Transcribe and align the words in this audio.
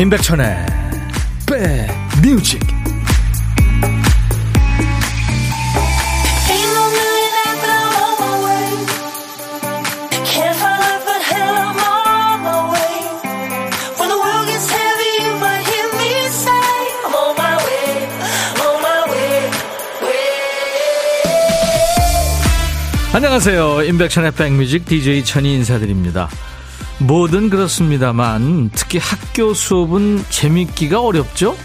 임백천의 0.00 0.66
백뮤직. 1.46 2.58
안녕하세요. 23.12 23.82
임백천의 23.82 24.32
백뮤직 24.32 24.86
DJ 24.86 25.24
천이 25.24 25.56
인사드립니다 25.56 26.30
뭐든 27.00 27.48
그렇습니다만 27.48 28.70
특히 28.74 28.98
학교 28.98 29.54
수업은 29.54 30.22
재밌기가 30.28 31.00
어렵죠? 31.00 31.56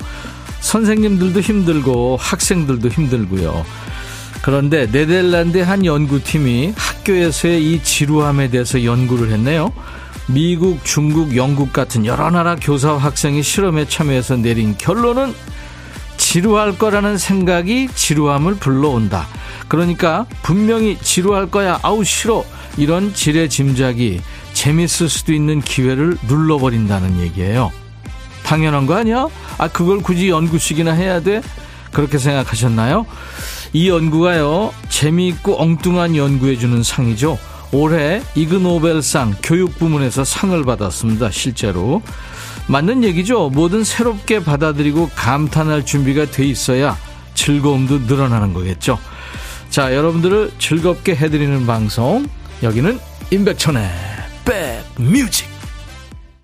선생님들도 0.62 1.42
힘들고 1.42 2.18
학생들도 2.20 2.88
힘들고요. 2.90 3.66
그런데 4.42 4.86
네덜란드의 4.88 5.66
한 5.66 5.86
연구팀이 5.86 6.74
학교에서의 6.76 7.74
이 7.74 7.84
지루함에 7.84 8.50
대해서 8.50 8.84
연구를 8.84 9.32
했네요. 9.32 9.74
미국, 10.28 10.84
중국, 10.84 11.36
영국 11.36 11.74
같은 11.74 12.06
여러 12.06 12.32
나라 12.32 12.56
교사와 12.56 12.98
학생이 12.98 13.44
실험에 13.44 13.88
참여해서 13.88 14.38
내린 14.38 14.76
결론은 14.78 15.34
지루할 16.18 16.78
거라는 16.78 17.18
생각이 17.18 17.90
지루함을 17.94 18.56
불러온다. 18.56 19.28
그러니까 19.68 20.26
분명히 20.42 20.98
지루할 21.00 21.52
거야. 21.52 21.80
아우 21.84 22.04
싫어. 22.04 22.46
이런 22.78 23.14
지레 23.14 23.48
짐작이 23.48 24.22
재밌을 24.56 25.10
수도 25.10 25.34
있는 25.34 25.62
기회를 25.62 26.18
눌러버린다는 26.28 27.20
얘기예요. 27.20 27.72
당연한 28.44 28.88
거 28.88 28.96
아니야? 28.96 29.28
아, 29.60 29.68
그걸 29.68 30.02
굳이 30.02 30.30
연구식이나 30.30 30.94
해야 30.94 31.20
돼? 31.20 31.42
그렇게 31.92 32.18
생각하셨나요? 32.18 33.06
이 33.74 33.90
연구가요, 33.90 34.74
재미있고 34.90 35.62
엉뚱한 35.62 36.16
연구해주는 36.16 36.82
상이죠. 36.82 37.38
올해 37.72 38.22
이그노벨상 38.36 39.36
교육 39.44 39.78
부문에서 39.78 40.24
상을 40.24 40.64
받았습니다. 40.64 41.30
실제로. 41.32 42.02
맞는 42.68 43.04
얘기죠. 43.04 43.50
뭐든 43.50 43.84
새롭게 43.84 44.44
받아들이고 44.44 45.12
감탄할 45.16 45.86
준비가 45.86 46.26
돼 46.26 46.46
있어야 46.46 46.98
즐거움도 47.34 48.00
늘어나는 48.00 48.54
거겠죠. 48.54 48.98
자, 49.70 49.94
여러분들을 49.94 50.54
즐겁게 50.58 51.16
해드리는 51.16 51.66
방송. 51.66 52.26
여기는 52.64 52.98
임백천의 53.32 54.15
백 54.46 54.84
뮤직. 55.02 55.48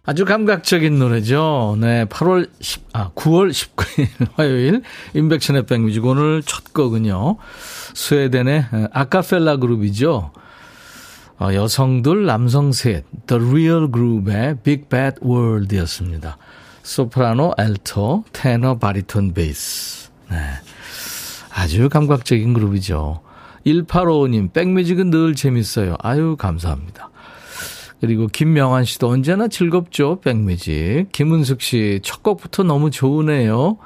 아주 0.03 0.25
감각적인 0.25 0.97
노래죠. 0.97 1.77
네, 1.79 2.05
8월 2.05 2.49
10, 2.59 2.87
아, 2.93 3.11
9월 3.11 3.51
19일 3.51 4.07
화요일 4.35 4.81
임백천의 5.13 5.67
백뮤직 5.67 6.03
오늘 6.05 6.41
첫 6.41 6.73
곡은요. 6.73 7.37
스웨덴의 7.93 8.65
아카펠라 8.91 9.57
그룹이죠. 9.57 10.31
어, 11.39 11.53
여성들 11.53 12.25
남성 12.25 12.71
셋 12.71 13.05
The 13.27 13.43
Real 13.43 13.91
Group의 13.91 14.57
Big 14.63 14.89
Bad 14.89 15.17
World이었습니다. 15.23 16.37
소프라노, 16.83 17.53
알토, 17.57 18.25
테너, 18.33 18.79
바리톤, 18.79 19.33
베이스. 19.33 20.09
네. 20.29 20.37
아주 21.53 21.89
감각적인 21.89 22.53
그룹이죠. 22.53 23.21
1855님, 23.65 24.53
백뮤직은 24.53 25.11
늘 25.11 25.35
재밌어요. 25.35 25.95
아유, 26.01 26.35
감사합니다. 26.37 27.11
그리고 28.01 28.25
김명환 28.25 28.83
씨도 28.83 29.07
언제나 29.07 29.47
즐겁죠. 29.47 30.19
백뮤직. 30.21 31.05
김은숙 31.11 31.61
씨, 31.61 31.99
첫 32.03 32.23
곡부터 32.23 32.63
너무 32.63 32.89
좋으네요. 32.89 33.77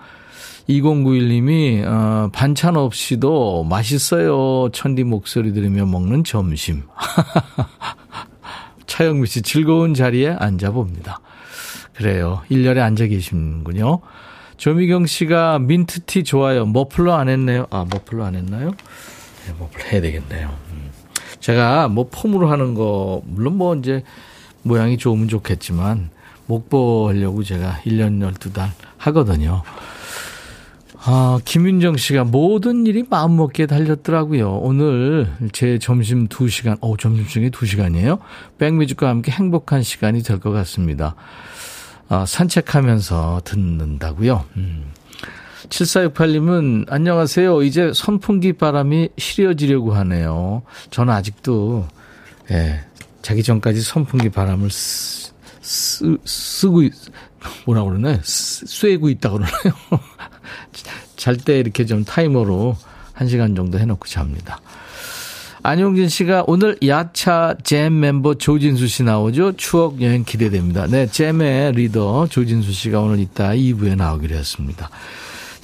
2091님이, 0.69 1.85
어, 1.85 2.29
반찬 2.31 2.77
없이도 2.77 3.65
맛있어요. 3.65 4.69
천디 4.71 5.03
목소리 5.03 5.53
들으며 5.53 5.85
먹는 5.85 6.23
점심. 6.23 6.83
차영미 8.87 9.27
씨, 9.27 9.41
즐거운 9.41 9.93
자리에 9.93 10.29
앉아봅니다. 10.29 11.19
그래요. 11.93 12.41
1년에 12.49 12.79
앉아 12.79 13.07
계시는군요. 13.07 13.99
조미경 14.55 15.05
씨가 15.07 15.59
민트티 15.59 16.23
좋아요. 16.23 16.65
머플러 16.65 17.13
안 17.13 17.27
했네요. 17.27 17.67
아, 17.69 17.85
머플러 17.89 18.23
안 18.23 18.35
했나요? 18.35 18.71
네, 19.45 19.53
머플러 19.59 19.85
해야 19.85 20.01
되겠네요. 20.01 20.57
음. 21.45 21.55
제가 21.55 21.87
뭐 21.89 22.07
폼으로 22.11 22.49
하는 22.49 22.73
거, 22.73 23.21
물론 23.25 23.57
뭐 23.57 23.75
이제 23.75 24.03
모양이 24.63 24.97
좋으면 24.97 25.27
좋겠지만, 25.27 26.09
목보 26.47 27.09
하려고 27.09 27.43
제가 27.43 27.81
1년 27.85 28.19
12달 28.19 28.69
하거든요. 28.97 29.61
아, 31.07 31.39
김윤정 31.45 31.97
씨가 31.97 32.23
모든 32.23 32.87
일이 32.87 33.03
마음먹기에 33.07 33.67
달렸더라고요. 33.67 34.57
오늘 34.57 35.27
제 35.51 35.77
점심 35.77 36.27
2시간, 36.27 36.77
어, 36.81 36.97
점심중에 36.97 37.51
2시간이에요? 37.51 38.17
백뮤직과 38.57 39.07
함께 39.07 39.31
행복한 39.31 39.83
시간이 39.83 40.23
될 40.23 40.39
것 40.39 40.51
같습니다. 40.51 41.13
아, 42.09 42.25
산책하면서 42.25 43.41
듣는다고요. 43.45 44.45
음. 44.57 44.85
7468님은 45.69 46.85
안녕하세요. 46.89 47.63
이제 47.63 47.91
선풍기 47.93 48.53
바람이 48.53 49.09
시려지려고 49.17 49.93
하네요. 49.93 50.63
저는 50.91 51.13
아직도 51.13 51.87
예, 52.51 52.81
자기 53.21 53.43
전까지 53.43 53.81
선풍기 53.81 54.29
바람을 54.29 54.69
쓰, 54.69 55.31
쓰, 55.61 56.17
쓰고 56.23 56.83
뭐라 57.65 57.83
그러나 57.83 58.19
쐬고 58.23 59.09
있다 59.09 59.29
그러나요? 59.31 59.53
잘 61.15 61.37
때 61.37 61.59
이렇게 61.59 61.85
좀 61.85 62.03
타이머로 62.03 62.77
1시간 63.15 63.55
정도 63.55 63.79
해놓고 63.79 64.07
잡니다. 64.07 64.61
안용진 65.63 66.09
씨가 66.09 66.43
오늘 66.45 66.77
야차 66.85 67.55
잼 67.63 67.99
멤버 67.99 68.35
조진수 68.35 68.87
씨 68.87 69.01
나오죠? 69.01 69.53
추억 69.53 69.99
여행 70.01 70.23
기대됩니다. 70.23 70.85
네, 70.85 71.07
잼의 71.07 71.71
리더 71.71 72.27
조진수 72.27 72.71
씨가 72.71 72.99
오늘 72.99 73.19
이따 73.19 73.49
2부에 73.49 73.95
나오기로 73.95 74.35
했습니다. 74.35 74.91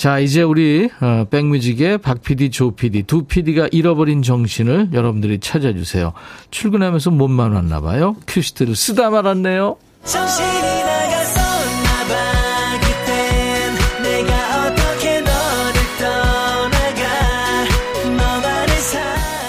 자, 0.02 0.18
이제 0.18 0.42
우리 0.42 0.90
어, 1.00 1.28
백뮤직의 1.30 2.00
박 2.00 2.24
PD, 2.24 2.50
조 2.50 2.72
PD 2.72 3.04
두 3.04 3.26
PD가 3.26 3.68
잃어버린 3.72 4.24
정신을 4.24 4.90
여러분들이 4.94 5.40
찾아주세요. 5.40 6.14
출근하면서 6.50 7.12
몸만 7.12 7.52
왔나 7.52 7.82
봐요. 7.82 8.16
큐시트를 8.26 8.76
쓰다 8.76 9.12
말았네요. 9.12 9.78
정신이 10.04 10.81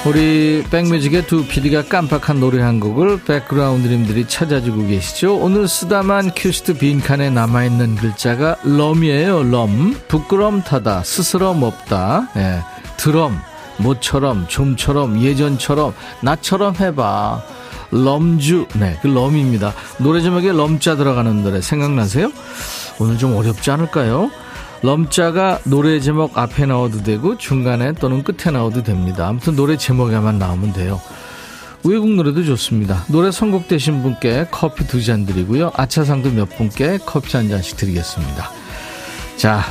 우리 0.04 0.64
백뮤직의 0.68 1.28
두 1.28 1.46
PD가 1.46 1.84
깜빡한 1.84 2.40
노래 2.40 2.60
한 2.60 2.80
곡을 2.80 3.22
백그라운드님들이 3.22 4.26
찾아주고 4.26 4.88
계시죠. 4.88 5.36
오늘 5.36 5.68
쓰다만 5.68 6.32
큐시트 6.34 6.74
빈칸에 6.78 7.30
남아있는 7.30 7.94
글자가 7.94 8.56
럼이에요. 8.64 9.44
럼. 9.44 9.96
부끄럼 10.08 10.64
타다. 10.64 11.04
스스럼 11.04 11.62
없다. 11.62 12.30
예. 12.36 12.62
드럼. 12.96 13.40
모처럼, 13.78 14.46
좀처럼, 14.48 15.20
예전처럼, 15.20 15.94
나처럼 16.20 16.74
해봐. 16.76 17.42
럼주. 17.92 18.66
네, 18.74 18.98
그 19.02 19.06
럼입니다. 19.06 19.72
노래 19.98 20.20
제목에 20.20 20.50
럼자 20.50 20.96
들어가는 20.96 21.44
노래 21.44 21.60
생각나세요? 21.60 22.32
오늘 22.98 23.18
좀 23.18 23.36
어렵지 23.36 23.70
않을까요? 23.70 24.30
럼자가 24.82 25.60
노래 25.64 26.00
제목 26.00 26.36
앞에 26.36 26.66
나와도 26.66 27.02
되고 27.04 27.38
중간에 27.38 27.92
또는 27.92 28.24
끝에 28.24 28.52
나와도 28.52 28.82
됩니다. 28.82 29.28
아무튼 29.28 29.54
노래 29.54 29.76
제목에만 29.76 30.38
나오면 30.38 30.72
돼요. 30.72 31.00
외국 31.84 32.10
노래도 32.10 32.44
좋습니다. 32.44 33.04
노래 33.08 33.30
선곡되신 33.30 34.02
분께 34.02 34.46
커피 34.50 34.86
두 34.86 35.00
잔 35.02 35.24
드리고요. 35.26 35.72
아차상도 35.74 36.30
몇 36.30 36.46
분께 36.56 36.98
커피 37.04 37.36
한 37.36 37.48
잔씩 37.48 37.76
드리겠습니다. 37.76 38.50
자, 39.36 39.62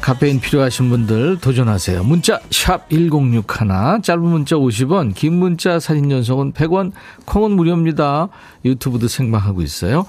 카페인 0.00 0.38
필요하신 0.40 0.90
분들 0.90 1.38
도전하세요. 1.40 2.02
문자 2.04 2.40
1061, 2.50 4.02
짧은 4.02 4.22
문자 4.22 4.56
50원, 4.56 5.14
긴 5.14 5.34
문자 5.34 5.80
사진 5.80 6.10
연속은 6.10 6.52
100원, 6.52 6.92
콩은 7.24 7.52
무료입니다. 7.52 8.28
유튜브도 8.64 9.08
생방하고 9.08 9.62
있어요. 9.62 10.06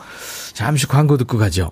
잠시 0.54 0.88
광고 0.88 1.18
듣고 1.18 1.38
가죠. 1.38 1.72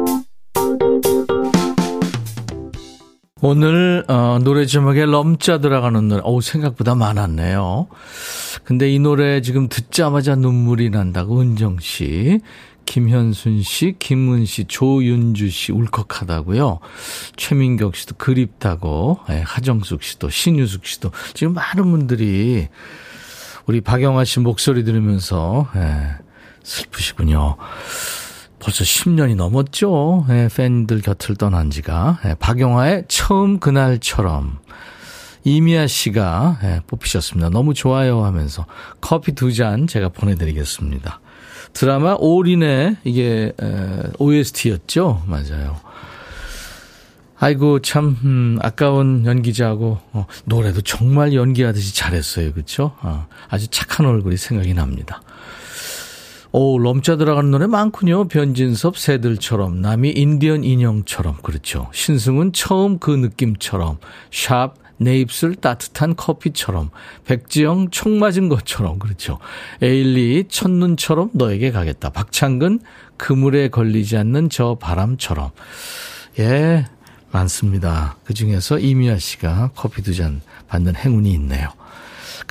오늘 3.43 4.05
어, 4.07 4.37
노래 4.43 4.67
제목에 4.67 5.05
럼자 5.05 5.57
들어가는 5.57 6.07
노래, 6.07 6.21
오 6.23 6.41
생각보다 6.41 6.93
많았네요. 6.93 7.87
근데 8.63 8.91
이 8.91 8.99
노래 8.99 9.41
지금 9.41 9.67
듣자마자 9.67 10.35
눈물이 10.35 10.91
난다고 10.91 11.41
은정 11.41 11.79
씨, 11.79 12.39
김현순 12.85 13.63
씨, 13.63 13.95
김문 13.97 14.45
씨, 14.45 14.65
조윤주 14.65 15.49
씨 15.49 15.71
울컥하다고요. 15.71 16.79
최민경 17.35 17.93
씨도 17.95 18.15
그립다고, 18.17 19.19
네, 19.27 19.41
하정숙 19.41 20.03
씨도 20.03 20.29
신유숙 20.29 20.85
씨도 20.85 21.11
지금 21.33 21.55
많은 21.55 21.89
분들이 21.89 22.67
우리 23.65 23.81
박영아 23.81 24.23
씨 24.23 24.39
목소리 24.39 24.83
들으면서 24.83 25.67
네, 25.73 26.09
슬프시군요. 26.61 27.57
벌써 28.61 28.83
10년이 28.83 29.35
넘었죠. 29.35 30.25
예, 30.29 30.47
팬들 30.55 31.01
곁을 31.01 31.35
떠난 31.35 31.71
지가. 31.71 32.19
예, 32.25 32.35
박영화의 32.39 33.05
처음 33.07 33.59
그날처럼. 33.59 34.59
이미아 35.43 35.87
씨가 35.87 36.59
예, 36.63 36.81
뽑히셨습니다. 36.85 37.49
너무 37.49 37.73
좋아요 37.73 38.23
하면서 38.23 38.65
커피 39.01 39.31
두 39.33 39.51
잔 39.51 39.87
제가 39.87 40.09
보내드리겠습니다. 40.09 41.19
드라마 41.73 42.15
올인의 42.19 42.97
이게 43.03 43.51
에, 43.59 44.03
OST였죠. 44.19 45.23
맞아요. 45.25 45.79
아이고 47.39 47.79
참 47.79 48.17
음, 48.23 48.59
아까운 48.61 49.25
연기자하고 49.25 49.97
어, 50.13 50.27
노래도 50.45 50.81
정말 50.81 51.33
연기하듯이 51.33 51.95
잘했어요. 51.95 52.53
그렇죠? 52.53 52.93
어, 53.01 53.25
아주 53.49 53.67
착한 53.69 54.05
얼굴이 54.05 54.37
생각이 54.37 54.75
납니다. 54.75 55.23
오, 56.53 56.77
럼자 56.79 57.15
들어가는 57.15 57.49
노래 57.49 57.65
많군요. 57.65 58.27
변진섭 58.27 58.97
새들처럼, 58.97 59.79
남이 59.81 60.09
인디언 60.09 60.63
인형처럼, 60.65 61.37
그렇죠. 61.41 61.89
신승은 61.93 62.51
처음 62.51 62.99
그 62.99 63.11
느낌처럼, 63.11 63.99
샵, 64.31 64.73
내 64.97 65.17
입술 65.17 65.55
따뜻한 65.55 66.15
커피처럼, 66.17 66.89
백지영 67.25 67.89
총 67.91 68.19
맞은 68.19 68.49
것처럼, 68.49 68.99
그렇죠. 68.99 69.39
에일리 69.81 70.45
첫눈처럼 70.49 71.31
너에게 71.33 71.71
가겠다. 71.71 72.09
박창근 72.09 72.81
그물에 73.15 73.69
걸리지 73.69 74.17
않는 74.17 74.49
저 74.49 74.77
바람처럼. 74.79 75.51
예, 76.39 76.85
많습니다. 77.31 78.17
그 78.25 78.33
중에서 78.33 78.77
이미아 78.77 79.17
씨가 79.17 79.71
커피 79.73 80.01
두 80.01 80.13
잔 80.13 80.41
받는 80.67 80.95
행운이 80.97 81.31
있네요. 81.33 81.69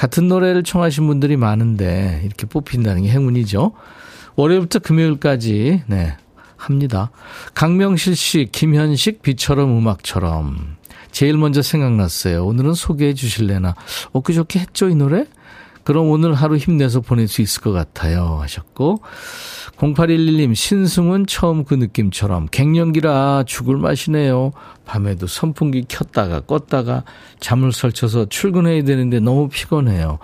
같은 0.00 0.28
노래를 0.28 0.62
청하신 0.62 1.06
분들이 1.06 1.36
많은데 1.36 2.22
이렇게 2.24 2.46
뽑힌다는 2.46 3.02
게 3.02 3.10
행운이죠. 3.10 3.72
월요일부터 4.34 4.78
금요일까지 4.78 5.82
네 5.88 6.16
합니다. 6.56 7.10
강명실 7.52 8.16
씨, 8.16 8.48
김현식, 8.50 9.20
비처럼 9.20 9.76
음악처럼 9.76 10.76
제일 11.12 11.36
먼저 11.36 11.60
생각났어요. 11.60 12.46
오늘은 12.46 12.72
소개해 12.72 13.12
주실래나? 13.12 13.74
엊그저께 14.12 14.60
했죠 14.60 14.88
이 14.88 14.94
노래? 14.94 15.26
그럼 15.90 16.08
오늘 16.08 16.34
하루 16.34 16.56
힘내서 16.56 17.00
보낼 17.00 17.26
수 17.26 17.42
있을 17.42 17.62
것 17.62 17.72
같아요 17.72 18.38
하셨고 18.42 19.02
0811님 19.76 20.54
신승은 20.54 21.26
처음 21.26 21.64
그 21.64 21.74
느낌처럼 21.74 22.46
갱년기라 22.52 23.42
죽을 23.44 23.76
맛이네요. 23.76 24.52
밤에도 24.86 25.26
선풍기 25.26 25.84
켰다가 25.88 26.42
껐다가 26.42 27.02
잠을 27.40 27.72
설쳐서 27.72 28.26
출근해야 28.26 28.84
되는데 28.84 29.18
너무 29.18 29.48
피곤해요. 29.48 30.20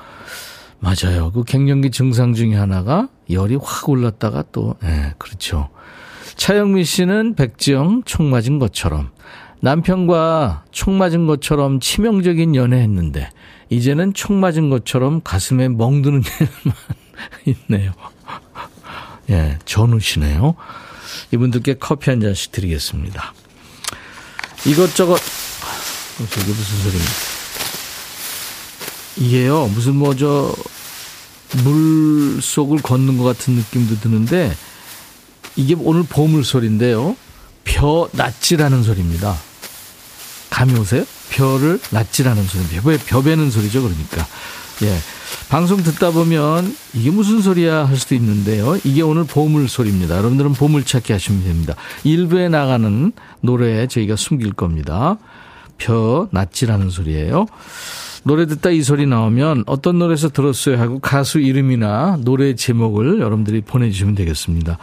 맞아요. 0.79 1.33
그 1.33 1.43
갱년기 1.43 1.91
증상 1.91 2.33
중에 2.33 2.55
하나가 2.55 3.09
열이 3.29 3.57
확 3.61 3.89
올랐다가 3.89 4.45
또, 4.53 4.77
예, 4.85 4.87
네, 4.87 5.15
그렇죠. 5.19 5.71
차영미 6.37 6.85
씨는 6.85 7.35
백지영 7.35 8.03
총 8.05 8.31
맞은 8.31 8.61
것처럼 8.61 9.11
남편과 9.59 10.67
총 10.71 10.97
맞은 10.97 11.27
것처럼 11.27 11.81
치명적인 11.81 12.55
연애했는데 12.55 13.31
이제는 13.69 14.15
총 14.15 14.41
맞은 14.41 14.71
것처럼 14.71 15.21
가슴에 15.23 15.69
멍드는 15.69 16.23
일만 16.41 16.77
있네요. 17.69 17.93
예, 19.31 19.59
전우시네요. 19.65 20.55
이분들께 21.33 21.75
커피 21.75 22.11
한 22.11 22.21
잔씩 22.21 22.53
드리겠습니다. 22.53 23.35
이것저것, 24.67 25.21
저게 26.19 26.47
무슨 26.47 26.79
소리입니까? 26.83 27.13
이게요, 29.19 29.67
무슨 29.69 29.97
뭐, 29.97 30.15
저, 30.15 30.55
물 31.65 32.41
속을 32.41 32.83
걷는 32.83 33.19
것 33.19 33.25
같은 33.25 33.55
느낌도 33.55 34.01
드는데, 34.01 34.55
이게 35.57 35.75
오늘 35.79 36.03
보물 36.05 36.45
소리인데요. 36.45 37.17
벼 37.65 38.09
낫지라는 38.13 38.83
소리입니다. 38.83 39.37
감이 40.51 40.75
오세요? 40.79 41.05
벼를 41.31 41.81
낫지라는 41.91 42.45
소리입니다. 42.45 42.83
왜벼 42.85 43.23
베는 43.23 43.51
소리죠, 43.51 43.83
그러니까. 43.83 44.27
예. 44.83 44.97
방송 45.49 45.83
듣다 45.83 46.11
보면 46.11 46.75
이게 46.95 47.11
무슨 47.11 47.41
소리야 47.41 47.87
할 47.87 47.97
수도 47.97 48.15
있는데요. 48.15 48.77
이게 48.85 49.03
오늘 49.03 49.25
보물 49.25 49.69
소리입니다. 49.69 50.17
여러분들은 50.17 50.53
보물 50.53 50.85
찾기 50.85 51.13
하시면 51.13 51.45
됩니다. 51.45 51.75
일부에 52.05 52.49
나가는 52.49 53.13
노래에 53.41 53.87
저희가 53.87 54.17
숨길 54.17 54.53
겁니다. 54.53 55.19
벼 55.79 56.29
낫지라는 56.31 56.91
소리예요. 56.91 57.47
노래 58.25 58.47
듣다 58.47 58.71
이 58.71 58.83
소리 58.83 59.07
나오면 59.07 59.65
어떤 59.67 59.99
노래에서 59.99 60.31
들었어요 60.31 60.79
하고 60.81 60.99
가수 60.99 61.39
이름이나 61.39 62.19
노래 62.23 62.55
제목을 62.55 63.21
여러분들이 63.21 63.61
보내주시면 63.61 64.15
되겠습니다. 64.17 64.79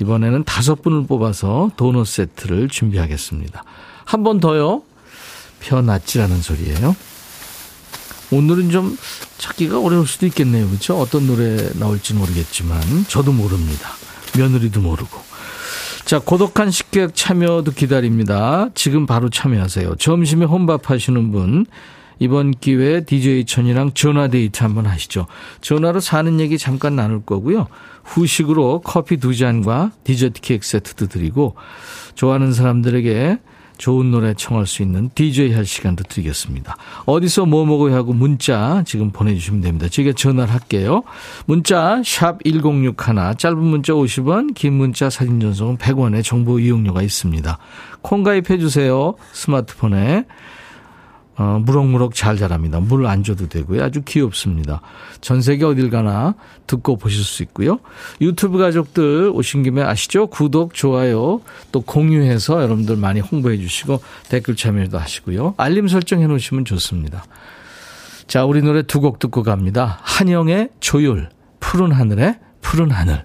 이번에는 0.00 0.44
다섯 0.44 0.82
분을 0.82 1.06
뽑아서 1.06 1.70
도넛 1.76 2.06
세트를 2.06 2.68
준비하겠습니다. 2.68 3.64
한 4.04 4.22
번 4.22 4.40
더요. 4.40 4.82
벼 5.60 5.82
낫지라는 5.82 6.42
소리예요. 6.42 6.96
오늘은 8.30 8.70
좀 8.70 8.96
찾기가 9.38 9.80
어려울 9.80 10.06
수도 10.06 10.26
있겠네요. 10.26 10.66
그렇죠? 10.68 10.98
어떤 10.98 11.26
노래 11.26 11.70
나올지 11.74 12.14
모르겠지만 12.14 12.80
저도 13.08 13.32
모릅니다. 13.32 13.90
며느리도 14.36 14.80
모르고. 14.80 15.20
자, 16.04 16.18
고독한 16.20 16.70
식객 16.70 17.14
참여도 17.14 17.72
기다립니다. 17.72 18.68
지금 18.74 19.06
바로 19.06 19.28
참여하세요. 19.28 19.96
점심에 19.96 20.44
혼밥 20.44 20.90
하시는 20.90 21.32
분 21.32 21.66
이번 22.18 22.52
기회에 22.52 23.04
DJ 23.04 23.44
천이랑 23.44 23.92
전화 23.92 24.28
데이트 24.28 24.62
한번 24.62 24.86
하시죠. 24.86 25.26
전화로 25.60 26.00
사는 26.00 26.40
얘기 26.40 26.58
잠깐 26.58 26.96
나눌 26.96 27.24
거고요. 27.24 27.66
후식으로 28.04 28.80
커피 28.84 29.18
두 29.18 29.34
잔과 29.36 29.92
디저트 30.04 30.40
케이크 30.40 30.66
세트도 30.66 31.08
드리고 31.08 31.56
좋아하는 32.14 32.52
사람들에게 32.52 33.38
좋은 33.78 34.10
노래 34.10 34.34
청할 34.34 34.66
수 34.66 34.82
있는 34.82 35.10
DJ 35.14 35.52
할 35.52 35.64
시간도 35.64 36.04
드리겠습니다. 36.04 36.76
어디서 37.04 37.46
뭐 37.46 37.64
먹어야 37.64 37.94
하고 37.94 38.12
문자 38.12 38.82
지금 38.86 39.10
보내주시면 39.10 39.60
됩니다. 39.60 39.88
제가 39.88 40.12
전화를 40.12 40.52
할게요. 40.52 41.02
문자 41.46 42.02
샵 42.04 42.42
1061, 42.44 43.36
짧은 43.38 43.58
문자 43.58 43.92
50원, 43.92 44.54
긴 44.54 44.74
문자 44.74 45.10
사진 45.10 45.40
전송은 45.40 45.78
100원의 45.78 46.24
정보 46.24 46.58
이용료가 46.58 47.02
있습니다. 47.02 47.58
콩 48.02 48.22
가입해 48.22 48.58
주세요. 48.58 49.14
스마트폰에. 49.32 50.24
어, 51.38 51.60
무럭무럭 51.64 52.14
잘 52.14 52.36
자랍니다. 52.38 52.80
물 52.80 53.06
안 53.06 53.22
줘도 53.22 53.48
되고요. 53.48 53.84
아주 53.84 54.02
귀엽습니다. 54.04 54.80
전 55.20 55.42
세계 55.42 55.64
어딜 55.64 55.90
가나 55.90 56.34
듣고 56.66 56.96
보실 56.96 57.22
수 57.22 57.42
있고요. 57.42 57.78
유튜브 58.20 58.58
가족들 58.58 59.30
오신 59.34 59.62
김에 59.62 59.82
아시죠? 59.82 60.28
구독, 60.28 60.72
좋아요, 60.74 61.40
또 61.72 61.82
공유해서 61.82 62.62
여러분들 62.62 62.96
많이 62.96 63.20
홍보해 63.20 63.58
주시고 63.58 64.00
댓글 64.30 64.56
참여도 64.56 64.98
하시고요. 64.98 65.54
알림 65.58 65.88
설정해 65.88 66.26
놓으시면 66.26 66.64
좋습니다. 66.64 67.24
자, 68.26 68.44
우리 68.44 68.62
노래 68.62 68.82
두 68.82 69.00
곡 69.00 69.18
듣고 69.18 69.42
갑니다. 69.42 69.98
한영의 70.02 70.70
조율, 70.80 71.28
푸른 71.60 71.92
하늘의 71.92 72.38
푸른 72.60 72.90
하늘. 72.90 73.24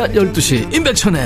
낮 0.00 0.12
12시 0.12 0.74
임백천의 0.74 1.22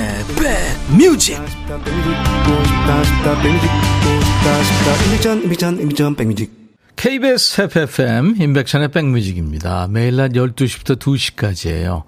백뮤직 6.17 6.51
KBS 6.97 7.61
FFM 7.61 8.35
인백션의 8.37 8.89
백뮤직입니다. 8.89 9.87
매일 9.89 10.17
낮 10.17 10.33
12시부터 10.33 10.99
2시까지예요. 10.99 12.03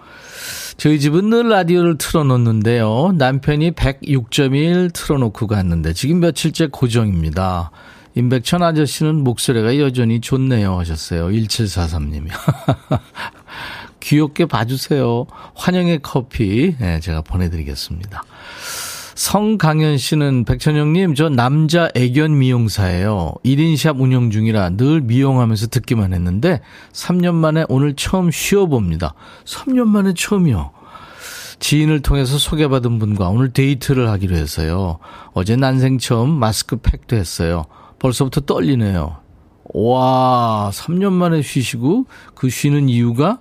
저희 0.76 1.00
집은 1.00 1.30
늘 1.30 1.48
라디오를 1.48 1.98
틀어놓는데요. 1.98 3.14
남편이 3.18 3.72
106.1 3.72 4.92
틀어놓고 4.92 5.48
갔는데 5.48 5.94
지금 5.94 6.20
며칠째 6.20 6.68
고정입니다. 6.68 7.72
임백천 8.16 8.62
아저씨는 8.62 9.24
목소리가 9.24 9.80
여전히 9.80 10.20
좋네요 10.20 10.78
하셨어요. 10.78 11.30
1743님이. 11.30 12.28
귀엽게 14.00 14.46
봐주세요. 14.46 15.26
환영의 15.56 16.00
커피 16.02 16.76
네, 16.80 17.00
제가 17.00 17.22
보내드리겠습니다. 17.22 18.24
성강현 19.16 19.98
씨는 19.98 20.46
백천영님 20.46 21.16
저 21.16 21.28
남자 21.28 21.90
애견 21.96 22.38
미용사예요. 22.38 23.34
1인샵 23.44 24.00
운영 24.00 24.30
중이라 24.30 24.78
늘 24.78 25.02
미용하면서 25.02 25.68
듣기만 25.68 26.14
했는데 26.14 26.62
3년 26.94 27.34
만에 27.34 27.66
오늘 27.68 27.96
처음 27.96 28.30
쉬어봅니다. 28.30 29.16
3년 29.44 29.88
만에 29.88 30.14
처음이요. 30.14 30.70
지인을 31.60 32.02
통해서 32.04 32.38
소개받은 32.38 33.00
분과 33.00 33.30
오늘 33.30 33.52
데이트를 33.52 34.08
하기로 34.10 34.36
했어요. 34.36 35.00
어제 35.34 35.56
난생 35.56 35.98
처음 35.98 36.30
마스크 36.30 36.78
팩도 36.78 37.16
했어요. 37.16 37.66
벌써부터 37.98 38.42
떨리네요. 38.42 39.18
와, 39.74 40.70
3년 40.72 41.12
만에 41.14 41.42
쉬시고 41.42 42.06
그 42.36 42.50
쉬는 42.50 42.88
이유가 42.88 43.40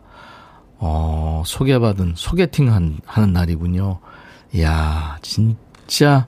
어, 0.78 1.42
소개받은 1.47 2.14
소개팅 2.16 2.73
한, 2.73 2.99
하는 3.06 3.33
날이군요. 3.33 4.00
이야, 4.54 5.18
진짜 5.23 6.26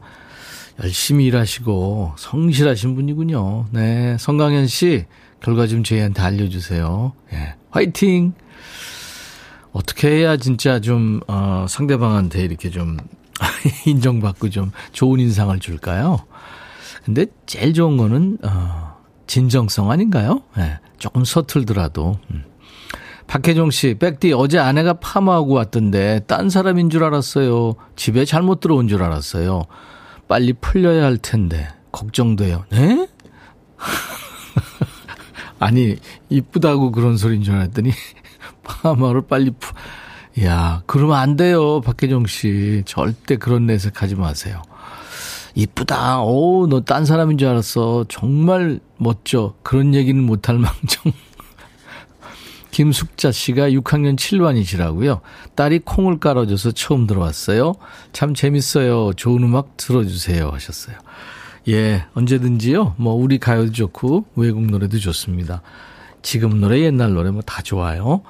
열심히 0.82 1.26
일하시고 1.26 2.14
성실하신 2.16 2.94
분이군요. 2.94 3.66
네, 3.72 4.16
성강현 4.18 4.66
씨 4.66 5.06
결과 5.40 5.66
좀 5.66 5.82
저희한테 5.84 6.22
알려주세요. 6.22 7.12
예, 7.32 7.54
화이팅! 7.70 8.32
어떻게 9.72 10.08
해야 10.08 10.36
진짜 10.36 10.80
좀, 10.80 11.20
어, 11.28 11.66
상대방한테 11.68 12.42
이렇게 12.42 12.70
좀 12.70 12.96
인정받고 13.86 14.50
좀 14.50 14.72
좋은 14.92 15.20
인상을 15.20 15.58
줄까요? 15.60 16.18
근데 17.04 17.26
제일 17.46 17.74
좋은 17.74 17.96
거는, 17.96 18.38
어, 18.42 18.96
진정성 19.26 19.90
아닌가요? 19.90 20.42
예, 20.58 20.78
조금 20.98 21.24
서툴더라도. 21.24 22.18
음. 22.30 22.44
박혜종 23.28 23.70
씨, 23.70 23.94
백디 23.94 24.32
어제 24.32 24.58
아내가 24.58 24.94
파마하고 24.94 25.52
왔던데 25.52 26.20
딴 26.26 26.48
사람인 26.50 26.88
줄 26.90 27.04
알았어요. 27.04 27.74
집에 27.94 28.24
잘못 28.24 28.60
들어온 28.60 28.88
줄 28.88 29.02
알았어요. 29.02 29.64
빨리 30.26 30.54
풀려야 30.54 31.04
할 31.04 31.18
텐데 31.18 31.68
걱정돼요. 31.92 32.64
네? 32.70 33.06
아니 35.60 35.96
이쁘다고 36.30 36.90
그런 36.90 37.16
소리인 37.16 37.42
줄 37.42 37.54
알았더니 37.54 37.92
파마를 38.64 39.22
빨리 39.28 39.50
푸. 39.50 39.74
야, 40.42 40.82
그러면 40.86 41.16
안 41.18 41.36
돼요, 41.36 41.80
박혜정 41.82 42.26
씨. 42.26 42.82
절대 42.86 43.36
그런 43.36 43.66
내색하지 43.66 44.14
마세요. 44.14 44.62
이쁘다. 45.54 46.22
오, 46.22 46.66
너 46.68 46.80
딴 46.80 47.04
사람인 47.04 47.36
줄 47.38 47.48
알았어. 47.48 48.04
정말 48.08 48.80
멋져. 48.96 49.54
그런 49.62 49.94
얘기는 49.94 50.22
못할 50.22 50.56
망정. 50.58 51.12
김숙자 52.70 53.32
씨가 53.32 53.70
6학년 53.70 54.16
7반이시라고요. 54.16 55.20
딸이 55.54 55.80
콩을 55.80 56.18
깔아줘서 56.20 56.72
처음 56.72 57.06
들어왔어요. 57.06 57.74
참 58.12 58.34
재밌어요. 58.34 59.12
좋은 59.14 59.42
음악 59.42 59.76
들어주세요 59.76 60.50
하셨어요. 60.50 60.96
예, 61.68 62.04
언제든지요. 62.14 62.94
뭐 62.98 63.14
우리 63.14 63.38
가요도 63.38 63.72
좋고 63.72 64.26
외국 64.36 64.64
노래도 64.64 64.98
좋습니다. 64.98 65.62
지금 66.22 66.60
노래 66.60 66.80
옛날 66.80 67.12
노래 67.14 67.30
뭐 67.30 67.42
다 67.42 67.62
좋아요. 67.62 68.22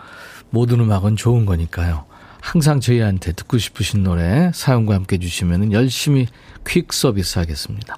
모든 0.51 0.81
음악은 0.81 1.17
좋은 1.17 1.45
거니까요. 1.45 2.05
항상 2.41 2.81
저희한테 2.81 3.33
듣고 3.33 3.59
싶으신 3.59 4.03
노래 4.03 4.51
사연과 4.55 4.95
함께 4.95 5.19
주시면 5.19 5.73
열심히 5.73 6.27
퀵 6.67 6.93
서비스 6.93 7.39
하겠습니다. 7.39 7.97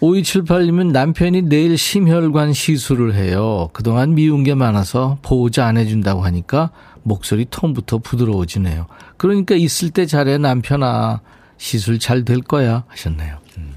5278님은 0.00 0.92
남편이 0.92 1.42
내일 1.42 1.76
심혈관 1.76 2.52
시술을 2.52 3.14
해요. 3.14 3.68
그동안 3.72 4.14
미운 4.14 4.44
게 4.44 4.54
많아서 4.54 5.18
보호자 5.22 5.66
안 5.66 5.76
해준다고 5.76 6.22
하니까 6.22 6.70
목소리 7.02 7.46
톤부터 7.50 7.98
부드러워지네요. 7.98 8.86
그러니까 9.16 9.54
있을 9.54 9.90
때 9.90 10.06
잘해 10.06 10.38
남편아. 10.38 11.20
시술 11.58 11.98
잘 11.98 12.24
될 12.24 12.40
거야 12.40 12.84
하셨네요. 12.86 13.38
음, 13.58 13.72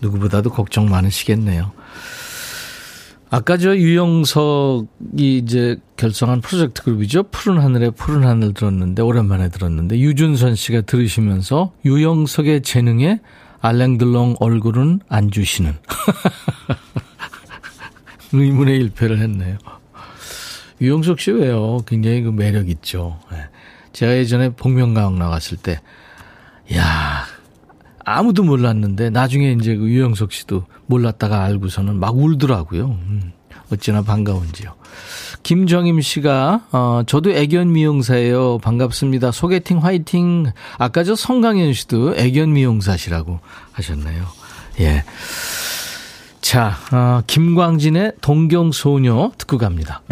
누구보다도 0.00 0.50
걱정 0.50 0.88
많으시겠네요. 0.88 1.70
아까 3.30 3.56
저 3.56 3.76
유영석이 3.76 4.86
이제 5.38 5.76
결성한 5.96 6.40
프로젝트 6.40 6.82
그룹이죠. 6.82 7.24
푸른 7.24 7.60
하늘에 7.60 7.90
푸른 7.90 8.24
하늘 8.24 8.52
들었는데 8.52 9.02
오랜만에 9.02 9.48
들었는데 9.48 9.98
유준선 9.98 10.54
씨가 10.56 10.82
들으시면서 10.82 11.72
유영석의 11.84 12.62
재능에 12.62 13.20
알랭들롱 13.64 14.36
얼굴은 14.40 15.00
안 15.08 15.30
주시는 15.30 15.74
의문의 18.34 18.76
일패를 18.76 19.18
했네요. 19.20 19.56
유영석 20.82 21.18
씨 21.18 21.30
왜요? 21.30 21.78
굉장히 21.86 22.20
그 22.20 22.28
매력 22.28 22.68
있죠. 22.68 23.18
네. 23.32 23.38
제가 23.92 24.16
예전에 24.18 24.50
복면가왕 24.50 25.18
나갔을 25.18 25.56
때, 25.56 25.80
야 26.74 27.24
아무도 28.04 28.42
몰랐는데 28.42 29.08
나중에 29.08 29.52
이제 29.52 29.74
그 29.76 29.88
유영석 29.88 30.32
씨도 30.32 30.66
몰랐다가 30.84 31.42
알고서는 31.44 31.98
막 31.98 32.18
울더라고요. 32.18 32.86
음, 32.86 33.32
어찌나 33.72 34.02
반가운지요. 34.02 34.74
김정임 35.44 36.00
씨가 36.00 36.62
어 36.72 37.02
저도 37.06 37.30
애견 37.30 37.72
미용사예요. 37.72 38.58
반갑습니다. 38.58 39.30
소개팅 39.30 39.78
화이팅. 39.78 40.52
아까 40.78 41.04
저 41.04 41.14
성강현 41.14 41.72
씨도 41.74 42.16
애견 42.16 42.52
미용사시라고 42.52 43.38
하셨네요. 43.72 44.24
예. 44.80 45.04
자, 46.40 46.76
어, 46.92 47.22
김광진의 47.26 48.14
동경소녀 48.20 49.32
듣고 49.38 49.58
갑니다. 49.58 50.02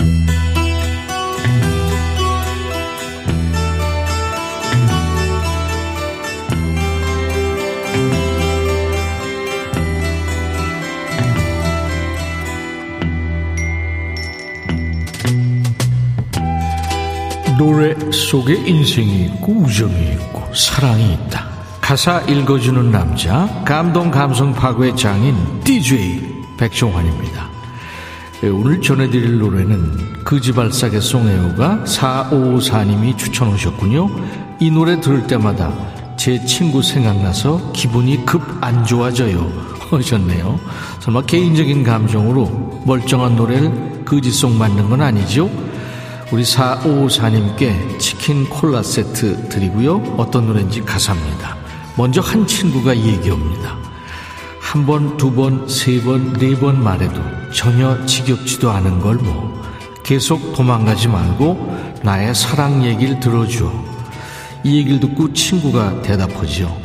노래 17.59 17.95
속에 18.11 18.55
인생이 18.55 19.25
있고 19.27 19.53
우정이 19.53 20.13
있고 20.13 20.45
사랑이 20.55 21.15
있다. 21.15 21.47
가사 21.81 22.21
읽어주는 22.23 22.91
남자 22.91 23.49
감동 23.67 24.11
감성 24.11 24.53
파괴 24.53 24.95
장인 24.95 25.35
DJ 25.65 26.23
백종환입니다. 26.57 27.51
예, 28.45 28.49
오늘 28.49 28.81
전해드릴 28.81 29.39
노래는 29.39 30.25
그지발사계 30.25 31.01
송혜우가 31.01 31.85
4554님이 31.87 33.17
추천 33.17 33.49
오셨군요. 33.53 34.11
이 34.61 34.71
노래 34.71 35.01
들을 35.01 35.27
때마다 35.27 35.73
제 36.17 36.45
친구 36.45 36.83
생각나서 36.83 37.73
기분이 37.73 38.25
급 38.25 38.41
안 38.63 38.85
좋아져요 38.85 39.51
하셨네요. 39.91 40.59
설마 41.01 41.23
개인적인 41.23 41.83
감정으로 41.85 42.83
멀쩡한 42.87 43.37
노래를 43.37 44.03
그지송 44.05 44.57
만든 44.57 44.89
건 44.89 45.03
아니죠? 45.03 45.51
우리 46.33 46.43
4554님께 46.45 47.99
치킨 47.99 48.49
콜라 48.49 48.83
세트 48.83 49.51
드리고요. 49.51 50.15
어떤 50.17 50.47
노래인지 50.47 50.81
가사입니다. 50.81 51.57
먼저 51.97 52.23
한 52.23 52.47
친구가 52.47 52.97
얘기합니다. 52.97 53.77
한 54.59 54.87
번, 54.87 55.19
두 55.19 55.31
번, 55.31 55.69
세 55.69 56.01
번, 56.01 56.33
네 56.33 56.55
번 56.55 56.83
말해도 56.83 57.21
전혀 57.53 58.03
지겹지도 58.07 58.71
않은 58.71 59.01
걸 59.01 59.17
뭐. 59.17 59.61
계속 60.03 60.55
도망가지 60.55 61.09
말고 61.09 62.01
나의 62.03 62.35
사랑 62.35 62.83
얘기를 62.83 63.21
들어줘. 63.21 63.71
이 64.65 64.79
얘기를 64.79 65.01
듣고 65.01 65.35
친구가 65.35 66.01
대답하죠. 66.01 66.81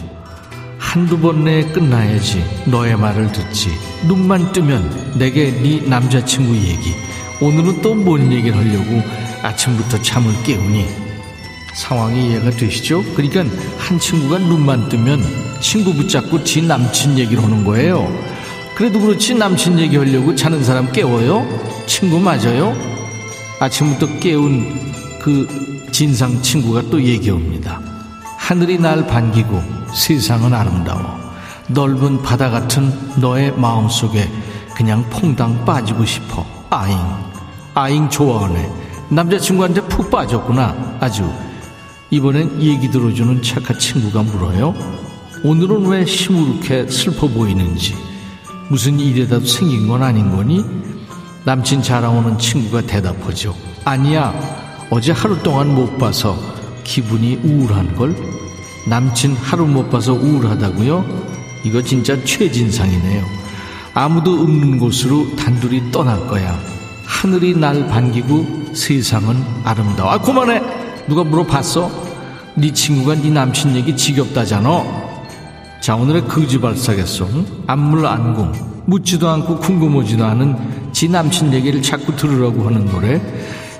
한두 0.77 1.17
번 1.17 1.45
내에 1.45 1.63
끝나야지 1.71 2.43
너의 2.65 2.97
말을 2.97 3.31
듣지. 3.31 3.69
눈만 4.07 4.51
뜨면 4.51 5.13
내게 5.17 5.51
네 5.51 5.79
남자친구 5.87 6.53
얘기. 6.53 6.93
오늘은 7.39 7.81
또 7.81 7.93
뭔 7.93 8.31
얘기를 8.31 8.57
하려고 8.57 9.01
아침부터 9.43 10.01
잠을 10.01 10.31
깨우니 10.43 10.85
상황이 11.75 12.29
이해가 12.29 12.49
되시죠? 12.51 13.03
그러니까 13.15 13.45
한 13.77 13.99
친구가 13.99 14.39
눈만 14.39 14.89
뜨면 14.89 15.23
친구 15.61 15.93
붙잡고 15.93 16.43
지 16.43 16.61
남친 16.61 17.17
얘기를 17.19 17.43
하는 17.43 17.63
거예요. 17.63 18.07
그래도 18.75 18.99
그렇지 18.99 19.35
남친 19.35 19.79
얘기하려고 19.79 20.35
자는 20.35 20.63
사람 20.63 20.91
깨워요? 20.91 21.47
친구 21.87 22.19
맞아요? 22.19 22.75
아침부터 23.59 24.19
깨운 24.19 24.93
그 25.19 25.47
진상 25.91 26.41
친구가 26.41 26.83
또 26.91 27.01
얘기합니다. 27.01 27.81
하늘이 28.37 28.77
날 28.77 29.05
반기고 29.07 29.61
세상은 29.93 30.53
아름다워. 30.53 31.17
넓은 31.69 32.21
바다 32.21 32.49
같은 32.49 32.93
너의 33.19 33.51
마음 33.57 33.89
속에 33.89 34.29
그냥 34.75 35.09
퐁당 35.09 35.65
빠지고 35.65 36.05
싶어. 36.05 36.45
아잉. 36.69 36.97
아잉 37.73 38.09
좋아하네. 38.09 38.86
남자친구한테 39.09 39.81
푹 39.81 40.09
빠졌구나. 40.11 40.97
아주. 40.99 41.29
이번엔 42.09 42.61
얘기 42.61 42.89
들어주는 42.89 43.41
착한 43.41 43.77
친구가 43.79 44.23
물어요. 44.23 44.73
오늘은 45.43 45.85
왜 45.87 46.05
시무룩해 46.05 46.87
슬퍼 46.89 47.27
보이는지. 47.27 47.95
무슨 48.69 48.99
일이라도 48.99 49.45
생긴 49.45 49.87
건 49.87 50.03
아닌 50.03 50.29
거니? 50.35 50.63
남친 51.45 51.81
자랑하는 51.81 52.37
친구가 52.37 52.81
대답하죠. 52.81 53.55
아니야. 53.85 54.33
어제 54.89 55.11
하루 55.11 55.41
동안 55.41 55.73
못 55.73 55.97
봐서 55.97 56.37
기분이 56.83 57.39
우울한 57.43 57.95
걸? 57.95 58.15
남친 58.89 59.35
하루 59.35 59.65
못 59.65 59.89
봐서 59.89 60.13
우울하다고요? 60.13 61.05
이거 61.63 61.81
진짜 61.81 62.21
최진상이네요. 62.23 63.25
아무도 63.93 64.33
없는 64.33 64.79
곳으로 64.79 65.35
단둘이 65.35 65.91
떠날 65.91 66.25
거야. 66.27 66.57
하늘이 67.05 67.55
날 67.57 67.87
반기고 67.87 68.66
세상은 68.77 69.43
아름다워. 69.63 70.11
아, 70.11 70.17
그만해! 70.19 70.61
누가 71.07 71.23
물어봤어? 71.23 71.89
네 72.55 72.71
친구가 72.71 73.15
네 73.15 73.29
남친 73.29 73.75
얘기 73.75 73.97
지겹다잖아. 73.97 74.83
자, 75.81 75.95
오늘의 75.95 76.27
거지발사겠송. 76.27 77.63
안물안궁. 77.65 78.83
묻지도 78.85 79.27
않고 79.27 79.57
궁금하지도 79.57 80.23
않은 80.23 80.91
지 80.93 81.09
남친 81.09 81.53
얘기를 81.53 81.81
자꾸 81.81 82.15
들으라고 82.15 82.65
하는 82.67 82.85
노래. 82.85 83.19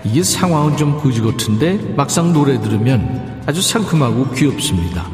이게 0.04 0.24
상황은 0.24 0.78
좀 0.78 1.00
거지 1.00 1.22
같은데 1.22 1.78
막상 1.96 2.34
노래 2.34 2.60
들으면 2.60 3.42
아주 3.46 3.62
상큼하고 3.62 4.32
귀엽습니다. 4.32 5.06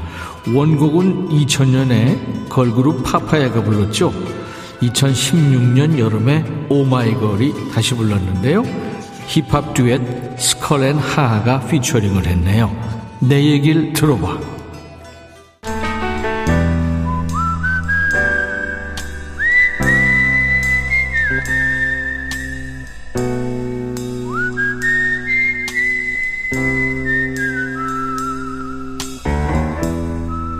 원곡은 0.53 1.29
2000년에 1.29 2.49
걸그룹 2.49 3.03
파파야가 3.03 3.63
불렀죠. 3.63 4.13
2016년 4.81 5.99
여름에 5.99 6.43
오마이걸이 6.69 7.53
다시 7.73 7.95
불렀는데요. 7.95 8.82
힙합 9.27 9.73
듀엣 9.73 10.39
스컬 10.39 10.83
앤 10.83 10.97
하하가 10.97 11.61
피처링을 11.67 12.25
했네요. 12.27 12.71
내 13.19 13.43
얘기를 13.43 13.93
들어봐. 13.93 14.53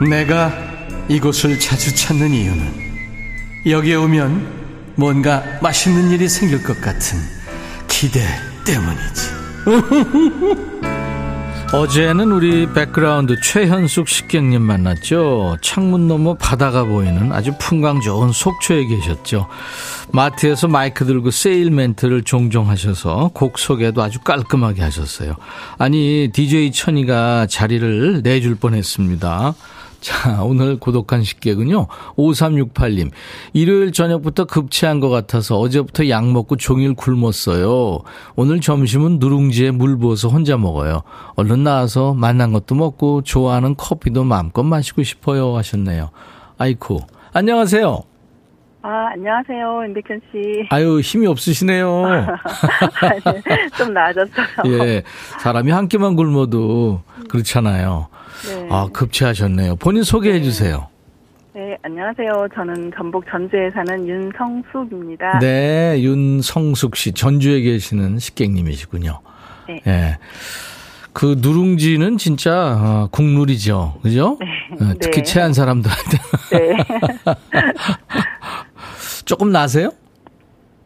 내가 0.10 0.54
이곳을 1.10 1.60
자주 1.60 1.94
찾는 1.96 2.32
이유는 2.32 2.74
여기에 3.66 3.96
오면 3.96 4.94
뭔가 4.96 5.44
맛있는 5.62 6.12
일이 6.12 6.30
생길 6.30 6.64
것 6.64 6.80
같은 6.82 7.20
기대 7.88 8.22
때문이지. 8.64 9.30
어제는 11.74 12.32
우리 12.32 12.72
백그라운드 12.72 13.42
최현숙 13.42 14.08
식객님 14.08 14.62
만났죠. 14.62 15.58
창문 15.62 16.08
너머 16.08 16.36
바다가 16.36 16.84
보이는 16.84 17.32
아주 17.32 17.52
풍광 17.58 18.00
좋은 18.00 18.32
속초에 18.32 18.86
계셨죠. 18.86 19.48
마트에서 20.12 20.68
마이크 20.68 21.04
들고 21.04 21.32
세일 21.32 21.72
멘트를 21.72 22.22
종종 22.22 22.70
하셔서 22.70 23.32
곡 23.34 23.58
소개도 23.58 24.04
아주 24.04 24.20
깔끔하게 24.20 24.84
하셨어요. 24.84 25.36
아니, 25.80 26.30
DJ 26.32 26.74
천이가 26.74 27.48
자리를 27.48 28.22
내줄 28.22 28.54
뻔 28.54 28.76
했습니다. 28.76 29.56
자, 30.04 30.44
오늘 30.44 30.78
고독한 30.78 31.24
식객은요. 31.24 31.88
5368님. 32.18 33.10
일요일 33.54 33.94
저녁부터 33.94 34.44
급체한 34.44 35.00
것 35.00 35.08
같아서 35.08 35.58
어제부터 35.58 36.10
약 36.10 36.30
먹고 36.30 36.58
종일 36.58 36.94
굶었어요. 36.94 38.00
오늘 38.36 38.60
점심은 38.60 39.20
누룽지에 39.20 39.72
물 39.72 39.98
부어서 39.98 40.28
혼자 40.28 40.58
먹어요. 40.58 41.04
얼른 41.36 41.64
나와서 41.64 42.14
만난 42.14 42.52
것도 42.52 42.76
먹고 42.76 43.22
좋아하는 43.22 43.76
커피도 43.78 44.26
마음껏 44.26 44.62
마시고 44.64 45.04
싶어요 45.04 45.56
하셨네요. 45.56 46.10
아이쿠. 46.58 47.00
안녕하세요. 47.32 48.04
아, 48.82 49.08
안녕하세요. 49.14 49.86
임백현 49.88 50.20
씨. 50.34 50.68
아유, 50.70 51.00
힘이 51.00 51.28
없으시네요. 51.28 52.04
좀 53.78 53.94
나아졌어요. 53.94 54.46
예. 54.66 55.04
사람이 55.40 55.72
한 55.72 55.88
끼만 55.88 56.18
굶어도 56.18 57.02
그렇잖아요. 57.30 58.10
네. 58.48 58.68
아, 58.70 58.88
급체하셨네요. 58.92 59.76
본인 59.78 60.04
소개해 60.04 60.40
네. 60.40 60.44
주세요. 60.44 60.88
네, 61.54 61.78
안녕하세요. 61.84 62.48
저는 62.56 62.92
전북 62.96 63.26
전주에 63.30 63.70
사는 63.72 64.08
윤성숙입니다. 64.08 65.40
네, 65.40 66.02
윤성숙 66.02 66.96
씨. 66.96 67.12
전주에 67.14 67.62
계시는 67.62 68.18
식객님이시군요. 68.20 69.20
네. 69.68 69.82
네. 69.86 70.18
그 71.14 71.36
누룽지는 71.38 72.18
진짜 72.18 72.76
어, 72.76 73.08
국룰이죠. 73.12 74.00
그죠? 74.02 74.38
네. 74.40 74.48
어, 74.84 74.94
특히 75.00 75.22
네. 75.22 75.24
체한 75.24 75.54
사람들한테. 75.54 76.18
네. 76.52 76.78
조금 79.26 79.52
나세요? 79.52 79.92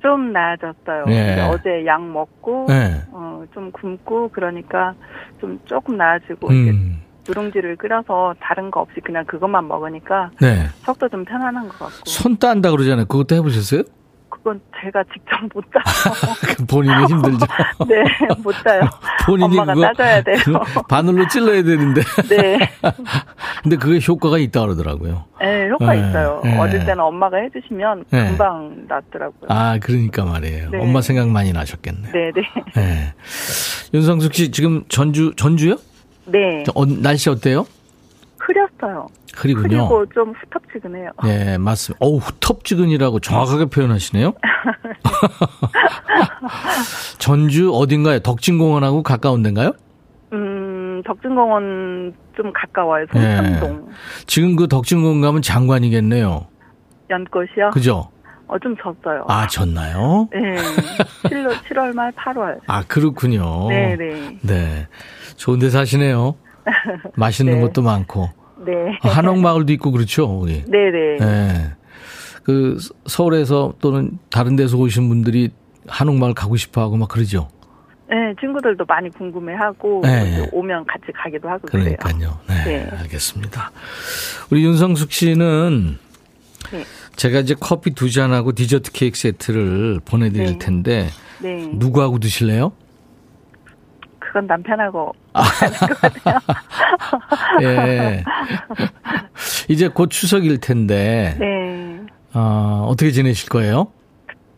좀 0.02 0.32
나아졌어요. 0.34 1.06
네. 1.08 1.42
어제 1.50 1.86
약 1.86 2.06
먹고 2.06 2.66
네. 2.68 3.02
어, 3.12 3.44
좀 3.54 3.72
굶고 3.72 4.30
그러니까 4.30 4.94
좀 5.40 5.60
조금 5.66 5.98
나아지고 5.98 6.50
음. 6.50 7.02
누룽지를 7.28 7.76
끓여서 7.78 8.36
다른 8.40 8.72
거 8.72 8.82
없이 8.82 9.00
그냥 9.04 9.26
그것만 9.26 9.68
먹으니까 9.68 10.32
네. 10.40 10.68
속도 10.86 11.10
좀 11.10 11.26
편안한 11.26 11.68
것 11.70 11.78
같고. 11.80 12.04
손 12.06 12.38
딴다 12.38 12.72
그러잖아요. 12.72 13.06
그것도 13.06 13.36
해보셨어요? 13.36 13.84
그건 14.30 14.62
제가 14.82 15.04
직접 15.14 15.40
못 15.54 15.64
따서. 15.74 16.10
본인이 16.70 17.06
힘들죠? 17.06 17.46
네, 17.88 18.04
못 18.44 18.54
따요. 18.64 18.82
본인이 19.26 19.60
엄마가 19.60 19.74
그거 19.74 19.88
따줘야 19.88 20.22
돼요. 20.22 20.38
바늘로 20.88 21.28
찔러야 21.28 21.64
되는데. 21.64 22.02
네. 22.30 22.60
근데 23.64 23.76
그게 23.78 24.00
효과가 24.06 24.38
있다 24.38 24.62
그러더라고요. 24.62 25.26
네, 25.42 25.70
효과 25.70 25.94
네, 25.94 26.00
있어요. 26.00 26.42
네. 26.44 26.58
어릴 26.58 26.80
때는 26.80 27.00
엄마가 27.00 27.38
해주시면 27.38 28.06
네. 28.10 28.28
금방 28.28 28.86
낫더라고요. 28.88 29.48
아, 29.50 29.80
그러니까 29.82 30.24
말이에요. 30.24 30.70
네. 30.72 30.80
엄마 30.80 31.02
생각 31.02 31.28
많이 31.30 31.52
나셨겠네요. 31.52 32.12
네, 32.14 32.32
네. 32.34 32.42
네. 32.76 33.14
윤성숙 33.94 34.34
씨 34.34 34.52
지금 34.52 34.84
전주, 34.88 35.34
전주요? 35.36 35.76
네. 36.28 36.64
어, 36.76 36.86
날씨 36.86 37.30
어때요? 37.30 37.66
흐렸어요. 38.40 39.08
흐리군요. 39.36 39.68
그리고 39.68 40.06
좀 40.14 40.34
후텁지근해요. 40.34 41.12
네, 41.24 41.58
맞습니다. 41.58 42.04
어우, 42.04 42.18
후텁지근이라고 42.18 43.20
정확하게 43.20 43.66
표현하시네요. 43.66 44.34
전주 47.20 47.72
어딘가요? 47.74 48.20
덕진공원하고 48.20 49.04
가까운 49.04 49.44
데인가요? 49.44 49.74
음, 50.34 51.02
덕진공원 51.06 52.14
좀 52.36 52.52
가까워요. 52.54 53.06
송창동. 53.12 53.86
네. 53.88 53.92
지금 54.26 54.56
그 54.56 54.68
덕진공원 54.68 55.22
가면 55.22 55.42
장관이겠네요. 55.42 56.48
연꽃이요? 57.10 57.72
그죠? 57.74 58.10
어, 58.48 58.58
좀 58.60 58.76
졌어요. 58.78 59.26
아, 59.28 59.46
졌나요? 59.48 60.30
네. 60.32 60.40
7월, 61.30 61.52
7월 61.64 61.94
말 61.94 62.12
8월. 62.14 62.60
아, 62.68 62.84
그렇군요. 62.88 63.68
네네. 63.70 64.38
네. 64.42 64.88
네. 65.38 65.44
좋은 65.44 65.60
데 65.60 65.70
사시네요. 65.70 66.36
맛있는 67.16 67.56
네. 67.56 67.62
것도 67.62 67.82
많고. 67.82 68.30
네. 68.66 68.74
아, 69.04 69.10
한옥마을도 69.10 69.72
있고 69.74 69.92
그렇죠, 69.92 70.28
거기. 70.28 70.64
네네. 70.66 71.18
네. 71.20 71.72
그 72.44 72.78
서울에서 73.06 73.76
또는 73.80 74.18
다른 74.30 74.56
데서 74.56 74.78
오신 74.78 75.08
분들이 75.10 75.50
한옥마을 75.88 76.34
가고 76.34 76.56
싶어 76.56 76.82
하고 76.82 76.98
막 76.98 77.10
그러죠. 77.10 77.50
네, 78.10 78.16
친구들도 78.40 78.86
많이 78.86 79.10
궁금해하고 79.10 80.02
네. 80.04 80.48
오면 80.54 80.86
같이 80.86 81.12
가기도 81.14 81.50
하고 81.50 81.68
그러니까요. 81.68 82.40
네, 82.48 82.64
네, 82.64 82.90
알겠습니다. 83.02 83.72
우리 84.50 84.64
윤성숙 84.64 85.12
씨는 85.12 85.98
네. 86.72 86.84
제가 87.18 87.40
이제 87.40 87.54
커피 87.60 87.92
두 87.92 88.10
잔하고 88.10 88.54
디저트 88.54 88.94
케이크 88.94 89.18
세트를 89.18 90.00
보내드릴 90.06 90.46
네. 90.54 90.58
텐데 90.58 91.08
네. 91.42 91.70
누구하고 91.74 92.20
드실래요? 92.20 92.72
그건 94.28 94.46
남편하고 94.46 95.14
아. 95.34 95.44
예. 97.64 98.24
이제 99.70 99.88
곧 99.88 100.10
추석일 100.10 100.60
텐데. 100.60 101.36
네. 101.40 102.00
어, 102.34 102.86
어떻게 102.90 103.12
지내실 103.12 103.50
거예요? 103.50 103.88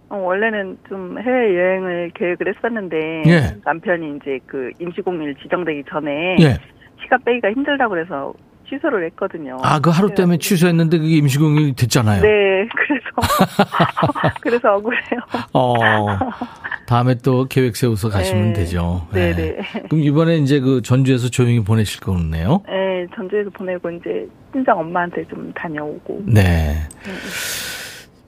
어, 0.09 0.17
원래는 0.17 0.77
좀 0.87 1.19
해외 1.19 1.55
여행을 1.55 2.11
계획을 2.15 2.55
했었는데 2.55 2.97
예. 3.27 3.55
남편이 3.63 4.17
이제 4.17 4.39
그 4.47 4.71
임시공휴일 4.79 5.35
지정되기 5.35 5.83
전에 5.89 6.37
예. 6.39 6.57
시간 7.01 7.21
빼기가 7.23 7.51
힘들다고 7.51 7.91
그래서 7.91 8.33
취소를 8.69 9.05
했거든요. 9.07 9.57
아, 9.63 9.79
그 9.79 9.89
하루 9.89 10.13
때문에 10.13 10.37
취소했는데 10.37 10.99
그게 10.99 11.17
임시공휴일 11.17 11.75
됐잖아요. 11.75 12.21
네, 12.21 12.67
그래서 12.75 13.51
그래서 14.41 14.75
억울해요. 14.75 15.19
어, 15.53 15.75
다음에 16.85 17.15
또 17.23 17.45
계획 17.49 17.75
세워서 17.75 18.09
가시면 18.09 18.53
네. 18.53 18.53
되죠. 18.53 19.07
네, 19.13 19.33
네, 19.35 19.55
네. 19.57 19.83
그럼 19.89 20.03
이번에 20.03 20.37
이제 20.37 20.59
그 20.59 20.81
전주에서 20.81 21.29
조용히 21.29 21.63
보내실 21.63 21.99
거네요. 22.01 22.63
네, 22.67 23.07
전주에서 23.15 23.49
보내고 23.51 23.89
이제 23.91 24.27
친정 24.53 24.79
엄마한테 24.79 25.25
좀 25.27 25.51
다녀오고. 25.53 26.23
네. 26.27 26.43
네. 27.03 27.11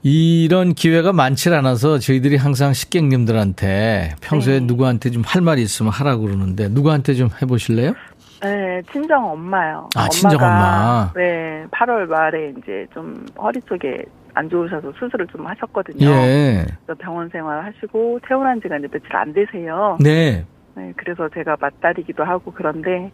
이런 0.04 0.74
기회가 0.74 1.12
많지 1.12 1.48
않아서 1.50 1.98
저희들이 2.00 2.36
항상 2.36 2.72
식객님들한테 2.72 4.16
평소에 4.20 4.58
네. 4.58 4.66
누구한테 4.66 5.10
좀 5.10 5.22
할 5.24 5.40
말이 5.42 5.62
있으면 5.62 5.92
하라고 5.92 6.22
그러는데 6.24 6.68
누구한테 6.68 7.14
좀 7.14 7.30
해보실래요? 7.40 7.94
네, 8.42 8.82
친정 8.90 9.30
엄마요. 9.30 9.88
아, 9.94 10.08
친정 10.08 10.40
엄마. 10.42 11.12
네, 11.14 11.64
8월 11.70 12.06
말에 12.08 12.52
이제 12.58 12.86
좀 12.92 13.24
허리 13.38 13.60
쪽에 13.62 14.04
안 14.34 14.48
좋으셔서 14.48 14.92
수술을 14.98 15.26
좀 15.28 15.46
하셨거든요. 15.46 16.06
예. 16.10 16.66
병원 16.98 17.28
생활 17.28 17.64
하시고 17.64 18.18
퇴원한 18.26 18.60
지가 18.60 18.78
이제 18.78 18.88
며칠 18.88 19.14
안 19.14 19.32
되세요. 19.32 19.96
네. 20.00 20.44
네, 20.74 20.92
그래서 20.96 21.28
제가 21.28 21.56
맞다리기도 21.60 22.24
하고 22.24 22.50
그런데 22.52 23.12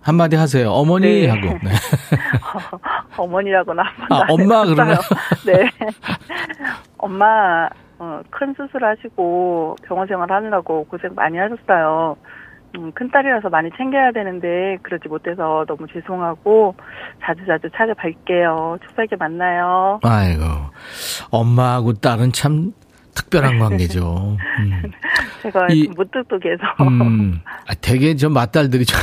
한마디 0.00 0.36
하세요. 0.36 0.70
어머니 0.70 1.22
네. 1.22 1.28
하고. 1.28 1.58
네. 1.62 1.70
어, 3.16 3.26
머니라고나 3.26 3.82
아, 4.10 4.20
엄마 4.28 4.64
그러면 4.64 4.96
네. 5.46 5.70
엄마 6.98 7.68
어, 7.98 8.20
큰 8.30 8.54
수술하시고 8.54 9.76
병원 9.82 10.06
생활 10.06 10.30
하느라고 10.30 10.84
고생 10.84 11.14
많이 11.14 11.38
하셨어요. 11.38 12.16
음, 12.76 12.92
큰 12.92 13.10
딸이라서 13.10 13.48
많이 13.48 13.70
챙겨야 13.76 14.12
되는데 14.12 14.78
그러지 14.82 15.08
못해서 15.08 15.64
너무 15.66 15.86
죄송하고 15.92 16.74
자주자주 17.22 17.68
찾아뵐게요. 17.70 18.80
추석에 18.88 19.16
만나요. 19.16 20.00
아이고 20.02 20.42
엄마하고 21.30 21.94
딸은 21.94 22.32
참 22.32 22.72
특별한 23.14 23.58
관계죠. 23.58 24.36
음. 24.58 24.82
제가 25.42 25.68
이, 25.70 25.88
무뚝뚝해서. 25.94 26.62
음, 26.80 27.40
아, 27.66 27.74
되게 27.74 28.16
저 28.16 28.28
맏딸들이 28.28 28.84
좀. 28.84 28.98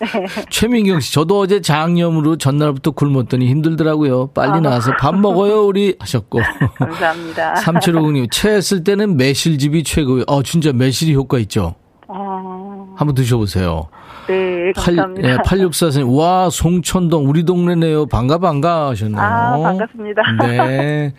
네. 0.00 0.26
최민경 0.50 1.00
씨, 1.00 1.12
저도 1.12 1.38
어제 1.38 1.60
장염으로 1.60 2.36
전날부터 2.36 2.92
굶었더니 2.92 3.48
힘들더라고요. 3.48 4.28
빨리 4.28 4.52
아. 4.52 4.60
나와서 4.60 4.92
밥 4.98 5.14
먹어요, 5.14 5.64
우리 5.64 5.96
하셨고. 5.98 6.40
감사합니다. 6.76 7.56
삼칠오공님, 7.56 8.28
체했을 8.30 8.82
때는 8.82 9.16
매실즙이 9.16 9.84
최고예요. 9.84 10.24
어, 10.26 10.42
진짜 10.42 10.72
매실이 10.72 11.14
효과 11.14 11.38
있죠? 11.38 11.74
어... 12.08 12.59
한번 13.00 13.14
드셔보세요. 13.14 13.88
네, 14.28 14.72
감사합니다. 14.76 15.42
8, 15.42 15.58
네, 15.58 15.64
864님, 15.64 16.14
와, 16.18 16.50
송천동, 16.50 17.26
우리 17.30 17.44
동네네요. 17.44 18.04
반가, 18.06 18.36
반가 18.36 18.90
하셨네요. 18.90 19.18
아, 19.18 19.58
반갑습니다. 19.58 20.22
네. 20.42 21.14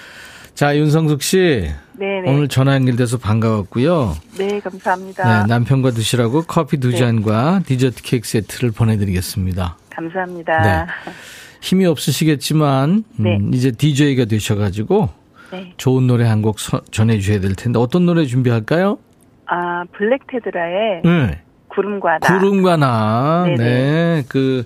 자, 0.54 0.74
윤성숙 0.74 1.22
씨. 1.22 1.68
네네. 1.98 2.30
오늘 2.30 2.48
전화 2.48 2.74
연결돼서 2.74 3.18
반가웠고요. 3.18 4.16
네, 4.38 4.60
감사합니다. 4.60 5.42
네, 5.42 5.46
남편과 5.46 5.90
드시라고 5.90 6.44
커피 6.44 6.78
두 6.78 6.92
네. 6.92 6.96
잔과 6.96 7.60
디저트 7.66 8.02
케이크 8.02 8.26
세트를 8.26 8.70
보내드리겠습니다. 8.70 9.76
감사합니다. 9.90 10.62
네. 10.62 11.12
힘이 11.60 11.84
없으시겠지만 11.84 13.04
음, 13.20 13.22
네. 13.22 13.38
이제 13.52 13.70
DJ가 13.72 14.24
되셔가지고 14.24 15.10
네. 15.52 15.74
좋은 15.76 16.06
노래 16.06 16.24
한 16.26 16.40
곡 16.40 16.56
전해주셔야 16.90 17.40
될 17.40 17.54
텐데 17.54 17.78
어떤 17.78 18.06
노래 18.06 18.24
준비할까요? 18.24 18.98
아, 19.46 19.84
블랙테드라의 19.92 21.02
네. 21.04 21.40
구름과 21.68 22.18
나. 22.18 22.38
구름과 22.38 22.76
나. 22.76 23.44
네네. 23.46 23.56
네, 23.56 24.24
그 24.28 24.64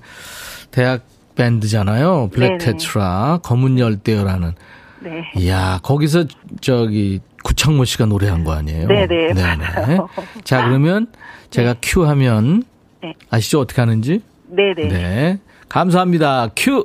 대학 0.70 1.02
밴드잖아요. 1.36 2.30
블랙테트라 2.32 3.40
검은 3.42 3.78
열대어라는. 3.78 4.52
네. 5.00 5.30
이야, 5.36 5.80
거기서 5.82 6.24
저기 6.60 7.20
구창모 7.42 7.84
씨가 7.84 8.06
노래한 8.06 8.44
거 8.44 8.52
아니에요? 8.52 8.86
네네. 8.86 9.32
네네. 9.32 9.98
자, 10.44 10.66
그러면 10.66 11.06
제가 11.50 11.74
네. 11.74 11.78
큐 11.82 12.06
하면 12.06 12.62
네. 13.02 13.14
아시죠? 13.30 13.60
어떻게 13.60 13.80
하는지? 13.80 14.22
네네. 14.48 14.88
네. 14.88 15.38
감사합니다. 15.68 16.48
큐! 16.54 16.84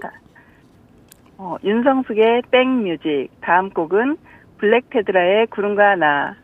어, 1.37 1.57
윤성숙의 1.63 2.43
백뮤직. 2.51 3.29
다음 3.41 3.69
곡은 3.71 4.17
블랙테트라의 4.59 5.47
구름과 5.47 5.95
나. 5.95 6.35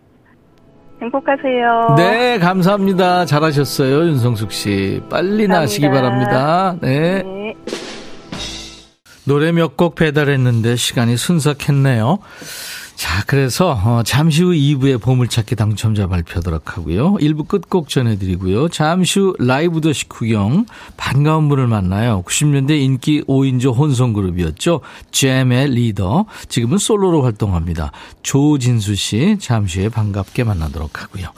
행복하세요. 1.01 1.95
네, 1.97 2.37
감사합니다. 2.39 3.25
잘하셨어요, 3.25 4.05
윤성숙 4.05 4.51
씨. 4.51 5.01
빨리 5.09 5.47
감사합니다. 5.47 5.59
나시기 5.59 5.89
바랍니다. 5.89 6.75
네. 6.81 7.23
네. 7.23 7.53
노래 9.25 9.51
몇 9.51 9.77
곡 9.77 9.95
배달했는데 9.95 10.75
시간이 10.75 11.15
순삭했네요. 11.17 12.19
자, 13.01 13.23
그래서 13.25 13.71
어, 13.83 14.03
잠시 14.03 14.43
후 14.43 14.51
2부의 14.51 15.01
보물찾기 15.01 15.55
당첨자 15.55 16.05
발표하도록 16.05 16.77
하고요. 16.77 17.15
1부 17.15 17.47
끝곡 17.47 17.89
전해드리고요. 17.89 18.69
잠시 18.69 19.19
후 19.19 19.33
라이브 19.39 19.81
더시 19.81 20.07
구경 20.07 20.67
반가운 20.97 21.49
분을 21.49 21.65
만나요. 21.65 22.21
90년대 22.27 22.79
인기 22.79 23.23
5인조 23.23 23.75
혼성그룹이었죠. 23.75 24.81
잼의 25.09 25.71
리더, 25.71 26.27
지금은 26.47 26.77
솔로로 26.77 27.23
활동합니다. 27.23 27.91
조진수 28.21 28.93
씨 28.93 29.37
잠시 29.39 29.79
후에 29.79 29.89
반갑게 29.89 30.43
만나도록 30.43 31.01
하고요. 31.01 31.29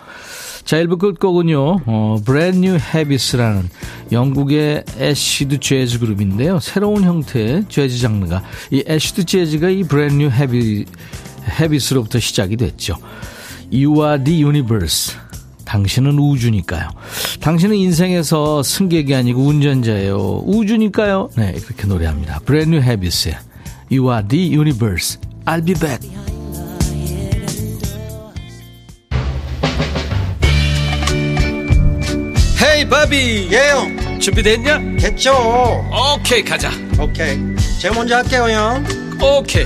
자, 0.66 0.78
1부 0.78 0.98
끝곡은요, 0.98 1.82
어, 1.86 2.18
Brand 2.26 2.58
New 2.58 2.78
Habits라는 2.94 3.70
영국의 4.12 4.84
acid 4.98 5.60
재즈 5.60 6.00
그룹인데요. 6.00 6.60
새로운 6.60 7.04
형태의 7.04 7.66
재즈 7.68 8.00
장르가, 8.00 8.44
이 8.72 8.84
acid 8.88 9.26
재즈가 9.26 9.70
이 9.70 9.84
Brand 9.84 10.16
New 10.16 10.86
Heavies로부터 11.60 12.20
시작이 12.20 12.58
됐죠. 12.58 12.96
You 13.72 14.04
are 14.04 14.24
the 14.24 14.44
universe. 14.44 15.16
당신은 15.66 16.20
우주니까요. 16.20 16.90
당신은 17.40 17.76
인생에서 17.76 18.62
승객이 18.64 19.16
아니고 19.16 19.42
운전자예요. 19.42 20.44
우주니까요. 20.46 21.30
네, 21.36 21.54
그렇게 21.54 21.88
노래합니다. 21.88 22.40
Brand 22.46 22.76
New 22.76 22.88
Heavies의 22.88 23.38
You 23.92 24.12
are 24.12 24.28
the 24.28 24.54
universe. 24.56 25.18
I'll 25.46 25.66
be 25.66 25.74
back. 25.76 26.10
헤이 32.62 32.88
바비 32.90 33.50
예영 33.52 34.20
준비됐냐? 34.20 34.80
됐죠 35.00 35.34
오케이 35.92 36.44
가자 36.44 36.72
오케이 37.00 37.38
제가 37.80 37.94
먼저 37.96 38.16
할게요 38.16 38.44
형 38.50 38.86
오케이 39.22 39.66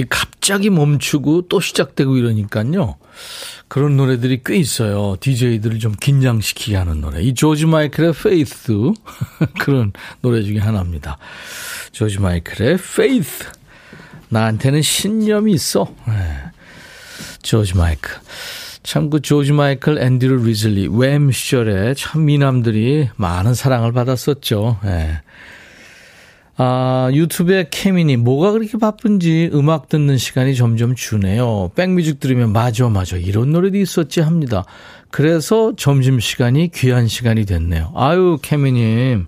이 0.00 0.04
갑자기 0.08 0.70
멈추고 0.70 1.48
또 1.48 1.60
시작되고 1.60 2.16
이러니까요. 2.16 2.96
그런 3.68 3.96
노래들이 3.98 4.40
꽤 4.44 4.56
있어요. 4.56 5.16
DJ들을 5.20 5.78
좀 5.78 5.94
긴장시키게 5.94 6.74
하는 6.76 7.02
노래. 7.02 7.20
이 7.22 7.34
조지 7.34 7.66
마이클의 7.66 8.10
Faith 8.10 8.72
그런 9.60 9.92
노래 10.22 10.42
중에 10.42 10.58
하나입니다. 10.58 11.18
조지 11.92 12.18
마이클의 12.18 12.74
Faith. 12.74 13.44
나한테는 14.30 14.80
신념이 14.80 15.52
있어. 15.52 15.94
네. 16.08 16.14
조지 17.42 17.76
마이클. 17.76 18.10
참 18.82 19.10
그 19.10 19.20
조지 19.20 19.52
마이클, 19.52 19.98
앤드류 19.98 20.46
리즐리, 20.46 20.88
Wham 20.88 21.30
시절에 21.32 21.92
참 21.94 22.24
미남들이 22.24 23.10
많은 23.16 23.52
사랑을 23.52 23.92
받았었죠. 23.92 24.78
예. 24.86 25.20
아, 26.62 27.08
유튜브에 27.14 27.68
케미님 27.70 28.18
뭐가 28.18 28.52
그렇게 28.52 28.76
바쁜지 28.76 29.48
음악 29.54 29.88
듣는 29.88 30.18
시간이 30.18 30.54
점점 30.54 30.94
주네요. 30.94 31.70
백뮤직 31.74 32.20
들으면 32.20 32.52
맞아 32.52 32.86
맞아 32.90 33.16
이런 33.16 33.50
노래도 33.50 33.78
있었지 33.78 34.20
합니다. 34.20 34.66
그래서 35.10 35.72
점심 35.74 36.20
시간이 36.20 36.70
귀한 36.74 37.08
시간이 37.08 37.46
됐네요. 37.46 37.94
아유 37.96 38.36
케미님 38.42 39.26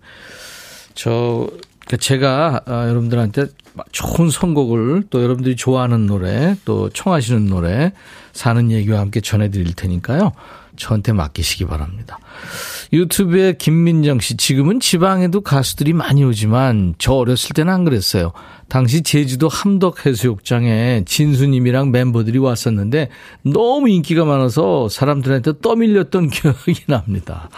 저그 0.95 1.97
제가 1.99 2.65
아, 2.67 2.89
여러분들한테 2.89 3.47
좋은 3.93 4.29
선곡을 4.29 5.05
또 5.09 5.23
여러분들이 5.23 5.57
좋아하는 5.57 6.05
노래 6.05 6.55
또 6.67 6.91
청하시는 6.91 7.47
노래 7.47 7.95
사는 8.35 8.71
얘기와 8.71 9.01
함께 9.01 9.23
전해드릴 9.23 9.73
테니까요. 9.73 10.33
저한테 10.77 11.13
맡기시기 11.13 11.65
바랍니다. 11.65 12.19
유튜브에 12.93 13.55
김민정 13.55 14.21
씨, 14.21 14.37
지금은 14.37 14.79
지방에도 14.79 15.41
가수들이 15.41 15.95
많이 15.95 16.25
오지만 16.25 16.95
저 16.99 17.15
어렸을 17.15 17.55
때는 17.55 17.73
안 17.73 17.85
그랬어요. 17.85 18.33
당시 18.69 19.03
제주도 19.03 19.49
함덕 19.49 20.05
해수욕장에 20.05 21.05
진수님이랑 21.07 21.91
멤버들이 21.91 22.39
왔었는데 22.39 23.09
너무 23.43 23.89
인기가 23.89 24.25
많아서 24.27 24.89
사람들한테 24.91 25.53
떠밀렸던 25.63 26.29
기억이 26.31 26.85
납니다. 26.87 27.49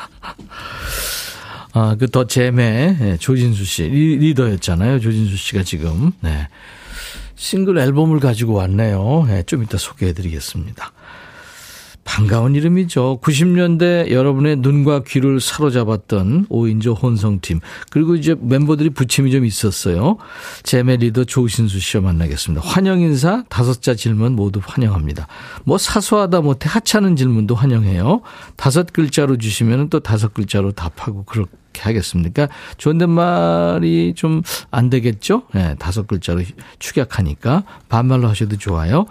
아, 1.73 1.97
그 1.97 2.07
더 2.07 2.27
잼의 2.29 2.97
예, 3.01 3.17
조진수 3.19 3.65
씨, 3.65 3.83
리더였잖아요 3.83 5.01
조진수 5.01 5.37
씨가 5.37 5.65
지금. 5.65 6.13
네. 6.21 6.49
싱글 7.35 7.79
앨범을 7.79 8.21
가지고 8.21 8.55
왔네요. 8.55 9.25
네, 9.27 9.43
좀 9.43 9.65
이따 9.65 9.77
소개해 9.77 10.13
드리겠습니다. 10.13 10.93
반가운 12.05 12.55
이름이죠. 12.55 13.21
90년대 13.23 14.11
여러분의 14.11 14.57
눈과 14.57 15.03
귀를 15.05 15.41
사로잡았던 15.41 16.47
5인조 16.49 17.03
혼성팀. 17.03 17.61
그리고 17.91 18.15
이제 18.15 18.37
멤버들이 18.39 18.91
부침이 18.91 19.31
좀 19.31 19.45
있었어요. 19.45 20.19
잼의 20.63 20.97
리더 20.97 21.25
조진수 21.25 21.81
씨와 21.81 22.03
만나겠습니다. 22.05 22.67
환영 22.67 23.01
인사 23.01 23.45
다섯 23.49 23.83
자 23.83 23.95
질문 23.95 24.37
모두 24.37 24.61
환영합니다. 24.63 25.27
뭐 25.65 25.79
사소하다 25.79 26.43
못해 26.43 26.69
하찮은 26.69 27.17
질문도 27.17 27.55
환영해요. 27.55 28.21
다섯 28.57 28.93
글자로 28.93 29.39
주시면 29.39 29.89
또 29.89 30.01
다섯 30.01 30.35
글자로 30.35 30.73
답하고 30.73 31.25
그 31.25 31.47
렇게 31.75 31.83
하겠습니까? 31.83 32.49
존댓말이 32.79 34.15
좀 34.17 34.43
안 34.71 34.91
되겠죠? 34.91 35.43
네, 35.53 35.75
다섯 35.79 36.07
글자로 36.07 36.43
축약하니까 36.79 37.65
반말로 37.89 38.29
하셔도 38.29 38.57
좋아요. 38.57 39.07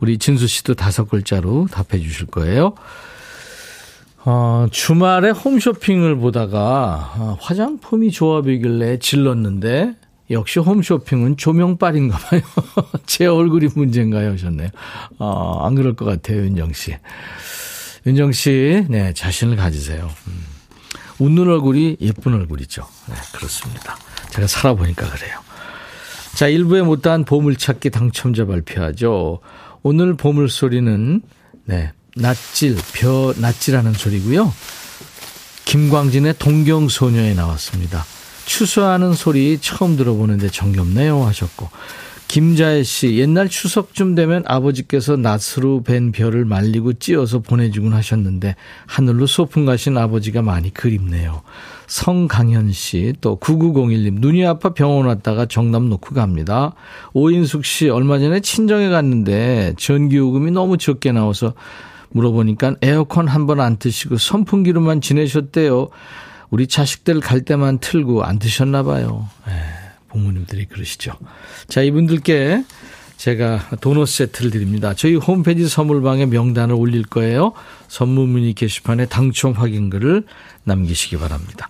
우리 0.00 0.18
진수 0.18 0.46
씨도 0.46 0.74
다섯 0.74 1.08
글자로 1.08 1.68
답해 1.70 2.00
주실 2.02 2.26
거예요. 2.26 2.74
어, 4.24 4.66
주말에 4.70 5.30
홈쇼핑을 5.30 6.16
보다가 6.16 7.14
어, 7.16 7.36
화장품이 7.40 8.10
조합이길래 8.10 8.98
질렀는데 8.98 9.94
역시 10.30 10.58
홈쇼핑은 10.58 11.36
조명빨인가 11.36 12.16
봐요. 12.18 12.40
제 13.06 13.26
얼굴이 13.26 13.68
문제인가요? 13.74 14.32
하셨네요. 14.32 14.68
어, 15.18 15.66
안 15.66 15.74
그럴 15.74 15.94
것 15.94 16.06
같아요, 16.06 16.38
윤정 16.38 16.72
씨. 16.72 16.96
윤정 18.06 18.32
씨, 18.32 18.86
네, 18.88 19.12
자신을 19.12 19.56
가지세요. 19.56 20.08
음. 20.28 20.53
웃는 21.18 21.48
얼굴이 21.48 21.98
예쁜 22.00 22.34
얼굴이죠. 22.34 22.86
네, 23.08 23.14
그렇습니다. 23.32 23.96
제가 24.30 24.46
살아보니까 24.46 25.08
그래요. 25.10 25.40
자, 26.34 26.46
1부에 26.48 26.82
못다한 26.82 27.24
보물찾기 27.24 27.90
당첨자 27.90 28.44
발표하죠. 28.46 29.40
오늘 29.82 30.14
보물소리는, 30.14 31.22
네, 31.66 31.92
낫질, 32.16 32.76
벼, 32.94 33.34
낫질하는 33.36 33.92
소리고요. 33.92 34.52
김광진의 35.64 36.34
동경소녀에 36.38 37.34
나왔습니다. 37.34 38.04
추수하는 38.44 39.14
소리 39.14 39.58
처음 39.60 39.96
들어보는데 39.96 40.50
정겹네요 40.50 41.24
하셨고 41.24 41.70
김자혜 42.28 42.82
씨, 42.82 43.16
옛날 43.18 43.48
추석쯤 43.48 44.16
되면 44.16 44.42
아버지께서 44.46 45.16
낫으로 45.16 45.82
벤 45.84 46.10
별을 46.10 46.44
말리고 46.44 46.94
찧어서 46.94 47.38
보내주곤 47.38 47.92
하셨는데 47.92 48.56
하늘로 48.86 49.26
소풍 49.26 49.64
가신 49.64 49.96
아버지가 49.96 50.42
많이 50.42 50.74
그립네요. 50.74 51.42
성강현 51.86 52.72
씨, 52.72 53.12
또 53.20 53.38
9901님, 53.38 54.18
눈이 54.18 54.44
아파 54.46 54.74
병원 54.74 55.06
왔다가 55.06 55.46
정답 55.46 55.84
놓고 55.84 56.14
갑니다. 56.14 56.74
오인숙 57.12 57.64
씨, 57.64 57.88
얼마 57.88 58.18
전에 58.18 58.40
친정에 58.40 58.88
갔는데 58.88 59.74
전기요금이 59.78 60.50
너무 60.50 60.76
적게 60.78 61.12
나와서 61.12 61.54
물어보니까 62.10 62.76
에어컨 62.82 63.28
한 63.28 63.46
번 63.46 63.60
안 63.60 63.76
트시고 63.76 64.16
선풍기로만 64.16 65.00
지내셨대요. 65.02 65.88
우리 66.50 66.66
자식들 66.66 67.20
갈 67.20 67.42
때만 67.42 67.78
틀고 67.78 68.24
안 68.24 68.38
드셨나 68.40 68.82
봐요. 68.82 69.28
에이. 69.48 69.83
부모님들이 70.14 70.64
그러시죠. 70.66 71.12
자, 71.68 71.82
이분들께 71.82 72.64
제가 73.16 73.68
도넛 73.80 74.08
세트를 74.08 74.50
드립니다. 74.50 74.94
저희 74.94 75.16
홈페이지 75.16 75.68
선물방에 75.68 76.26
명단을 76.26 76.74
올릴 76.74 77.02
거예요. 77.04 77.52
선물 77.88 78.26
문의 78.26 78.54
게시판에 78.54 79.06
당첨 79.06 79.52
확인글을 79.52 80.24
남기시기 80.64 81.18
바랍니다. 81.18 81.68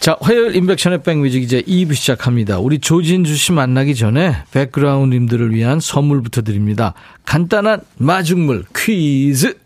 자, 0.00 0.16
화요일 0.20 0.54
인백션의 0.54 1.02
백뮤직 1.02 1.42
이제 1.42 1.62
2부 1.62 1.94
시작합니다. 1.94 2.58
우리 2.58 2.78
조진주 2.78 3.34
씨 3.34 3.52
만나기 3.52 3.94
전에 3.94 4.36
백그라운드님들을 4.52 5.54
위한 5.54 5.80
선물부터 5.80 6.42
드립니다. 6.42 6.92
간단한 7.24 7.80
마중물 7.96 8.64
퀴즈. 8.76 9.56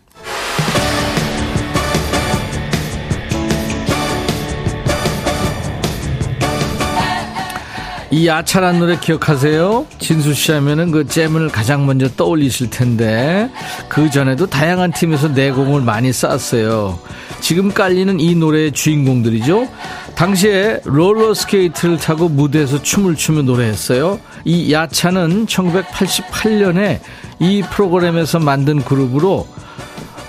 이 8.11 8.27
야차란 8.27 8.79
노래 8.79 8.97
기억하세요? 8.97 9.85
진수 9.99 10.33
씨 10.33 10.51
하면은 10.51 10.89
그 10.89 11.05
잼을 11.05 11.49
가장 11.49 11.85
먼저 11.85 12.09
떠올리실 12.09 12.71
텐데 12.71 13.49
그 13.87 14.09
전에도 14.09 14.47
다양한 14.47 14.91
팀에서 14.93 15.27
내공을 15.27 15.81
많이 15.81 16.11
쌓았어요. 16.11 16.99
지금 17.39 17.71
깔리는 17.71 18.19
이 18.19 18.33
노래의 18.33 18.71
주인공들이죠. 18.71 19.67
당시에 20.15 20.81
롤러 20.85 21.35
스케이트를 21.35 21.97
타고 21.97 22.27
무대에서 22.29 22.81
춤을 22.81 23.15
추며 23.15 23.43
노래했어요. 23.43 24.19
이 24.43 24.73
야차는 24.73 25.45
1988년에 25.45 26.99
이 27.39 27.63
프로그램에서 27.71 28.39
만든 28.39 28.83
그룹으로 28.83 29.47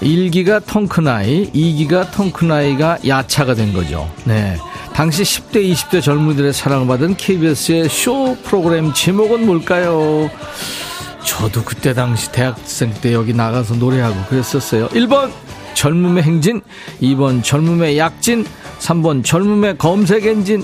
1기가 0.00 0.64
텅크나이, 0.66 1.50
2기가 1.52 2.10
텅크나이가 2.12 2.98
야차가 3.06 3.54
된 3.54 3.72
거죠. 3.72 4.10
네. 4.24 4.56
당시 4.94 5.22
10대, 5.22 5.70
20대 5.72 6.02
젊은이들의 6.02 6.52
사랑받은 6.52 7.16
KBS의 7.16 7.88
쇼 7.88 8.36
프로그램 8.42 8.92
제목은 8.92 9.46
뭘까요? 9.46 10.30
저도 11.24 11.64
그때 11.64 11.94
당시 11.94 12.32
대학생 12.32 12.92
때 12.94 13.12
여기 13.12 13.32
나가서 13.34 13.74
노래하고 13.76 14.24
그랬었어요. 14.28 14.88
1번 14.88 15.30
젊음의 15.74 16.22
행진, 16.22 16.60
2번 17.00 17.42
젊음의 17.42 17.98
약진, 17.98 18.44
3번 18.80 19.24
젊음의 19.24 19.78
검색 19.78 20.26
엔진. 20.26 20.62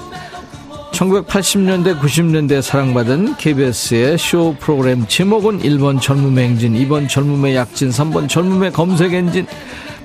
1980년대, 0.97 2.01
90년대 2.01 2.63
사랑받은 2.63 3.37
KBS의 3.37 4.17
쇼 4.17 4.57
프로그램 4.59 5.07
제목은 5.07 5.61
1번 5.61 6.01
젊음의 6.01 6.49
행진, 6.49 6.73
2번 6.73 7.07
젊음의 7.07 7.55
약진, 7.55 7.91
3번 7.91 8.29
젊음의 8.29 8.73
검색 8.73 9.13
엔진. 9.13 9.47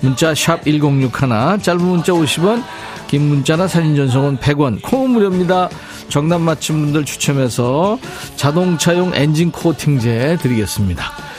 문자 0.02 0.36
샵 0.36 0.66
1061, 0.66 1.62
짧은 1.62 1.82
문자 1.82 2.12
50원, 2.12 2.64
긴 3.08 3.22
문자나 3.30 3.68
사진 3.68 3.96
전송은 3.96 4.40
100원, 4.40 4.82
콩은 4.82 5.12
무료입니다. 5.12 5.70
정답 6.10 6.42
맞힌 6.42 6.82
분들 6.82 7.06
추첨해서 7.06 7.98
자동차용 8.36 9.14
엔진 9.16 9.50
코팅제 9.52 10.40
드리겠습니다. 10.42 11.31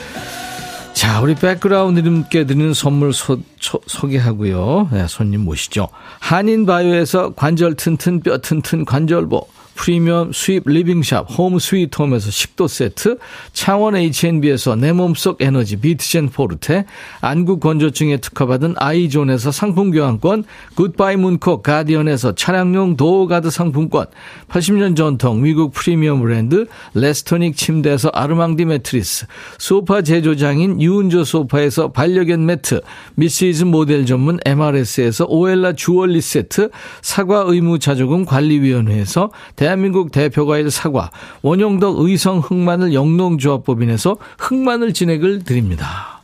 자, 1.03 1.19
우리 1.19 1.35
백그라운드님께 1.35 2.45
드리는 2.45 2.73
선물 2.73 3.11
소, 3.11 3.37
소개하고요 3.59 4.87
네, 4.89 5.05
손님 5.09 5.41
모시죠. 5.41 5.89
한인바이오에서 6.21 7.33
관절 7.33 7.75
튼튼 7.75 8.21
뼈 8.21 8.37
튼튼 8.37 8.85
관절보. 8.85 9.45
프리미엄 9.75 10.31
수입 10.31 10.63
리빙샵 10.65 11.37
홈 11.37 11.59
스위트홈에서 11.59 12.31
식도 12.31 12.67
세트, 12.67 13.17
창원 13.51 13.95
H&B에서 13.95 14.75
내 14.75 14.91
몸속 14.91 15.41
에너지 15.41 15.77
비트젠 15.77 16.29
포르테, 16.29 16.85
안구 17.21 17.59
건조증에 17.59 18.17
특허받은 18.17 18.75
아이존에서 18.77 19.51
상품 19.51 19.91
교환권, 19.91 20.45
굿바이 20.75 21.17
문콕 21.17 21.63
가디언에서 21.63 22.35
차량용 22.35 22.97
도어가드 22.97 23.49
상품권, 23.49 24.07
80년 24.49 24.95
전통 24.95 25.41
미국 25.41 25.73
프리미엄 25.73 26.21
브랜드 26.21 26.67
레스토닉 26.93 27.57
침대에서 27.57 28.09
아르망디 28.09 28.65
매트리스, 28.65 29.25
소파 29.57 30.01
제조장인 30.01 30.81
유운조 30.81 31.23
소파에서 31.23 31.91
반려견 31.91 32.45
매트, 32.45 32.81
미시즈 33.15 33.63
모델 33.63 34.05
전문 34.05 34.39
MRS에서 34.45 35.25
오엘라 35.27 35.73
주얼리 35.73 36.21
세트, 36.21 36.69
사과 37.01 37.43
의무 37.47 37.79
자조금 37.79 38.25
관리위원회에서 38.25 39.31
대한민국 39.63 40.11
대표과일 40.11 40.69
사과, 40.69 41.09
원용덕 41.41 42.01
의성 42.01 42.39
흑마늘 42.39 42.93
영농조합법인에서 42.93 44.17
흑마늘 44.37 44.93
진액을 44.93 45.45
드립니다. 45.45 46.21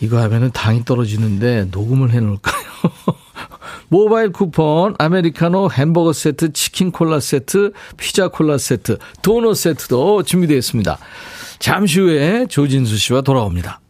이거 0.00 0.20
하면은 0.20 0.50
당이 0.50 0.84
떨어지는데 0.84 1.68
녹음을 1.70 2.10
해 2.10 2.20
놓을까요? 2.20 2.62
모바일 3.88 4.32
쿠폰, 4.32 4.96
아메리카노 4.98 5.70
햄버거 5.70 6.12
세트, 6.12 6.52
치킨 6.52 6.90
콜라 6.90 7.20
세트, 7.20 7.72
피자 7.96 8.28
콜라 8.28 8.58
세트, 8.58 8.98
도넛 9.22 9.56
세트도 9.56 10.24
준비되어 10.24 10.58
있습니다. 10.58 10.98
잠시 11.58 12.00
후에 12.00 12.44
조진수 12.50 12.98
씨와 12.98 13.22
돌아옵니다. 13.22 13.80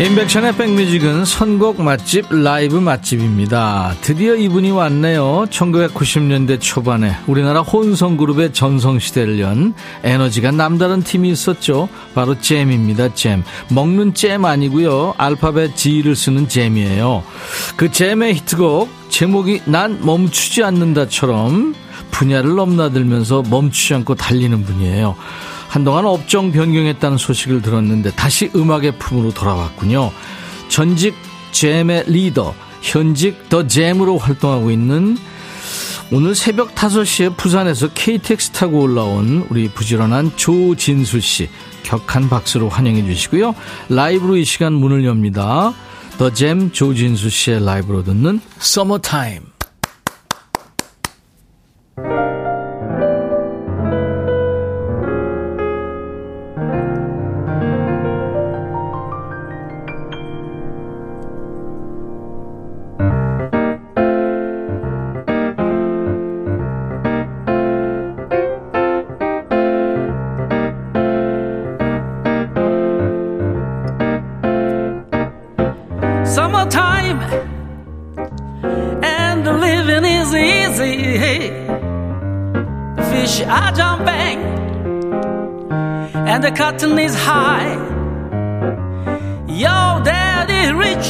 인백션의 0.00 0.56
백뮤직은 0.56 1.24
선곡 1.24 1.80
맛집 1.80 2.26
라이브 2.28 2.78
맛집입니다. 2.78 3.94
드디어 4.00 4.34
이분이 4.34 4.72
왔네요. 4.72 5.46
1990년대 5.48 6.60
초반에 6.60 7.16
우리나라 7.28 7.60
혼성그룹의 7.60 8.52
전성시대를 8.52 9.38
연 9.38 9.72
에너지가 10.02 10.50
남다른 10.50 11.04
팀이 11.04 11.30
있었죠. 11.30 11.88
바로 12.12 12.40
잼입니다. 12.40 13.14
잼. 13.14 13.44
먹는 13.70 14.14
잼 14.14 14.44
아니고요. 14.44 15.14
알파벳 15.16 15.76
G를 15.76 16.16
쓰는 16.16 16.48
잼이에요. 16.48 17.22
그 17.76 17.92
잼의 17.92 18.34
히트곡 18.34 18.90
제목이 19.10 19.62
난 19.66 20.04
멈추지 20.04 20.64
않는다처럼 20.64 21.76
분야를 22.10 22.56
넘나들면서 22.56 23.44
멈추지 23.48 23.94
않고 23.94 24.16
달리는 24.16 24.64
분이에요. 24.64 25.14
한동안 25.74 26.06
업종 26.06 26.52
변경했다는 26.52 27.18
소식을 27.18 27.60
들었는데 27.60 28.12
다시 28.12 28.48
음악의 28.54 28.96
품으로 29.00 29.34
돌아왔군요. 29.34 30.12
전직 30.68 31.16
잼의 31.50 32.04
리더, 32.06 32.54
현직 32.80 33.48
더 33.48 33.66
잼으로 33.66 34.18
활동하고 34.18 34.70
있는 34.70 35.18
오늘 36.12 36.36
새벽 36.36 36.76
5시에 36.76 37.36
부산에서 37.36 37.88
KTX 37.92 38.52
타고 38.52 38.82
올라온 38.82 39.48
우리 39.50 39.68
부지런한 39.68 40.36
조진수 40.36 41.18
씨 41.18 41.50
격한 41.82 42.28
박수로 42.28 42.68
환영해 42.68 43.04
주시고요. 43.04 43.56
라이브로 43.88 44.36
이 44.36 44.44
시간 44.44 44.74
문을 44.74 45.04
엽니다. 45.04 45.74
더잼 46.18 46.70
조진수 46.70 47.30
씨의 47.30 47.64
라이브로 47.64 48.04
듣는 48.04 48.40
easy. 80.36 81.50
The 82.96 83.02
fish 83.10 83.40
are 83.42 83.72
jumping 83.72 84.38
and 86.26 86.42
the 86.42 86.50
cotton 86.50 86.98
is 86.98 87.14
high. 87.14 87.74
Your 89.46 90.02
daddy 90.02 90.72
rich 90.74 91.08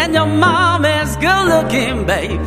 and 0.00 0.14
your 0.14 0.26
mom 0.26 0.84
is 0.84 1.16
good 1.16 1.44
looking, 1.46 2.06
babe. 2.06 2.40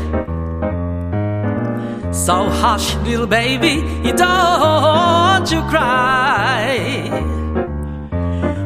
So 2.13 2.49
hush, 2.49 2.95
little 3.06 3.27
baby, 3.27 3.75
you 4.06 4.13
don't 4.13 5.51
you 5.51 5.62
cry. 5.69 7.10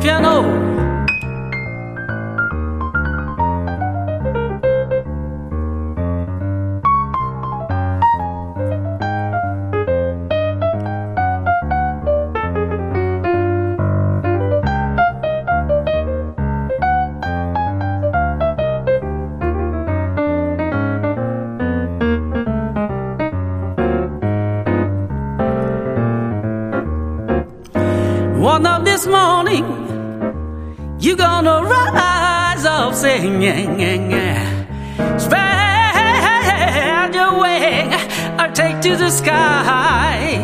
piano. 0.00 0.69
This 29.00 29.08
morning, 29.08 29.64
you're 31.00 31.16
gonna 31.16 31.62
rise 31.62 32.66
up 32.66 32.94
singing. 32.94 34.10
Spread 35.18 37.14
your 37.14 37.40
wing 37.40 37.94
or 38.38 38.48
take 38.52 38.78
to 38.82 38.96
the 38.96 39.08
sky 39.08 40.36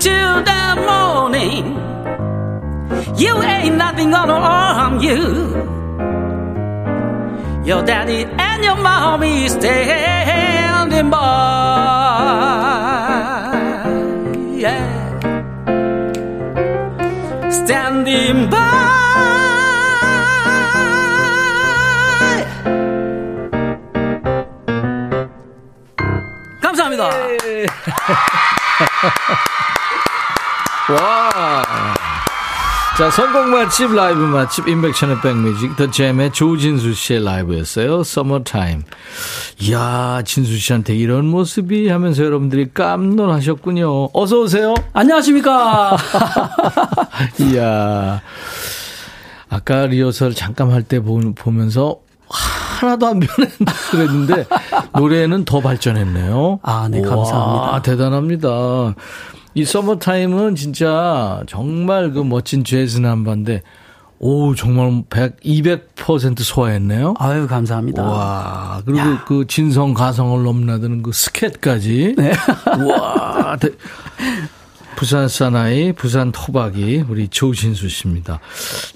till 0.00 0.42
the 0.42 0.74
morning. 0.90 1.76
You 3.16 3.42
ain't 3.42 3.76
nothing 3.76 4.10
gonna 4.10 4.40
harm 4.40 4.98
you. 4.98 5.22
Your 7.64 7.84
daddy 7.84 8.24
and 8.24 8.64
your 8.64 8.76
mommy 8.76 9.48
standing 9.48 11.10
by. 11.10 11.78
Standing 17.68 18.48
by. 18.48 18.56
감사합니다. 26.62 27.10
와. 30.88 31.62
자, 32.96 33.10
선곡 33.10 33.48
맛집, 33.48 33.94
라이브 33.94 34.18
맛집, 34.18 34.66
임백천의 34.66 35.20
백뮤직, 35.20 35.76
더 35.76 35.90
잼의 35.90 36.32
조진수 36.32 36.94
씨의 36.94 37.22
라이브였어요. 37.22 38.02
서머타임. 38.02 38.82
이야, 39.60 40.22
진수 40.24 40.56
씨한테 40.56 40.96
이런 40.96 41.26
모습이 41.26 41.90
하면서 41.90 42.24
여러분들이 42.24 42.70
깜놀하셨군요. 42.72 44.08
어서오세요. 44.14 44.74
안녕하십니까. 44.94 45.96
이야. 47.40 48.20
아까 49.50 49.86
리허설 49.86 50.34
잠깐 50.34 50.70
할 50.70 50.82
때 50.82 51.00
보면서 51.00 51.96
하나도 52.28 53.06
안 53.06 53.20
변했는데 53.20 53.72
그랬는데 53.90 54.46
노래는 54.94 55.44
더 55.46 55.60
발전했네요. 55.60 56.60
아, 56.62 56.88
네, 56.90 57.00
감사합니다. 57.00 57.62
와, 57.62 57.82
대단합니다. 57.82 58.94
이 59.54 59.64
서머타임은 59.64 60.54
진짜 60.54 61.42
정말 61.48 62.12
그 62.12 62.20
멋진 62.20 62.62
재즈 62.64 62.98
남반데 62.98 63.62
오, 64.20 64.54
정말 64.54 65.04
100, 65.08 65.40
200% 65.40 66.42
소화했네요. 66.42 67.14
아유, 67.18 67.46
감사합니다. 67.46 68.02
와, 68.02 68.82
그리고 68.84 68.98
야. 69.00 69.24
그 69.26 69.46
진성 69.46 69.94
가성을 69.94 70.42
넘나드는 70.42 71.02
그 71.02 71.12
스캣까지. 71.12 72.16
네. 72.18 72.32
와, 72.84 73.56
대, 73.58 73.70
부산 74.98 75.28
사나이, 75.28 75.92
부산 75.92 76.32
토박이, 76.32 77.04
우리 77.08 77.28
조진수 77.28 77.88
씨입니다. 77.88 78.40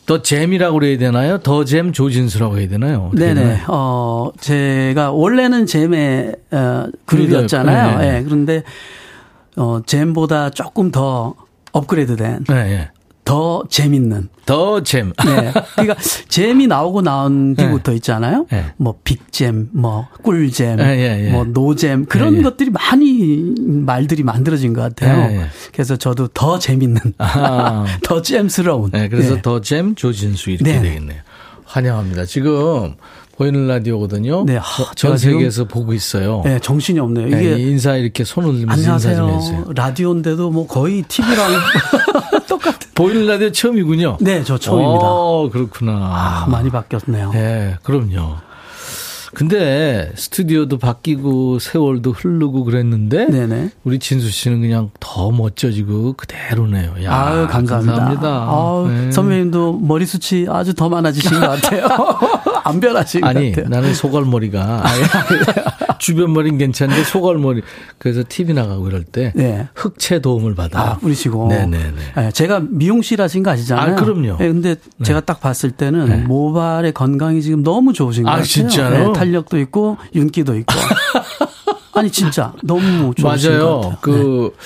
더 0.04 0.20
잼이라고 0.20 0.80
그래야 0.80 0.98
되나요? 0.98 1.38
더 1.38 1.64
잼 1.64 1.92
조진수라고 1.92 2.58
해야 2.58 2.68
되나요? 2.68 3.12
네네. 3.14 3.62
어, 3.68 4.32
제가 4.40 5.12
원래는 5.12 5.66
잼의 5.66 6.34
어, 6.50 6.86
그룹이었잖아요. 7.06 7.98
네. 7.98 8.12
네. 8.14 8.24
그런데 8.24 8.64
어, 9.56 9.80
잼보다 9.86 10.50
조금 10.50 10.90
더 10.90 11.36
업그레이드 11.70 12.16
된. 12.16 12.42
네, 12.48 12.64
네. 12.64 12.90
더 13.24 13.62
재밌는. 13.70 14.28
더 14.46 14.82
잼. 14.82 15.12
네. 15.24 15.52
그러니까 15.76 15.94
잼이 16.28 16.66
나오고 16.66 17.02
나온 17.02 17.54
뒤부터 17.54 17.92
네. 17.92 17.96
있잖아요. 17.96 18.46
네. 18.50 18.72
뭐 18.76 18.96
빅잼, 19.04 19.68
뭐 19.72 20.08
꿀잼, 20.22 20.76
네, 20.76 20.98
예, 20.98 21.26
예. 21.26 21.30
뭐 21.30 21.44
노잼 21.44 22.06
그런 22.06 22.34
예, 22.34 22.38
예. 22.38 22.42
것들이 22.42 22.70
많이 22.70 23.54
말들이 23.58 24.22
만들어진 24.24 24.72
것 24.72 24.80
같아요. 24.82 25.46
그래서 25.72 25.96
저도 25.96 26.28
더 26.28 26.58
재밌는, 26.58 27.00
아. 27.18 27.86
더 28.02 28.20
잼스러운. 28.22 28.90
네, 28.90 29.08
그래서 29.08 29.40
더 29.40 29.60
잼 29.60 29.94
조진수 29.94 30.50
이렇게 30.50 30.72
네. 30.72 30.82
되겠네요. 30.82 31.20
환영합니다. 31.64 32.24
지금 32.26 32.94
보이는 33.36 33.66
라디오거든요. 33.68 34.44
네, 34.44 34.56
하, 34.56 34.84
전 34.94 35.16
세계에서 35.16 35.64
보고 35.64 35.94
있어요. 35.94 36.42
네, 36.44 36.58
정신이 36.58 36.98
없네요. 36.98 37.28
네, 37.28 37.40
이게 37.40 37.54
네, 37.54 37.62
인사 37.62 37.94
이렇게 37.96 38.24
손을 38.24 38.52
들면서 38.58 38.72
안녕하세요. 38.80 39.12
인사 39.12 39.22
좀 39.22 39.34
해주세요. 39.36 39.72
라디오인데도 39.74 40.50
뭐 40.50 40.66
거의 40.66 41.02
TV랑 41.06 41.50
똑같은. 42.62 42.90
보이는 42.94 43.26
라디오 43.26 43.50
처음이군요. 43.50 44.18
네, 44.20 44.44
저 44.44 44.58
처음입니다. 44.58 45.04
어, 45.04 45.50
그렇구나. 45.50 45.92
아, 45.92 46.46
많이 46.48 46.70
바뀌었네요. 46.70 47.30
네, 47.32 47.76
그럼요. 47.82 48.36
근데 49.34 50.12
스튜디오도 50.14 50.76
바뀌고 50.76 51.58
세월도 51.58 52.12
흐르고 52.12 52.64
그랬는데 52.64 53.26
네네. 53.30 53.70
우리 53.82 53.98
진수 53.98 54.30
씨는 54.30 54.60
그냥 54.60 54.90
더 55.00 55.30
멋져지고 55.30 56.12
그대로네요. 56.14 57.02
야, 57.04 57.14
아유, 57.14 57.46
감사합니다. 57.48 57.94
감사합니다. 57.96 58.28
아유, 58.28 58.88
네. 59.06 59.10
선배님도 59.10 59.78
머리숱이 59.78 60.48
아주 60.50 60.74
더 60.74 60.90
많아지신 60.90 61.40
것 61.40 61.48
같아요. 61.48 61.86
안 62.64 62.80
변하신 62.80 63.24
아니, 63.24 63.52
것 63.52 63.62
같아요. 63.62 63.74
나는 63.74 63.94
소갈머리가 63.94 64.60
아, 64.86 64.96
예. 64.98 65.94
주변 65.98 66.32
머리는 66.32 66.58
괜찮은데 66.58 67.04
소갈머리 67.04 67.62
그래서 67.98 68.22
TV 68.28 68.54
나가고 68.54 68.88
이럴 68.88 69.04
때 69.04 69.32
네. 69.34 69.68
흑채 69.74 70.20
도움을 70.20 70.54
받아. 70.54 70.80
아, 70.80 70.96
뿌리시고. 70.98 71.48
네네네. 71.48 71.92
네, 72.16 72.30
제가 72.32 72.60
미용실 72.68 73.20
하신 73.20 73.42
거 73.42 73.50
아시잖아요. 73.50 73.92
아, 73.92 73.96
그럼요. 73.96 74.36
네, 74.38 74.48
근데 74.48 74.74
네. 74.74 75.04
제가 75.04 75.20
딱 75.20 75.40
봤을 75.40 75.70
때는 75.70 76.08
네. 76.08 76.16
모발의 76.18 76.92
건강이 76.92 77.42
지금 77.42 77.62
너무 77.62 77.92
좋으신 77.92 78.24
것 78.24 78.30
아, 78.30 78.32
같아요. 78.32 78.46
진짜요? 78.46 79.12
탄력도 79.12 79.58
있고 79.60 79.96
윤기도 80.14 80.56
있고. 80.58 80.74
아니 81.94 82.10
진짜 82.10 82.52
너무 82.62 83.14
좋으신 83.14 83.50
맞아요. 83.50 83.66
것 83.66 83.80
같아요. 83.80 83.98
그 84.00 84.56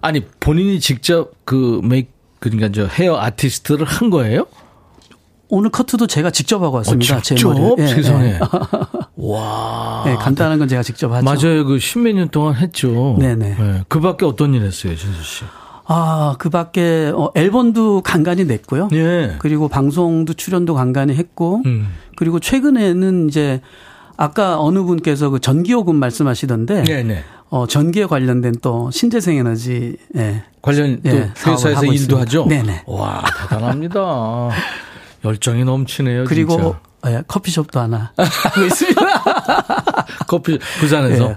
아니 0.00 0.24
본인이 0.40 0.78
직접 0.80 1.32
그 1.44 1.80
메이크 1.82 2.08
그러니까 2.38 2.70
저 2.72 2.86
헤어 2.86 3.18
아티스트를 3.18 3.84
한 3.84 4.10
거예요? 4.10 4.46
오늘 5.50 5.70
커트도 5.70 6.06
제가 6.06 6.30
직접 6.30 6.62
하고 6.62 6.76
왔습니다. 6.76 7.16
어, 7.16 7.20
제 7.22 7.34
머리. 7.42 7.74
예, 7.78 7.86
세상에. 7.86 8.26
예. 8.34 8.40
와. 9.16 10.02
네, 10.04 10.14
간단한 10.16 10.58
건 10.58 10.68
제가 10.68 10.82
직접 10.82 11.10
하죠. 11.12 11.24
맞아요. 11.24 11.64
그 11.64 11.78
십몇 11.78 12.14
년 12.14 12.28
동안 12.28 12.54
했죠. 12.54 13.16
네네. 13.18 13.56
네. 13.58 13.84
그 13.88 14.00
밖에 14.00 14.26
어떤 14.26 14.54
일 14.54 14.62
했어요, 14.62 14.94
진수 14.94 15.22
씨? 15.22 15.44
아, 15.86 16.36
그 16.38 16.50
밖에, 16.50 17.10
어, 17.14 17.30
앨범도 17.34 18.02
간간히 18.02 18.44
냈고요. 18.44 18.90
예. 18.92 19.36
그리고 19.38 19.68
방송도 19.68 20.34
출연도 20.34 20.74
간간히 20.74 21.14
했고, 21.14 21.62
음. 21.64 21.88
그리고 22.14 22.40
최근에는 22.40 23.28
이제, 23.28 23.62
아까 24.18 24.60
어느 24.60 24.82
분께서 24.82 25.30
그 25.30 25.38
전기요금 25.40 25.96
말씀하시던데, 25.96 26.84
네네. 26.84 27.24
어, 27.48 27.66
전기에 27.66 28.04
관련된 28.04 28.56
또 28.60 28.90
신재생 28.90 29.38
에너지, 29.38 29.96
예. 30.16 30.42
관련 30.60 31.00
또 31.02 31.08
예, 31.08 31.32
회사에서 31.46 31.80
일도 31.84 31.92
있습니다. 31.94 32.20
하죠? 32.20 32.44
네네. 32.46 32.82
와, 32.86 33.24
대단합니다. 33.48 34.50
열정이 35.24 35.64
넘치네요. 35.64 36.24
그리고 36.24 36.52
진짜. 37.02 37.16
예, 37.18 37.22
커피숍도 37.26 37.80
하나 37.80 38.12
하고 38.16 38.62
있습니다. 38.64 39.00
커피 40.26 40.58
부산에서. 40.80 41.30
예. 41.30 41.36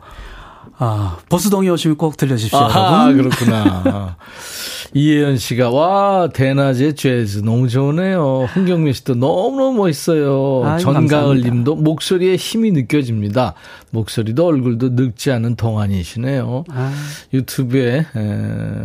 아, 0.84 1.18
보수동에 1.30 1.70
오시면 1.70 1.98
꼭 1.98 2.18
들려주십시오. 2.18 2.60
아, 2.60 3.12
그렇구나. 3.14 4.18
이혜연 4.94 5.38
씨가 5.38 5.70
와 5.70 6.30
대낮에 6.34 6.94
재즈 6.94 7.40
너무 7.40 7.70
좋으네요. 7.70 8.50
홍경민 8.56 8.92
씨도 8.94 9.16
너무너무 9.16 9.78
멋있어요. 9.78 10.78
전가을 10.80 11.42
님도 11.42 11.76
목소리에 11.76 12.36
힘이 12.36 12.72
느껴집니다. 12.72 13.54
목소리도 13.92 14.46
얼굴도 14.46 14.90
늙지 14.90 15.32
않은 15.32 15.56
동안이시네요. 15.56 16.66
아. 16.70 16.94
유튜브에 17.34 18.00
에, 18.00 18.06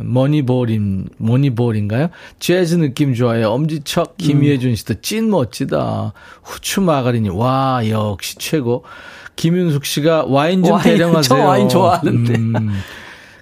머니볼인 0.03 1.09
머니볼인가요? 1.19 2.09
재즈 2.39 2.77
느낌 2.77 3.15
좋아요. 3.15 3.51
엄지척 3.51 4.17
김예준 4.17 4.77
씨도 4.77 5.01
찐 5.03 5.31
멋지다. 5.31 6.13
후추 6.43 6.83
마가린이 6.83 7.31
와 7.31 7.83
역시 7.89 8.37
최고. 8.39 8.85
김윤숙 9.37 9.85
씨가 9.85 10.25
와인 10.29 10.65
좀 10.65 10.73
와인, 10.73 10.85
대령하세요. 10.85 11.23
저 11.23 11.45
와인 11.45 11.69
좋아하는데. 11.69 12.35
음. 12.35 12.69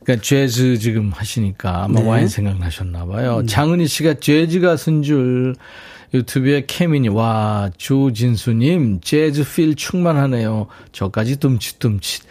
그러니까 0.05 0.23
재즈 0.23 0.79
지금 0.79 1.11
하시니까 1.11 1.85
아마 1.85 2.01
네. 2.01 2.07
와인 2.07 2.29
생각나셨나 2.29 3.07
봐요. 3.07 3.39
음. 3.39 3.47
장은희 3.47 3.87
씨가 3.87 4.15
재즈 4.15 4.61
가수인 4.61 5.03
줄 5.03 5.57
유튜브에 6.13 6.65
케민이 6.67 7.09
와 7.09 7.71
조진수님 7.77 9.01
재즈 9.01 9.45
feel 9.45 9.75
충만하네요. 9.75 10.67
저까지 10.93 11.39
둠칫둠칫. 11.39 12.23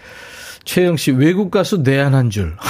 최영 0.65 0.97
씨 0.97 1.11
외국 1.11 1.51
가수 1.51 1.77
내한한 1.77 2.29
줄. 2.29 2.55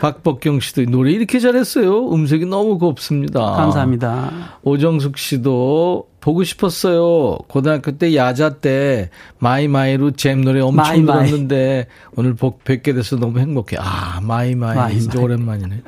박복경 0.00 0.60
씨도 0.60 0.82
노래 0.90 1.12
이렇게 1.12 1.38
잘했어요. 1.38 2.12
음색이 2.12 2.46
너무 2.46 2.78
곱습니다. 2.78 3.40
감사합니다. 3.40 4.30
오정숙 4.62 5.16
씨도 5.16 6.08
보고 6.20 6.44
싶었어요. 6.44 7.38
고등학교 7.48 7.92
때 7.92 8.14
야자 8.14 8.58
때 8.58 9.10
마이마이로 9.38 10.12
잼 10.12 10.42
노래 10.42 10.60
엄청 10.60 10.84
마이, 10.84 11.02
들었는데 11.06 11.86
마이. 11.88 12.12
오늘 12.16 12.34
복, 12.34 12.64
뵙게 12.64 12.92
돼서 12.92 13.16
너무 13.16 13.38
행복해. 13.38 13.76
아 13.78 14.20
마이마이, 14.22 14.76
마이 14.76 15.00
진짜 15.00 15.18
마이. 15.18 15.24
오랜만이네. 15.24 15.82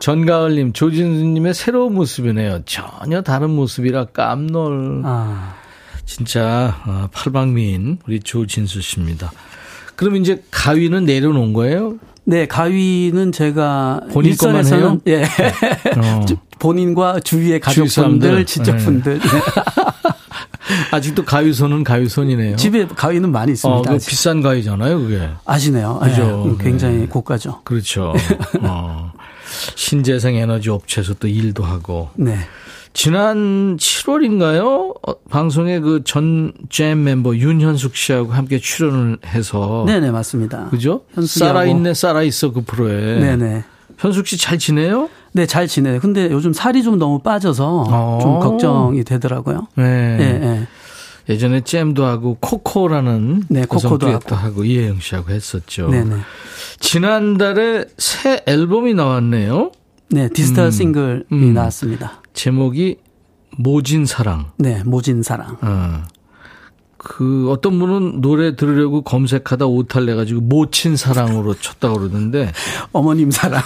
전가을님 0.00 0.72
조진수님의 0.72 1.54
새로운 1.54 1.94
모습이네요. 1.94 2.62
전혀 2.66 3.22
다른 3.22 3.50
모습이라 3.50 4.06
깜놀. 4.06 5.02
아. 5.04 5.54
진짜 6.10 6.76
어, 6.86 7.06
팔방미인 7.12 7.98
우리 8.04 8.18
조진수 8.18 8.80
씨입니다. 8.80 9.30
그럼 9.94 10.16
이제 10.16 10.42
가위는 10.50 11.04
내려놓은 11.04 11.52
거예요? 11.52 11.98
네, 12.24 12.48
가위는 12.48 13.30
제가 13.30 14.00
본인 14.12 14.36
것만 14.36 14.66
해요? 14.66 14.98
예. 15.06 15.22
어. 15.22 16.26
본인과 16.58 17.20
주위의 17.20 17.60
가족분들, 17.60 18.44
친척분들. 18.44 19.20
네. 19.20 19.28
아직도 20.90 21.24
가위손은 21.24 21.84
가위손이네요. 21.84 22.56
집에 22.56 22.88
가위는 22.88 23.30
많이 23.30 23.52
있습니다. 23.52 23.78
어, 23.78 23.82
그 23.82 24.04
비싼 24.04 24.42
가위잖아요, 24.42 24.98
그게. 24.98 25.28
아시네요. 25.44 26.00
그죠. 26.02 26.56
네, 26.58 26.64
굉장히 26.64 26.96
네. 26.98 27.06
고가죠. 27.06 27.60
그렇죠. 27.62 28.14
어. 28.62 29.12
신재생 29.76 30.34
에너지 30.34 30.70
업체에서 30.70 31.14
또 31.14 31.28
일도 31.28 31.62
하고. 31.62 32.10
네. 32.16 32.36
지난 32.92 33.76
7월인가요? 33.76 34.94
어, 35.08 35.14
방송에 35.30 35.78
그 35.80 36.02
전 36.04 36.52
잼 36.70 37.04
멤버 37.04 37.36
윤현숙 37.36 37.94
씨하고 37.96 38.32
함께 38.32 38.58
출연을 38.58 39.18
해서. 39.26 39.84
네네, 39.86 40.10
맞습니다. 40.10 40.68
그죠? 40.70 41.02
살아 41.26 41.64
있네, 41.64 41.94
살아 41.94 42.22
있어 42.22 42.52
그 42.52 42.62
프로에. 42.62 43.20
네네. 43.20 43.64
현숙 43.98 44.26
씨 44.26 44.38
잘 44.38 44.58
지내요? 44.58 45.08
네, 45.32 45.46
잘 45.46 45.68
지내요. 45.68 46.00
근데 46.00 46.30
요즘 46.30 46.52
살이 46.52 46.82
좀 46.82 46.98
너무 46.98 47.20
빠져서 47.20 47.84
어. 47.88 48.18
좀 48.20 48.40
걱정이 48.40 49.04
되더라고요. 49.04 49.68
네. 49.76 50.16
네, 50.16 50.38
네. 50.38 50.66
예전에 51.28 51.60
잼도 51.60 52.04
하고 52.04 52.36
코코라는 52.40 53.44
네, 53.48 53.64
코코도 53.66 54.08
하고. 54.08 54.34
하고 54.34 54.64
이혜영 54.64 54.98
씨하고 55.00 55.30
했었죠. 55.30 55.88
네네. 55.88 56.16
지난달에 56.80 57.84
새 57.98 58.42
앨범이 58.46 58.94
나왔네요. 58.94 59.70
네, 60.08 60.28
디지털 60.30 60.66
음, 60.66 60.70
싱글이 60.72 61.22
음. 61.30 61.54
나왔습니다. 61.54 62.20
제목이 62.40 62.96
모진 63.58 64.06
사랑. 64.06 64.52
네, 64.56 64.82
모진 64.84 65.22
사랑. 65.22 65.58
어. 65.60 66.02
그 66.96 67.50
어떤 67.50 67.78
분은 67.78 68.22
노래 68.22 68.56
들으려고 68.56 69.02
검색하다 69.02 69.66
오탈 69.66 70.06
내 70.06 70.14
가지고 70.14 70.40
모친 70.40 70.96
사랑으로 70.96 71.52
쳤다 71.54 71.92
그러는데 71.92 72.50
어머님 72.92 73.30
사랑. 73.30 73.60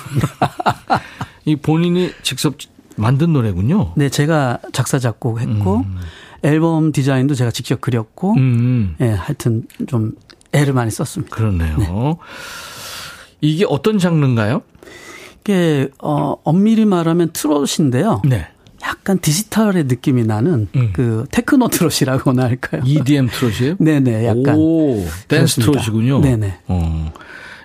이 1.46 1.54
본인이 1.54 2.10
직접 2.22 2.56
만든 2.96 3.32
노래군요. 3.32 3.92
네, 3.96 4.08
제가 4.08 4.58
작사 4.72 4.98
작곡했고 4.98 5.76
음. 5.76 5.96
앨범 6.42 6.90
디자인도 6.90 7.36
제가 7.36 7.52
직접 7.52 7.80
그렸고, 7.80 8.34
음. 8.36 8.96
예, 9.00 9.04
네, 9.04 9.14
하여튼 9.14 9.68
좀 9.86 10.14
애를 10.52 10.72
많이 10.72 10.90
썼습니다. 10.90 11.34
그렇네요. 11.34 11.76
네. 11.78 12.16
이게 13.40 13.64
어떤 13.68 13.98
장르인가요? 13.98 14.62
이게 15.40 15.88
어 16.02 16.36
엄밀히 16.42 16.86
말하면 16.86 17.30
트롯인데요. 17.32 18.22
네. 18.24 18.48
약간 18.84 19.18
디지털의 19.18 19.84
느낌이 19.84 20.24
나는 20.24 20.68
음. 20.76 20.90
그 20.92 21.24
테크노 21.30 21.68
트롯이라고나 21.68 22.44
할까요? 22.44 22.82
EDM 22.84 23.28
트롯이에요? 23.28 23.76
네네, 23.80 24.26
약간. 24.26 24.56
오, 24.56 25.04
댄스 25.28 25.60
트롯이군요. 25.60 26.20
네네. 26.20 26.58
어. 26.68 27.12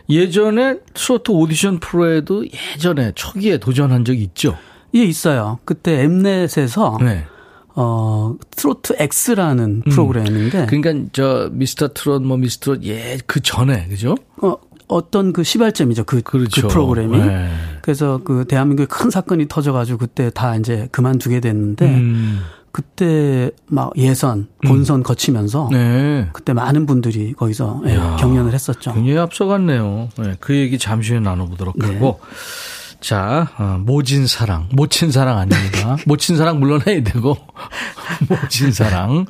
예전에 0.10 0.78
트로트 0.94 1.32
오디션 1.32 1.80
프로에도 1.80 2.44
예전에 2.46 3.12
초기에 3.14 3.58
도전한 3.58 4.06
적이 4.06 4.24
있죠? 4.24 4.58
예, 4.96 5.04
있어요. 5.04 5.60
그때 5.66 6.02
엠넷에서 6.02 6.98
네. 7.02 7.26
어, 7.76 8.36
트로트 8.52 8.96
X라는 8.98 9.84
음. 9.86 9.90
프로그램인데. 9.92 10.66
그러니까 10.66 11.10
저 11.14 11.50
미스터 11.52 11.94
트롯 11.94 12.24
뭐 12.24 12.38
미스터 12.38 12.74
트롯 12.74 12.86
예, 12.86 13.20
그 13.28 13.40
전에 13.42 13.88
그죠? 13.88 14.16
어, 14.42 14.56
어떤 14.90 15.32
그 15.32 15.44
시발점이죠. 15.44 16.04
그, 16.04 16.22
그 16.22 16.40
그렇죠. 16.40 16.64
그 16.64 16.68
프로그램이. 16.68 17.18
네. 17.18 17.50
그래서 17.82 18.20
그 18.24 18.46
대한민국에 18.46 18.88
큰 18.88 19.10
사건이 19.10 19.48
터져가지고 19.48 20.00
그때 20.00 20.30
다 20.32 20.56
이제 20.56 20.90
그만두게 20.92 21.40
됐는데 21.40 21.86
음. 21.88 22.42
그때 22.72 23.52
막 23.68 23.92
예선, 23.98 24.48
본선 24.66 25.00
음. 25.00 25.04
거치면서 25.04 25.70
네. 25.72 26.30
그때 26.34 26.54
많은 26.54 26.86
분들이 26.86 27.34
거기서 27.34 27.82
예, 27.86 27.96
경연을 28.20 28.54
했었죠. 28.54 28.94
굉장히 28.94 29.18
앞서갔네요. 29.18 30.10
네, 30.18 30.36
그 30.40 30.56
얘기 30.56 30.78
잠시 30.78 31.12
후에 31.12 31.20
나눠보도록 31.20 31.78
네. 31.78 31.94
하고. 31.94 32.20
자, 33.00 33.48
어, 33.58 33.80
모진 33.80 34.28
사랑. 34.28 34.68
모친 34.74 35.12
사랑 35.12 35.38
아닙니다. 35.38 35.96
모친 36.06 36.36
사랑 36.36 36.60
물러나야 36.60 37.02
되고, 37.02 37.38
모진 38.28 38.74
사랑. 38.74 39.26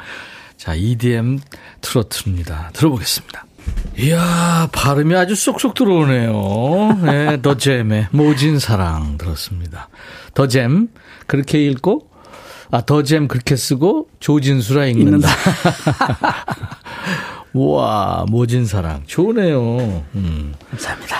자, 0.57 0.73
EDM 0.73 1.39
트로트입니다. 1.81 2.71
들어보겠습니다. 2.73 3.45
이야, 3.97 4.69
발음이 4.71 5.15
아주 5.15 5.35
쏙쏙 5.35 5.73
들어오네요. 5.73 6.99
네, 7.03 7.41
더잼의 7.41 8.07
모진 8.11 8.59
사랑 8.59 9.17
들었습니다. 9.17 9.89
더잼, 10.33 10.89
그렇게 11.27 11.63
읽고, 11.65 12.09
아, 12.71 12.81
더잼 12.81 13.27
그렇게 13.27 13.55
쓰고, 13.55 14.07
조진수라 14.19 14.85
읽는다. 14.85 15.27
우와, 17.53 18.25
모진 18.29 18.65
사랑. 18.65 19.03
좋네요. 19.07 20.03
음. 20.15 20.53
감사합니다. 20.69 21.17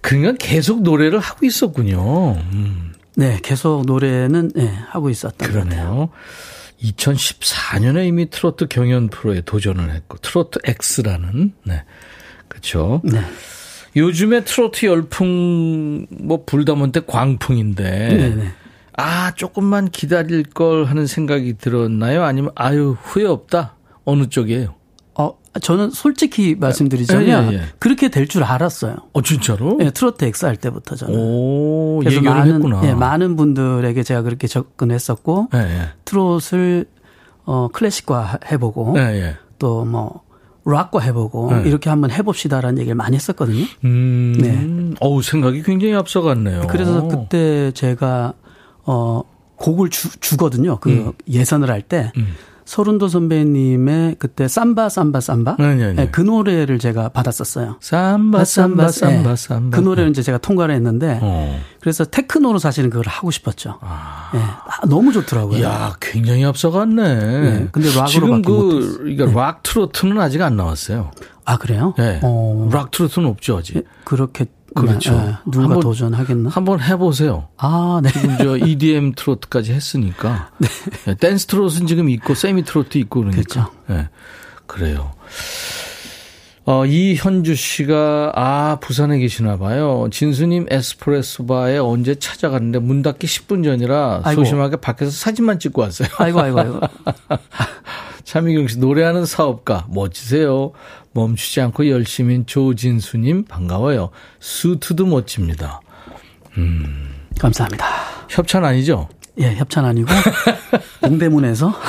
그러니까 0.00 0.34
계속 0.38 0.82
노래를 0.82 1.18
하고 1.18 1.44
있었군요. 1.46 2.32
음. 2.52 2.92
네, 3.16 3.38
계속 3.42 3.84
노래는 3.86 4.52
네, 4.54 4.74
하고 4.90 5.10
있었던 5.10 5.48
그러네요. 5.48 6.10
2014년에 6.82 8.06
이미 8.06 8.30
트로트 8.30 8.68
경연 8.68 9.08
프로에 9.08 9.40
도전을 9.40 9.90
했고 9.90 10.18
트로트 10.18 10.60
X라는 10.64 11.52
네. 11.64 11.84
그렇죠. 12.48 13.00
네. 13.04 13.20
요즘에 13.96 14.44
트로트 14.44 14.86
열풍 14.86 16.06
뭐 16.10 16.44
불다문 16.44 16.92
때 16.92 17.00
광풍인데 17.06 17.82
네네. 17.82 18.34
네. 18.36 18.52
아 18.92 19.32
조금만 19.34 19.90
기다릴 19.90 20.44
걸 20.44 20.84
하는 20.84 21.06
생각이 21.06 21.54
들었나요? 21.58 22.24
아니면 22.24 22.52
아유 22.54 22.96
후회 23.02 23.26
없다 23.26 23.74
어느 24.04 24.28
쪽이에요? 24.28 24.75
어 25.56 25.58
저는 25.58 25.90
솔직히 25.90 26.54
말씀드리자면 26.58 27.52
예, 27.52 27.56
예, 27.56 27.58
예. 27.58 27.62
그렇게 27.78 28.08
될 28.08 28.26
줄 28.26 28.42
알았어요. 28.44 28.96
어 29.12 29.22
진짜로? 29.22 29.78
예, 29.80 29.90
트로트 29.90 30.24
X 30.24 30.44
할 30.46 30.56
때부터 30.56 30.96
저는. 30.96 31.14
오, 31.16 32.00
그래서 32.02 32.20
많은 32.20 32.54
했구나. 32.56 32.80
예, 32.84 32.92
많은 32.94 33.36
분들에게 33.36 34.02
제가 34.02 34.22
그렇게 34.22 34.46
접근했었고 34.48 35.48
예, 35.54 35.58
예. 35.58 35.88
트롯을 36.04 36.86
어 37.44 37.68
클래식화 37.72 38.38
해보고 38.50 38.94
예, 38.98 39.36
또뭐 39.58 40.22
락과 40.64 40.98
해보고 40.98 41.52
네. 41.54 41.68
이렇게 41.68 41.88
한번 41.88 42.10
해봅시다라는 42.10 42.78
얘기를 42.80 42.96
많이 42.96 43.14
했었거든요. 43.14 43.64
음, 43.84 44.34
네. 44.40 44.96
어우 45.00 45.22
생각이 45.22 45.62
굉장히 45.62 45.94
앞서갔네요. 45.94 46.62
그래서 46.68 47.06
그때 47.06 47.70
제가 47.72 48.32
어 48.84 49.22
곡을 49.56 49.90
주, 49.90 50.18
주거든요. 50.20 50.78
그 50.80 50.90
음. 50.90 51.12
예선을 51.30 51.70
할 51.70 51.82
때. 51.82 52.10
음. 52.16 52.34
서른도 52.66 53.06
선배님의 53.06 54.16
그때 54.18 54.48
삼바 54.48 54.88
삼바 54.88 55.20
삼바 55.20 55.56
네, 55.60 55.74
네, 55.76 55.92
네. 55.92 56.08
그 56.10 56.20
노래를 56.20 56.80
제가 56.80 57.10
받았었어요. 57.10 57.76
삼바 57.80 58.44
삼바 58.44 58.88
삼바 58.88 59.22
네. 59.22 59.36
삼바 59.36 59.76
그 59.76 59.80
노래를 59.80 60.10
이제 60.10 60.20
제가 60.20 60.38
통과를 60.38 60.74
했는데 60.74 61.20
어. 61.22 61.60
그래서 61.80 62.04
테크노로 62.04 62.58
사실은 62.58 62.90
그걸 62.90 63.06
하고 63.06 63.30
싶었죠. 63.30 63.78
아. 63.80 64.30
네. 64.34 64.40
아, 64.40 64.84
너무 64.88 65.12
좋더라고요. 65.12 65.62
야, 65.62 65.94
굉장히 66.00 66.44
앞서갔네. 66.44 67.14
네. 67.14 67.68
근데 67.70 67.88
락으로 67.88 68.06
지금 68.08 68.42
그 68.42 68.96
그러니까 68.98 69.26
네. 69.26 69.32
락 69.32 69.62
트로트는 69.62 70.20
아직 70.20 70.42
안 70.42 70.56
나왔어요. 70.56 71.12
아 71.44 71.58
그래요? 71.58 71.94
네. 71.96 72.18
어. 72.24 72.68
락 72.72 72.90
트로트는 72.90 73.28
없죠 73.28 73.58
아직. 73.58 73.84
그렇게 74.04 74.46
그렇죠. 74.76 75.12
네, 75.12 75.34
누가 75.46 75.64
한번, 75.64 75.80
도전하겠나? 75.80 76.50
한번 76.50 76.80
해보세요. 76.80 77.48
아, 77.56 78.00
네. 78.02 78.10
지금 78.12 78.36
저 78.38 78.56
EDM 78.56 79.12
트로트까지 79.16 79.72
했으니까. 79.72 80.50
네. 80.58 80.68
네. 81.06 81.14
댄스 81.14 81.46
트로트는 81.46 81.86
지금 81.86 82.08
있고, 82.10 82.34
세미 82.34 82.64
트로트 82.64 82.98
있고 82.98 83.20
그러니까. 83.20 83.42
그렇죠. 83.42 83.70
네. 83.88 84.08
그래요. 84.66 85.12
어, 86.68 86.84
이현주 86.84 87.54
씨가, 87.54 88.32
아, 88.34 88.78
부산에 88.80 89.18
계시나 89.18 89.56
봐요. 89.56 90.08
진수님 90.10 90.66
에스프레소 90.68 91.46
바에 91.46 91.78
언제 91.78 92.16
찾아갔는데 92.16 92.80
문 92.80 93.02
닫기 93.02 93.28
10분 93.28 93.62
전이라 93.62 94.22
아이고. 94.24 94.42
소심하게 94.44 94.76
밖에서 94.76 95.12
사진만 95.12 95.60
찍고 95.60 95.82
왔어요. 95.82 96.08
아이고, 96.18 96.40
아이고, 96.40 96.58
아이고. 96.58 96.80
차미경 98.24 98.66
씨, 98.66 98.80
노래하는 98.80 99.24
사업가, 99.24 99.86
멋지세요. 99.88 100.72
멈추지 101.16 101.60
않고 101.62 101.88
열심인 101.88 102.44
조진수님, 102.46 103.44
반가워요. 103.46 104.10
수트도 104.38 105.06
멋집니다. 105.06 105.80
음. 106.58 107.14
감사합니다. 107.40 107.86
협찬 108.28 108.64
아니죠? 108.64 109.08
예, 109.38 109.54
협찬 109.54 109.84
아니고, 109.86 110.08
동대문에서. 111.00 111.72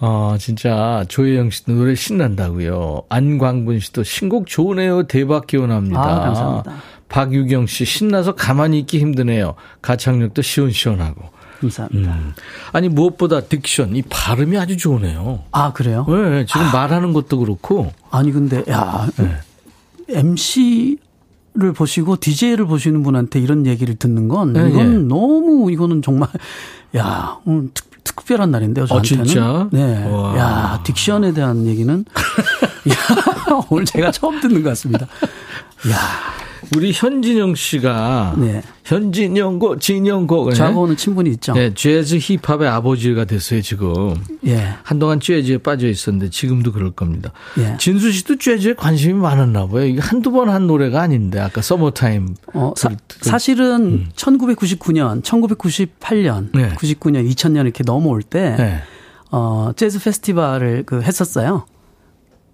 어, 0.00 0.36
진짜 0.38 1.04
조혜영 1.08 1.50
씨도 1.50 1.72
노래 1.72 1.94
신난다고요. 1.94 3.02
안광분 3.08 3.80
씨도 3.80 4.04
신곡 4.04 4.46
좋으네요. 4.46 5.02
대박 5.04 5.46
기원합니다. 5.46 6.00
아, 6.00 6.20
감사합니다. 6.20 6.76
박유경 7.08 7.66
씨 7.66 7.84
신나서 7.84 8.34
가만히 8.34 8.78
있기 8.80 9.00
힘드네요. 9.00 9.54
가창력도 9.82 10.42
시원시원하고. 10.42 11.37
감사합니다. 11.60 12.12
음. 12.12 12.32
아니 12.72 12.88
무엇보다 12.88 13.40
딕션 13.40 13.96
이 13.96 14.02
발음이 14.02 14.56
아주 14.58 14.76
좋으네요. 14.76 15.44
아 15.50 15.72
그래요? 15.72 16.06
네, 16.08 16.46
지금 16.46 16.62
아. 16.62 16.72
말하는 16.72 17.12
것도 17.12 17.38
그렇고. 17.38 17.92
아니 18.10 18.32
근데 18.32 18.62
야 18.70 19.08
네. 19.16 19.36
MC를 20.08 21.72
보시고 21.74 22.16
DJ를 22.18 22.66
보시는 22.66 23.02
분한테 23.02 23.40
이런 23.40 23.66
얘기를 23.66 23.94
듣는 23.96 24.28
건 24.28 24.52
네, 24.52 24.68
이건 24.68 24.92
네. 24.92 24.98
너무 25.08 25.70
이거는 25.72 26.02
정말 26.02 26.28
야 26.96 27.38
오늘 27.44 27.68
특, 27.74 28.04
특별한 28.04 28.50
날인데요 28.50 28.84
어, 28.84 28.86
저한테는. 28.86 29.22
어, 29.22 29.26
진짜? 29.26 29.68
네. 29.72 30.04
와. 30.10 30.36
야 30.38 30.82
딕션에 30.84 31.34
대한 31.34 31.66
얘기는 31.66 32.04
야 32.88 32.94
오늘 33.68 33.84
제가 33.84 34.10
처음 34.12 34.40
듣는 34.40 34.62
것 34.62 34.70
같습니다. 34.70 35.06
야. 35.90 36.47
우리 36.76 36.92
현진영 36.92 37.54
씨가 37.54 38.34
네. 38.38 38.62
현진영고 38.84 39.78
진영고 39.78 40.52
저하고는 40.52 40.96
친분이 40.96 41.30
있죠. 41.30 41.52
네, 41.54 41.72
재즈 41.74 42.18
힙합의 42.18 42.68
아버지가 42.68 43.24
됐어요 43.24 43.62
지금. 43.62 44.14
예. 44.46 44.74
한동안 44.82 45.18
재즈에 45.20 45.58
빠져 45.58 45.88
있었는데 45.88 46.30
지금도 46.30 46.72
그럴 46.72 46.90
겁니다. 46.90 47.32
예. 47.58 47.76
진수 47.78 48.12
씨도 48.12 48.36
재즈에 48.36 48.74
관심이 48.74 49.14
많았나 49.14 49.66
봐요. 49.68 49.84
이게 49.84 50.00
한두 50.00 50.30
번 50.30 50.48
한 50.48 50.66
노래가 50.66 51.00
아닌데 51.02 51.40
아까 51.40 51.60
서머타임. 51.62 52.34
어, 52.54 52.72
사, 52.76 53.38
실은 53.38 53.82
음. 53.84 54.08
1999년, 54.16 55.22
1998년, 55.22 56.48
네. 56.54 56.70
99년, 56.74 57.28
2000년 57.30 57.62
이렇게 57.64 57.82
넘어올 57.84 58.22
때 58.22 58.54
네. 58.56 58.80
어, 59.30 59.72
재즈 59.76 60.02
페스티벌을 60.02 60.84
그 60.86 61.02
했었어요. 61.02 61.66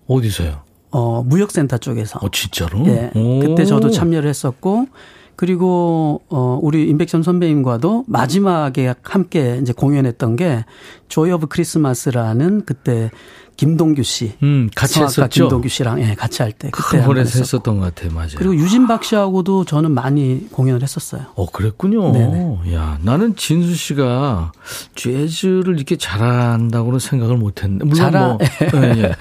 어디서요? 0.06 0.62
어, 0.94 1.24
무역센터 1.26 1.78
쪽에서. 1.78 2.20
어, 2.22 2.30
진짜로? 2.30 2.86
예. 2.86 3.10
그때 3.42 3.64
저도 3.64 3.90
참여를 3.90 4.30
했었고, 4.30 4.86
그리고, 5.34 6.22
어, 6.28 6.60
우리 6.62 6.88
임백천 6.88 7.24
선배님과도 7.24 8.04
마지막에 8.06 8.94
함께 9.02 9.58
이제 9.60 9.72
공연했던 9.72 10.36
게, 10.36 10.64
Joy 11.08 11.32
of 11.32 11.48
Christmas라는 11.48 12.62
그때 12.64 13.10
김동규 13.56 14.04
씨. 14.04 14.34
음, 14.44 14.70
같이 14.74 15.00
했었죠. 15.00 15.28
김동규 15.28 15.68
씨랑, 15.68 16.00
예, 16.00 16.14
같이 16.14 16.42
할 16.42 16.52
때. 16.52 16.70
그때 16.70 16.98
한번에서 16.98 17.40
했었던 17.40 17.80
것 17.80 17.92
같아요. 17.92 18.12
맞아요. 18.12 18.30
그리고 18.36 18.54
유진박 18.54 19.02
씨하고도 19.02 19.64
저는 19.64 19.90
많이 19.90 20.46
공연을 20.52 20.82
했었어요. 20.82 21.22
어, 21.34 21.46
그랬군요. 21.50 22.12
네네. 22.12 22.72
야, 22.74 22.98
나는 23.02 23.34
진수 23.34 23.74
씨가 23.74 24.52
재즈를 24.94 25.74
이렇게 25.76 25.96
잘한다고는 25.96 27.00
생각을 27.00 27.36
못 27.36 27.62
했는데. 27.64 27.84
물론 27.84 27.96
잘하, 27.96 28.28
뭐. 28.28 28.38
예, 28.84 29.02
예. 29.02 29.14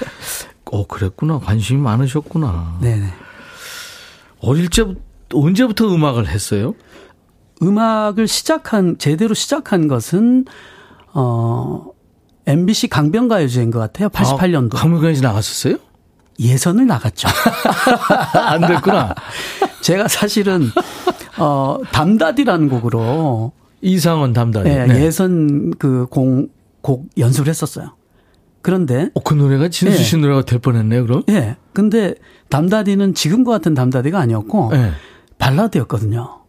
어, 0.73 0.87
그랬구나. 0.87 1.37
관심이 1.37 1.79
많으셨구나. 1.79 2.79
네. 2.81 3.03
어릴 4.39 4.69
때부터, 4.69 4.99
언제부터 5.31 5.93
음악을 5.93 6.27
했어요? 6.27 6.73
음악을 7.61 8.27
시작한, 8.27 8.97
제대로 8.97 9.35
시작한 9.35 9.87
것은, 9.87 10.45
어, 11.13 11.85
MBC 12.47 12.87
강변가요제인 12.87 13.69
것 13.69 13.77
같아요. 13.77 14.09
88년도. 14.09 14.75
아, 14.75 14.79
강변가요제 14.79 15.21
나갔었어요? 15.21 15.77
예선을 16.39 16.87
나갔죠. 16.87 17.27
안 18.33 18.61
됐구나. 18.61 19.13
제가 19.81 20.07
사실은 20.07 20.71
어, 21.37 21.77
담다디라는 21.91 22.69
곡으로 22.69 23.51
이상원 23.81 24.33
담다디. 24.33 24.67
네, 24.67 24.87
네. 24.87 25.05
예선 25.05 25.71
그 25.77 26.07
공, 26.09 26.47
곡 26.81 27.07
연습을 27.17 27.49
했었어요. 27.49 27.93
그런데 28.63 29.09
어, 29.13 29.19
그 29.19 29.35
노래가 29.35 29.67
진수 29.67 30.01
씨 30.01 30.15
네. 30.15 30.21
노래가 30.23 30.43
될 30.45 30.57
뻔했네요, 30.57 31.05
그럼? 31.05 31.23
예. 31.27 31.33
네. 31.33 31.55
근데 31.73 32.15
담다디는 32.49 33.13
지금과 33.13 33.51
같은 33.51 33.75
담다디가 33.75 34.17
아니었고 34.19 34.69
네. 34.71 34.91
발라드였거든요. 35.37 36.39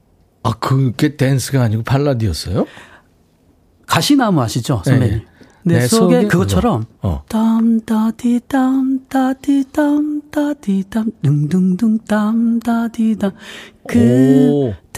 아, 0.45 0.53
그게 0.61 1.17
댄스가 1.17 1.62
아니고 1.62 1.83
발라드였어요? 1.83 2.67
가시나무 3.87 4.41
아시죠, 4.41 4.81
선배님? 4.85 5.19
네. 5.19 5.25
내, 5.67 5.79
내 5.79 5.87
속에, 5.87 6.17
속에 6.17 6.29
그것처럼 6.29 6.85
어. 7.03 7.25
땀다디 7.29 8.43
땀다디 8.47 9.65
땀다디 9.73 10.85
땀 10.91 11.11
둥둥둥 11.23 11.99
땀다디 12.07 13.17
땀 13.17 13.33
그대는 13.89 14.93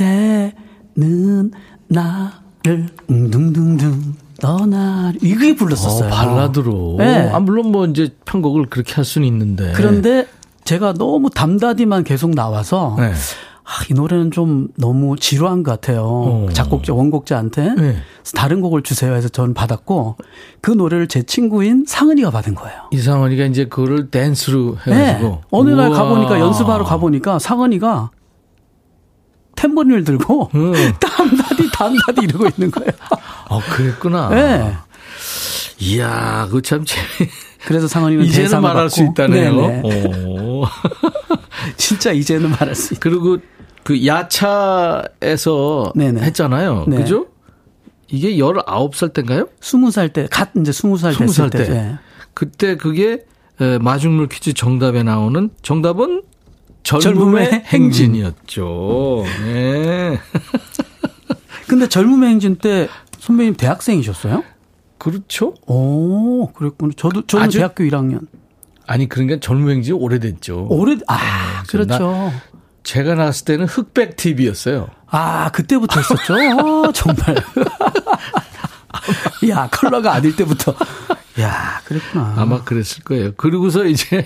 나를 1.87 2.89
둥둥둥 3.07 4.26
떠나 4.41 5.13
이게 5.23 5.55
불렀었어요. 5.55 6.09
어, 6.09 6.11
발라드로. 6.11 6.97
네. 6.99 7.31
아 7.33 7.41
물론 7.41 7.73
뭐 7.73 7.87
이제 7.87 8.11
편곡을 8.25 8.67
그렇게 8.67 8.95
할 8.95 9.05
수는 9.05 9.27
있는데. 9.29 9.73
그런데 9.75 10.27
제가 10.65 10.95
너무 10.95 11.31
담다디만 11.31 12.05
계속 12.05 12.31
나와서 12.31 12.97
네. 12.99 13.13
아, 13.69 13.83
이 13.91 13.95
노래는 13.95 14.31
좀 14.31 14.69
너무 14.77 15.17
지루한 15.17 15.65
것 15.65 15.73
같아요. 15.73 16.05
어. 16.05 16.49
작곡자, 16.53 16.95
원곡자한테 16.95 17.75
네. 17.75 17.97
다른 18.35 18.61
곡을 18.61 18.83
주세요 18.83 19.13
해서 19.15 19.29
저는 19.29 19.55
받았고 19.55 20.17
그 20.61 20.71
노래를 20.71 21.09
제 21.09 21.23
친구인 21.25 21.85
상은이가 21.87 22.31
받은 22.31 22.55
거예요. 22.55 22.79
이상은이가 22.93 23.45
이제 23.47 23.65
그거를 23.65 24.11
댄스로 24.11 24.77
해가지고. 24.87 25.29
네. 25.29 25.41
어느 25.51 25.71
날 25.71 25.91
가보니까 25.91 26.39
연습하러 26.39 26.85
가보니까 26.85 27.41
상은이가 27.41 28.11
탬버린을 29.57 30.05
들고 30.05 30.51
음. 30.55 30.73
담다디 31.01 31.71
담다디 31.73 32.25
이러고 32.25 32.47
있는 32.47 32.71
거예요. 32.71 32.91
아, 33.49 33.59
그랬구나. 33.73 34.29
네. 34.31 34.77
이야, 35.79 36.47
그거 36.47 36.61
참 36.61 36.85
재미. 36.85 37.31
그래서 37.67 37.89
상원이는 37.89 38.25
이제는 38.25 38.61
말할 38.63 38.85
받고. 38.85 38.89
수 38.91 39.03
있다네요. 39.05 39.83
진짜 41.77 42.13
이제는 42.13 42.51
말할 42.51 42.75
수 42.75 42.95
있. 42.95 43.01
그리고 43.01 43.39
그 43.83 44.07
야차에서 44.07 45.93
네네. 45.97 46.23
했잖아요. 46.23 46.85
네. 46.89 46.97
그죠? 46.99 47.27
이게 48.09 48.37
19살 48.37 49.13
때인가요? 49.13 49.49
20살 49.61 50.13
때, 50.13 50.29
갓 50.31 50.51
이제 50.57 50.71
20살 50.71 51.13
20살 51.15 51.51
때. 51.51 51.65
네. 51.69 51.97
그때 52.35 52.77
그게 52.77 53.25
마중물 53.81 54.29
퀴즈 54.29 54.53
정답에 54.53 55.03
나오는 55.03 55.51
정답은 55.63 56.23
젊음의, 56.87 57.45
젊음의 57.47 57.63
행진이었죠. 57.67 59.25
네. 59.45 60.21
근데 61.67 61.89
젊음의 61.89 62.31
행진 62.31 62.57
때 62.57 62.89
선배님 63.19 63.57
대학생이셨어요? 63.57 64.45
그렇죠. 64.99 65.55
오, 65.67 66.53
그랬군요. 66.53 66.93
저도 66.93 67.27
저는 67.27 67.47
아주, 67.47 67.59
대학교 67.59 67.83
1학년. 67.85 68.29
아니 68.87 69.09
그러니까 69.09 69.41
젊음의 69.41 69.75
행진 69.77 69.95
오래됐죠. 69.95 70.69
오래 70.71 70.97
아, 71.09 71.17
네, 71.17 71.67
그렇죠. 71.69 72.33
제가 72.85 73.17
나왔을 73.17 73.45
때는 73.47 73.67
흑백 73.67 74.15
TV였어요. 74.17 74.89
아, 75.09 75.51
그때부터 75.51 75.99
했었죠? 75.99 76.35
아, 76.35 76.93
정말. 76.93 77.37
야, 79.51 79.69
컬러가 79.73 80.15
아닐 80.15 80.37
때부터. 80.37 80.73
야, 81.41 81.81
그랬구나. 81.85 82.35
아마 82.37 82.63
그랬을 82.63 83.03
거예요. 83.03 83.33
그리고서 83.37 83.85
이제 83.87 84.25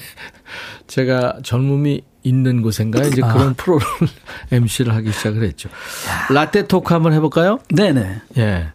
제가 0.86 1.38
젊음이 1.42 2.02
있는 2.22 2.62
곳인가 2.62 3.02
이제 3.04 3.22
아. 3.24 3.32
그런 3.32 3.54
프로를 3.54 3.86
MC를 4.52 4.94
하기 4.94 5.12
시작을 5.12 5.42
했죠. 5.44 5.68
야. 5.68 6.32
라떼 6.32 6.66
토크 6.66 6.92
한번 6.92 7.12
해볼까요? 7.12 7.58
네네. 7.74 8.22
예. 8.38 8.72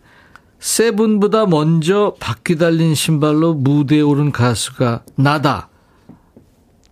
세븐보다 0.60 1.46
먼저 1.46 2.16
바퀴 2.20 2.56
달린 2.58 2.96
신발로 2.96 3.54
무대에 3.54 4.02
오른 4.02 4.32
가수가 4.32 5.04
나다. 5.16 5.70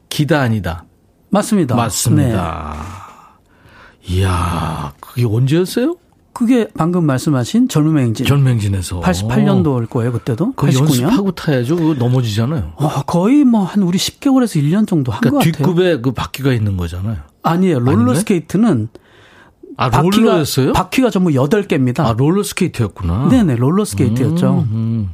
기다 0.10 0.41
아니다. 0.41 0.86
맞습니다. 1.30 1.76
맞습니다. 1.76 2.76
네. 4.06 4.16
이야, 4.16 4.93
그게 4.99 5.26
언제였어요? 5.26 5.95
그게 6.34 6.67
방금 6.75 7.05
말씀하신 7.05 7.67
젊음의 7.69 8.05
행진. 8.05 8.25
젊음의 8.25 8.53
행진에서. 8.53 9.01
88년도일 9.01 9.89
거예요, 9.89 10.11
그때도. 10.11 10.53
그 10.53 10.73
연습하고 10.73 11.31
타야죠. 11.34 11.75
그거 11.75 11.93
넘어지잖아요. 11.93 12.73
어, 12.75 12.89
거의 13.03 13.43
뭐 13.43 13.63
한 13.63 13.84
우리 13.84 13.97
10개월에서 13.97 14.61
1년 14.61 14.88
정도 14.88 15.11
한것 15.11 15.29
그러니까 15.31 15.39
같아요. 15.51 15.51
뒷굽에 15.75 16.01
그 16.01 16.11
바퀴가 16.11 16.51
있는 16.53 16.75
거잖아요. 16.75 17.17
아니에요. 17.43 17.79
롤러스케이트는 17.79 18.89
아, 19.77 19.89
바퀴가, 19.89 20.17
롤러였어요? 20.17 20.73
바퀴가 20.73 21.09
전부 21.09 21.31
8개입니다. 21.31 22.01
아, 22.01 22.13
롤러스케이트였구나. 22.17 23.27
네네, 23.29 23.55
롤러스케이트였죠. 23.55 24.65
음, 24.71 24.75
음. 24.75 25.13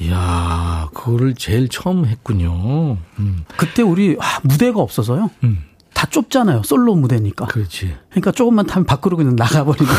이야, 0.00 0.88
그거를 0.94 1.34
제일 1.34 1.68
처음 1.68 2.04
했군요. 2.04 2.98
음. 3.18 3.44
그때 3.56 3.82
우리 3.82 4.16
아, 4.20 4.40
무대가 4.42 4.80
없어서요. 4.80 5.30
음. 5.44 5.58
다 5.96 6.06
좁잖아요. 6.10 6.62
솔로 6.62 6.94
무대니까. 6.94 7.46
그렇지. 7.46 7.96
그러니까 8.10 8.30
조금만 8.30 8.66
타면 8.66 8.84
밖으로 8.84 9.16
그냥 9.16 9.34
나가버리고. 9.34 9.86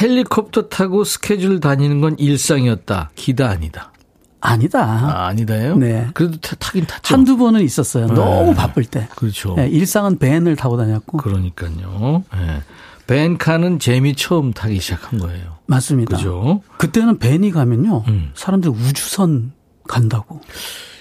헬리콥터 0.00 0.68
타고 0.68 1.04
스케줄 1.04 1.60
다니는 1.60 2.00
건 2.00 2.16
일상이었다. 2.18 3.10
기다 3.14 3.50
아니다. 3.50 3.92
아니다. 4.40 4.82
아, 4.82 5.26
아니다요? 5.26 5.76
네. 5.76 6.08
그래도 6.14 6.38
타, 6.38 6.56
긴 6.72 6.86
탔죠. 6.86 7.14
한두 7.14 7.36
번은 7.36 7.60
있었어요. 7.60 8.06
네. 8.06 8.14
너무 8.14 8.54
바쁠 8.54 8.86
때. 8.86 9.06
그렇죠. 9.16 9.54
네, 9.56 9.68
일상은 9.68 10.18
밴을 10.18 10.56
타고 10.56 10.78
다녔고. 10.78 11.18
그러니까요. 11.18 12.24
네. 12.32 12.62
밴카는 13.06 13.80
재미 13.80 14.16
처음 14.16 14.54
타기 14.54 14.80
시작한 14.80 15.18
거예요. 15.18 15.58
맞습니다. 15.66 16.16
그죠? 16.16 16.62
그때는 16.78 17.18
밴이 17.18 17.50
가면요. 17.50 18.04
음. 18.08 18.30
사람들 18.34 18.70
우주선 18.70 19.52
간다고. 19.86 20.40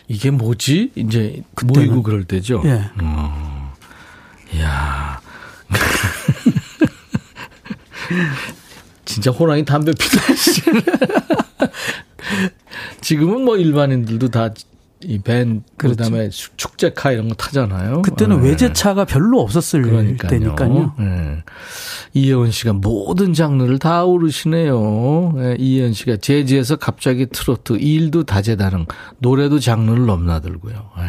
이게 0.07 0.31
뭐지? 0.31 0.91
이제 0.95 1.43
그때는. 1.55 1.87
모이고 1.89 2.03
그럴 2.03 2.23
때죠. 2.23 2.61
예. 2.65 2.69
네. 2.73 2.89
어. 3.01 3.73
야 4.59 5.19
진짜 9.05 9.31
호랑이 9.31 9.65
담배 9.65 9.91
피다. 9.91 10.21
지금은 13.01 13.43
뭐 13.43 13.57
일반인들도 13.57 14.29
다 14.29 14.53
이 15.03 15.19
밴, 15.19 15.63
그 15.77 15.89
그다음에 15.89 16.29
축제카 16.29 17.11
이런 17.11 17.27
거 17.29 17.35
타잖아요. 17.35 18.01
그때는 18.01 18.41
네. 18.41 18.49
외제차가 18.49 19.05
별로 19.05 19.41
없었을 19.41 19.83
그러니까요. 19.83 20.29
때니까요. 20.29 20.93
네. 20.97 21.43
이혜원 22.13 22.49
씨가 22.51 22.73
모든 22.73 23.33
장르를 23.33 23.77
다 23.77 24.03
오르시네요. 24.05 25.33
네, 25.35 25.55
이혜원 25.59 25.93
씨가 25.93 26.17
재즈에서 26.17 26.77
갑자기 26.77 27.27
트로트, 27.27 27.73
일도 27.73 28.23
다재다능, 28.23 28.87
노래도 29.19 29.59
장르를 29.59 30.05
넘나들고요. 30.07 30.73
네. 30.97 31.03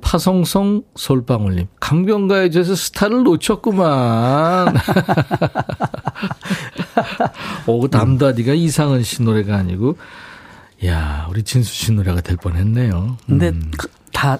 파송성 0.00 0.82
솔방울님, 0.96 1.68
강변가요제에서 1.80 2.74
스타를 2.74 3.22
놓쳤구만. 3.22 4.74
오, 7.66 7.86
담다디가 7.90 8.52
이상은 8.52 9.02
씨 9.02 9.22
노래가 9.22 9.56
아니고, 9.56 9.96
야 10.86 11.26
우리 11.30 11.42
진수 11.42 11.72
씨 11.72 11.92
노래가 11.92 12.20
될 12.20 12.36
뻔했네요. 12.36 13.16
근데 13.26 13.48
음. 13.50 13.70
그, 13.76 13.88
다 14.12 14.38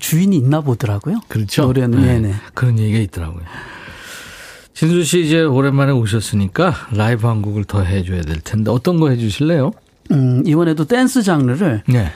주인이 0.00 0.36
있나 0.36 0.60
보더라고요. 0.60 1.20
그렇죠. 1.28 1.62
노래는 1.62 2.00
네. 2.00 2.06
네네. 2.20 2.34
그런 2.54 2.78
얘기가 2.78 2.98
있더라고요. 3.00 3.42
진수 4.74 5.04
씨 5.04 5.24
이제 5.24 5.42
오랜만에 5.42 5.92
오셨으니까 5.92 6.74
라이브 6.92 7.26
한 7.26 7.42
곡을 7.42 7.64
더 7.64 7.82
해줘야 7.82 8.22
될 8.22 8.40
텐데 8.40 8.70
어떤 8.70 8.98
거 8.98 9.10
해주실래요? 9.10 9.72
음, 10.12 10.42
이번에도 10.46 10.84
댄스 10.84 11.22
장르를 11.22 11.82
네. 11.86 12.10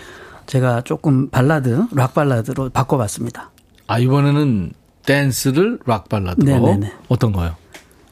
제가 0.47 0.83
조금 0.83 1.29
발라드, 1.29 1.87
락 1.93 2.15
발라드로 2.15 2.71
바꿔봤습니다. 2.71 3.51
아 3.89 3.99
이번에는 3.99 4.73
댄스를 5.05 5.79
락 5.87 6.09
발라드로 6.09 6.47
네네네. 6.47 6.93
어떤 7.09 7.33
거요? 7.33 7.55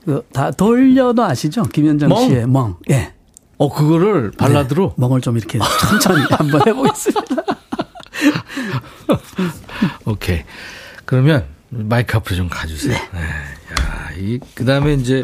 그 0.05 0.22
다 0.32 0.51
돌려놔 0.51 1.24
아시죠? 1.24 1.62
김현정 1.62 2.11
멍? 2.11 2.28
씨의 2.28 2.47
멍. 2.47 2.76
예. 2.91 3.14
어, 3.59 3.72
그거를 3.72 4.30
발라드로? 4.32 4.88
네, 4.88 4.94
멍을 4.96 5.20
좀 5.20 5.36
이렇게 5.36 5.59
천천히 5.80 6.24
한번 6.30 6.66
해보겠습니다. 6.66 7.42
오케이. 10.07 10.42
그러면 11.05 11.44
마이크 11.68 12.16
앞으로 12.16 12.36
좀 12.36 12.48
가주세요. 12.48 12.96
네. 12.96 13.20
네. 13.20 13.20
야, 13.20 14.11
이, 14.18 14.38
그 14.55 14.64
다음에 14.64 14.94
이제 14.94 15.22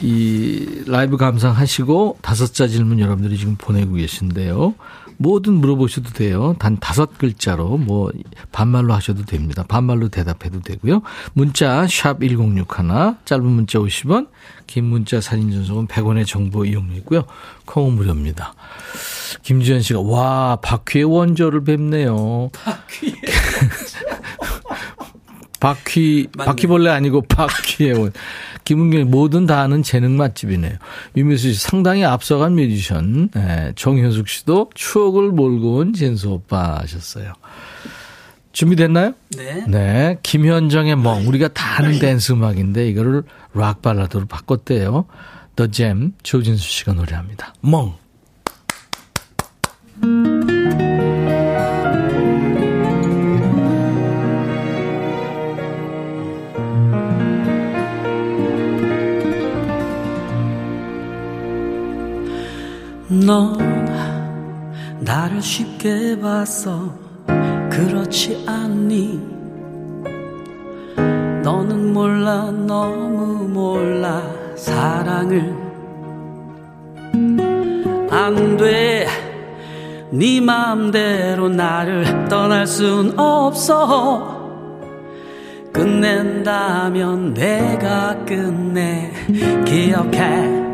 이 0.00 0.82
라이브 0.86 1.16
감상하시고 1.16 2.18
다섯 2.22 2.52
자 2.52 2.68
질문 2.68 3.00
여러분들이 3.00 3.38
지금 3.38 3.56
보내고 3.56 3.94
계신데요. 3.94 4.74
뭐든 5.18 5.54
물어보셔도 5.54 6.10
돼요. 6.10 6.54
단 6.58 6.78
다섯 6.78 7.18
글자로 7.18 7.78
뭐 7.78 8.10
반말로 8.52 8.94
하셔도 8.94 9.24
됩니다. 9.24 9.64
반말로 9.66 10.08
대답해도 10.08 10.60
되고요. 10.60 11.02
문자 11.32 11.86
샵 11.86 12.20
1061, 12.20 13.16
짧은 13.24 13.44
문자 13.44 13.78
50원, 13.78 14.28
긴 14.66 14.84
문자 14.84 15.20
사진 15.20 15.50
전송은 15.50 15.86
100원의 15.86 16.26
정보 16.26 16.64
이용료 16.64 16.94
있고요. 16.96 17.24
콩은 17.66 17.94
무료입니다. 17.94 18.54
김지현 19.42 19.82
씨가 19.82 20.00
와 20.00 20.56
바퀴의 20.56 21.04
원조를 21.04 21.64
뵙네요. 21.64 22.50
바퀴. 22.52 23.14
바퀴, 25.74 26.28
바퀴벌레 26.36 26.90
아니고 26.90 27.22
바퀴에 27.28 27.92
온. 27.92 28.12
김은경의 28.64 29.06
뭐든 29.06 29.46
다 29.46 29.60
아는 29.60 29.82
재능 29.82 30.16
맛집이네요. 30.16 30.74
유미수 31.16 31.52
씨 31.52 31.60
상당히 31.60 32.04
앞서간 32.04 32.54
뮤지션. 32.54 33.30
네, 33.30 33.72
정현숙 33.76 34.28
씨도 34.28 34.70
추억을 34.74 35.30
몰고 35.30 35.76
온 35.76 35.92
진수 35.92 36.30
오빠 36.30 36.78
하셨어요. 36.80 37.32
준비됐나요? 38.52 39.12
네. 39.36 39.64
네. 39.68 40.18
김현정의 40.22 40.96
멍. 40.96 41.26
우리가 41.28 41.48
다 41.48 41.78
아는 41.78 41.98
댄스 41.98 42.32
음악인데 42.32 42.88
이거를 42.88 43.22
락 43.54 43.82
발라드로 43.82 44.26
바꿨대요. 44.26 45.04
더 45.56 45.66
잼, 45.68 46.12
조진수 46.22 46.66
씨가 46.66 46.94
노래합니다. 46.94 47.54
멍. 47.60 47.94
넌 63.26 63.58
나를 65.00 65.42
쉽게 65.42 66.20
봤어 66.20 66.94
그렇지 67.68 68.44
않니? 68.46 69.20
너는 71.42 71.92
몰라 71.92 72.52
너무 72.52 73.48
몰라. 73.48 74.22
사랑을 74.56 75.54
안돼. 78.10 79.06
네 80.12 80.40
맘대로 80.40 81.48
나를 81.48 82.28
떠날 82.28 82.66
순 82.66 83.18
없어. 83.18 84.34
끝낸다면 85.72 87.34
내가 87.34 88.24
끝내. 88.24 89.12
기억해 89.66 90.65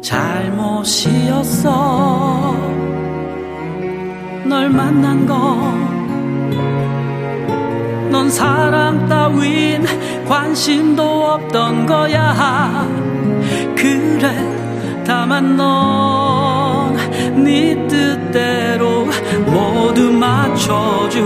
잘못이었어 0.00 1.68
널 4.46 4.70
만난 4.70 5.26
건 5.26 5.88
넌 8.10 8.30
사랑 8.30 9.06
따윈 9.08 9.84
관심도 10.26 11.02
없던 11.02 11.86
거야. 11.86 12.86
그래 13.76 14.34
다만 15.06 15.56
넌네 15.56 16.26
뜻대로 17.86 19.06
모두 19.46 20.10
맞춰줄 20.12 21.22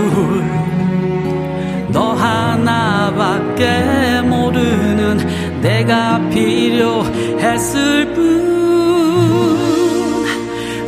너 1.89 2.13
하나밖에 2.13 3.65
모르는 4.21 5.61
내가 5.61 6.19
필요했을 6.29 8.13
뿐 8.13 8.62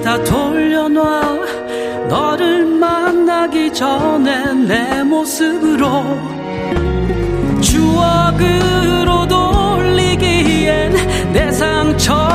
다 0.05 0.23
돌려놔. 0.23 2.05
너를 2.07 2.63
만나기 2.63 3.73
전에 3.73 4.53
내 4.53 5.01
모습으로 5.01 6.05
추억으로 7.59 9.27
돌리기엔 9.27 11.33
내 11.33 11.51
상처 11.51 12.34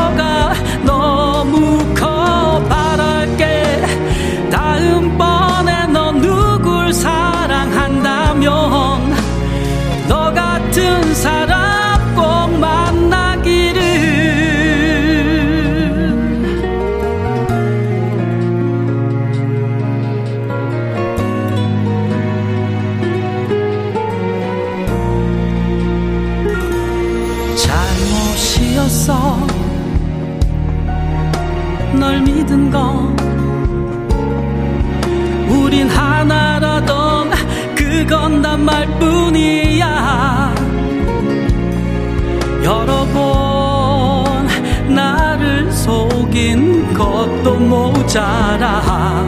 모자라 48.10 49.24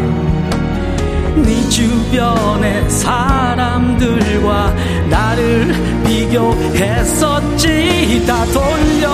네 1.37 1.69
주변의 1.69 2.91
사람들과 2.91 4.75
나를 5.09 5.73
비교했었지. 6.05 7.63
다 8.27 8.45
돌려 8.47 9.12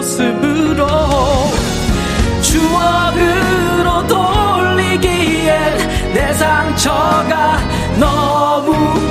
모습으로 0.00 0.86
추억으로 2.40 4.06
돌리기엔 4.06 5.76
내 6.14 6.32
상처가 6.32 7.58
너무 7.98 9.09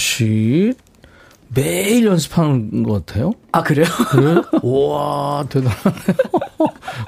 씨. 0.00 0.72
매일 1.52 2.06
연습하는 2.06 2.84
것 2.84 3.04
같아요? 3.04 3.32
아, 3.52 3.62
그래요? 3.62 3.86
그래요? 4.10 4.44
와, 4.62 5.44
대단하네요. 5.48 6.16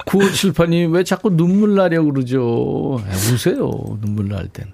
9578님, 0.05 0.91
왜 0.93 1.03
자꾸 1.05 1.29
눈물 1.29 1.75
나려고 1.75 2.11
그러죠? 2.11 3.01
우세요, 3.31 3.71
눈물 4.01 4.27
날 4.27 4.47
땐. 4.49 4.65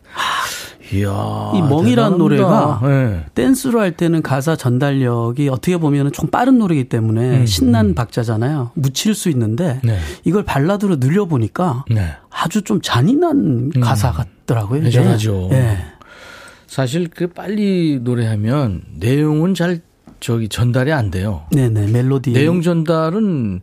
이야. 0.92 1.52
이 1.56 1.62
멍이라는 1.62 2.18
노래가 2.18 2.80
네. 2.84 3.26
댄스로 3.36 3.80
할 3.80 3.92
때는 3.92 4.24
가사 4.24 4.56
전달력이 4.56 5.48
어떻게 5.50 5.78
보면 5.78 6.12
좀 6.14 6.32
빠른 6.32 6.58
노래이기 6.58 6.90
때문에 6.90 7.42
음, 7.42 7.46
신난 7.46 7.88
음. 7.88 7.94
박자잖아요. 7.96 8.72
묻힐 8.74 9.14
수 9.14 9.30
있는데 9.30 9.80
네. 9.84 10.00
이걸 10.24 10.44
발라드로 10.44 10.96
늘려보니까 10.96 11.86
네. 11.92 12.14
아주 12.32 12.64
좀 12.64 12.82
잔인한 12.82 13.72
음. 13.76 13.82
가사 13.82 14.12
같더라고요. 14.12 14.88
애절하죠. 14.88 15.50
네. 15.52 15.78
사실 16.70 17.10
그 17.10 17.26
빨리 17.26 18.00
노래하면 18.00 18.84
내용은 18.94 19.56
잘 19.56 19.82
저기 20.20 20.48
전달이 20.48 20.94
안 20.94 21.10
돼요. 21.10 21.48
네네 21.52 21.88
멜로디 21.88 22.32
내용 22.32 22.62
전달은 22.62 23.62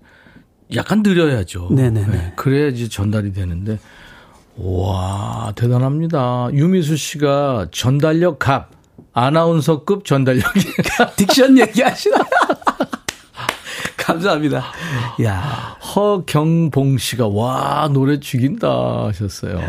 약간 0.75 1.03
느려야죠. 1.05 1.69
네네네. 1.71 2.07
네, 2.09 2.33
그래야지 2.35 2.89
전달이 2.89 3.33
되는데 3.33 3.79
와 4.57 5.53
대단합니다. 5.55 6.49
유미수 6.53 6.97
씨가 6.97 7.69
전달력 7.71 8.41
갑 8.41 8.71
아나운서급 9.13 10.05
전달력이 10.05 10.61
딕션 11.17 11.61
얘기하시나요? 11.61 12.25
감사합니다. 13.97 14.65
야 15.23 15.77
허경봉 15.95 16.99
씨가 16.99 17.29
와 17.29 17.89
노래 17.93 18.19
죽인다 18.19 19.07
하셨어요. 19.07 19.61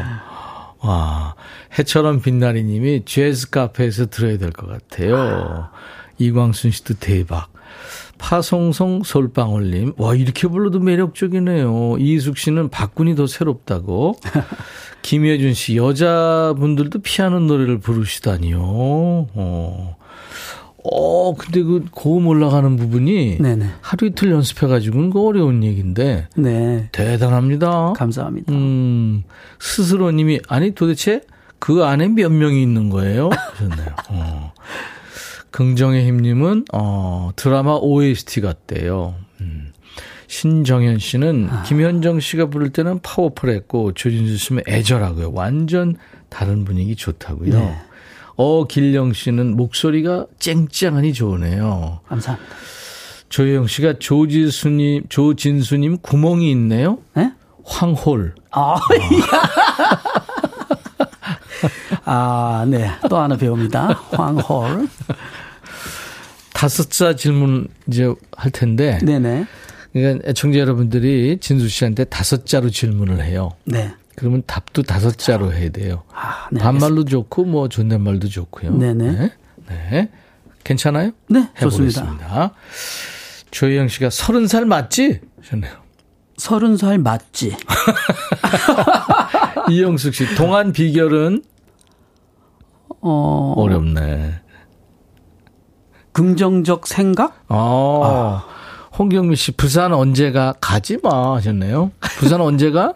와 0.79 1.35
해처럼 1.77 2.21
빛나리 2.21 2.63
님이 2.63 3.03
재즈 3.05 3.49
카페에서 3.49 4.07
들어야 4.07 4.37
될 4.37 4.51
것 4.51 4.67
같아요. 4.67 5.69
이광순 6.19 6.71
씨도 6.71 6.95
대박. 6.99 7.49
파송송 8.17 9.03
솔방울님, 9.03 9.93
와, 9.97 10.15
이렇게 10.15 10.47
불러도 10.47 10.79
매력적이네요. 10.79 11.97
이희숙 11.99 12.39
씨는 12.39 12.69
박군이 12.69 13.15
더 13.15 13.27
새롭다고. 13.27 14.15
김혜준 15.03 15.53
씨, 15.53 15.77
여자분들도 15.77 16.99
피아노 17.03 17.39
노래를 17.41 17.77
부르시다니요. 17.79 18.57
어. 18.59 19.97
어, 20.83 21.35
근데 21.35 21.63
그 21.63 21.85
고음 21.91 22.27
올라가는 22.27 22.75
부분이 22.75 23.39
네네. 23.39 23.65
하루 23.81 24.07
이틀 24.07 24.31
연습해가지고는 24.31 25.09
그 25.09 25.25
어려운 25.25 25.63
얘기인데. 25.63 26.27
네. 26.35 26.89
대단합니다. 26.91 27.93
감사합니다. 27.93 28.53
음, 28.53 29.23
스스로님이, 29.59 30.41
아니 30.47 30.71
도대체 30.71 31.21
그 31.59 31.83
안에 31.83 32.07
몇 32.09 32.31
명이 32.31 32.61
있는 32.61 32.89
거예요? 32.89 33.29
하셨네요. 33.31 33.95
어. 34.09 34.53
긍정의 35.51 36.05
힘님은, 36.05 36.65
어, 36.73 37.31
드라마 37.35 37.73
OST 37.81 38.41
같대요. 38.41 39.15
음. 39.41 39.71
신정현 40.27 40.99
씨는 40.99 41.47
아. 41.49 41.63
김현정 41.63 42.19
씨가 42.19 42.47
부를 42.47 42.69
때는 42.69 42.99
파워풀 43.01 43.49
했고, 43.49 43.93
조진수 43.93 44.37
씨는 44.37 44.63
애절하고요. 44.67 45.31
완전 45.33 45.95
다른 46.29 46.65
분위기 46.65 46.95
좋다고요. 46.95 47.57
네. 47.57 47.75
어, 48.37 48.65
길령 48.65 49.13
씨는 49.13 49.55
목소리가 49.57 50.25
쨍쨍하니 50.39 51.13
좋으네요. 51.13 51.99
감사합니다. 52.07 52.55
조혜영 53.29 53.67
씨가 53.67 53.95
조지수님, 53.99 55.03
조진수님 55.09 55.97
구멍이 55.97 56.49
있네요. 56.51 56.99
네? 57.15 57.31
황홀. 57.65 58.35
아, 58.51 58.75
아, 62.05 62.65
네. 62.69 62.89
또 63.09 63.17
하나 63.17 63.35
배웁니다. 63.35 63.87
황홀. 64.11 64.87
다섯 66.53 66.89
자 66.89 67.15
질문 67.15 67.67
이제 67.87 68.11
할 68.35 68.51
텐데. 68.51 68.99
네네. 69.03 69.45
그러니까 69.93 70.29
애청자 70.29 70.59
여러분들이 70.59 71.37
진수 71.41 71.67
씨한테 71.69 72.05
다섯 72.05 72.45
자로 72.45 72.69
질문을 72.69 73.23
해요. 73.23 73.51
네. 73.65 73.93
그러면 74.17 74.41
답도 74.47 74.81
다섯 74.81 75.15
자로 75.15 75.53
해야 75.53 75.69
돼요. 75.69 76.01
아, 76.11 76.47
네, 76.51 76.59
반말로 76.59 77.05
좋고 77.05 77.45
뭐 77.45 77.69
존댓말도 77.69 78.27
좋고요. 78.27 78.75
네네. 78.75 79.11
네. 79.11 79.31
네. 79.67 80.09
괜찮아요? 80.63 81.11
네, 81.29 81.47
해보겠습니다. 81.61 82.01
좋습니다. 82.01 82.51
조혜영 83.51 83.89
씨가 83.89 84.09
서른 84.09 84.47
살 84.47 84.65
맞지? 84.65 85.21
하셨네요. 85.43 85.71
서른 86.35 86.77
살 86.77 86.97
맞지. 86.97 87.55
이영숙 89.69 90.15
씨, 90.15 90.35
동안 90.35 90.71
비결은? 90.71 91.43
어. 93.01 93.53
어렵네. 93.55 94.41
긍정적 96.11 96.87
생각? 96.87 97.43
어. 97.49 98.01
아. 98.03 98.45
홍경미 98.97 99.35
씨, 99.35 99.51
부산 99.51 99.93
언제가? 99.93 100.55
가지 100.59 100.97
마 101.03 101.35
하셨네요. 101.35 101.91
부산 102.17 102.41
언제가? 102.41 102.95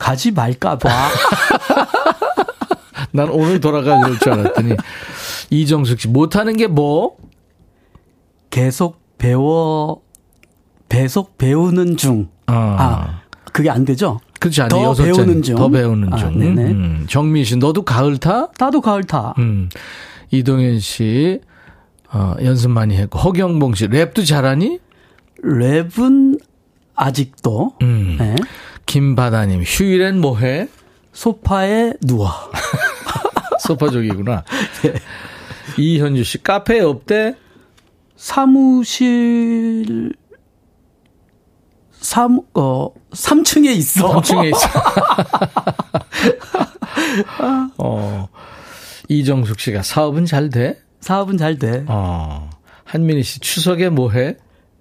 가지 0.00 0.32
말까봐. 0.32 0.88
난 3.12 3.28
오늘 3.28 3.60
돌아가 3.60 4.00
그럴 4.00 4.18
줄 4.18 4.32
알았더니 4.32 4.74
이정숙 5.50 6.00
씨 6.00 6.08
못하는 6.08 6.56
게 6.56 6.66
뭐? 6.66 7.16
계속 8.50 9.00
배워 9.18 10.00
계속 10.88 11.38
배우는 11.38 11.96
중. 11.96 12.28
아, 12.46 12.54
아 12.54 13.20
그게 13.52 13.70
안 13.70 13.84
되죠? 13.84 14.18
그렇지. 14.40 14.62
더 14.68 14.94
배우는 14.94 15.42
중. 15.42 15.54
더 15.54 15.68
배우는 15.68 16.12
아, 16.12 16.16
중. 16.16 16.38
네네. 16.38 16.62
음, 16.70 17.06
정민 17.08 17.44
씨, 17.44 17.56
너도 17.56 17.82
가을 17.82 18.18
타? 18.18 18.48
나도 18.58 18.80
가을 18.80 19.04
타. 19.04 19.34
음. 19.38 19.68
이동현 20.30 20.80
씨, 20.80 21.40
어, 22.10 22.34
연습 22.42 22.70
많이 22.70 22.96
했고. 22.96 23.18
허경봉 23.18 23.74
씨, 23.74 23.86
랩도 23.86 24.26
잘하니? 24.26 24.78
랩은 25.44 26.40
아직도. 26.94 27.74
음. 27.82 28.16
네. 28.18 28.34
김바다님, 28.90 29.62
휴일엔 29.62 30.20
뭐해? 30.20 30.68
소파에 31.12 31.92
누워. 32.00 32.28
소파족이구나. 33.62 34.42
네. 34.82 34.94
이현주 35.78 36.24
씨, 36.24 36.42
카페에 36.42 36.80
없대? 36.80 37.36
사무실, 38.16 40.12
삼, 42.00 42.40
어, 42.54 42.88
3층에 43.12 43.66
있어. 43.76 44.20
3층에 44.20 44.50
있어. 44.56 44.68
어, 47.78 48.28
이정숙 49.08 49.60
씨가 49.60 49.82
사업은 49.82 50.26
잘 50.26 50.50
돼? 50.50 50.80
사업은 50.98 51.38
잘 51.38 51.60
돼. 51.60 51.84
어, 51.86 52.50
한민희 52.82 53.22
씨, 53.22 53.38
추석에 53.38 53.88
뭐 53.88 54.10
해? 54.10 54.34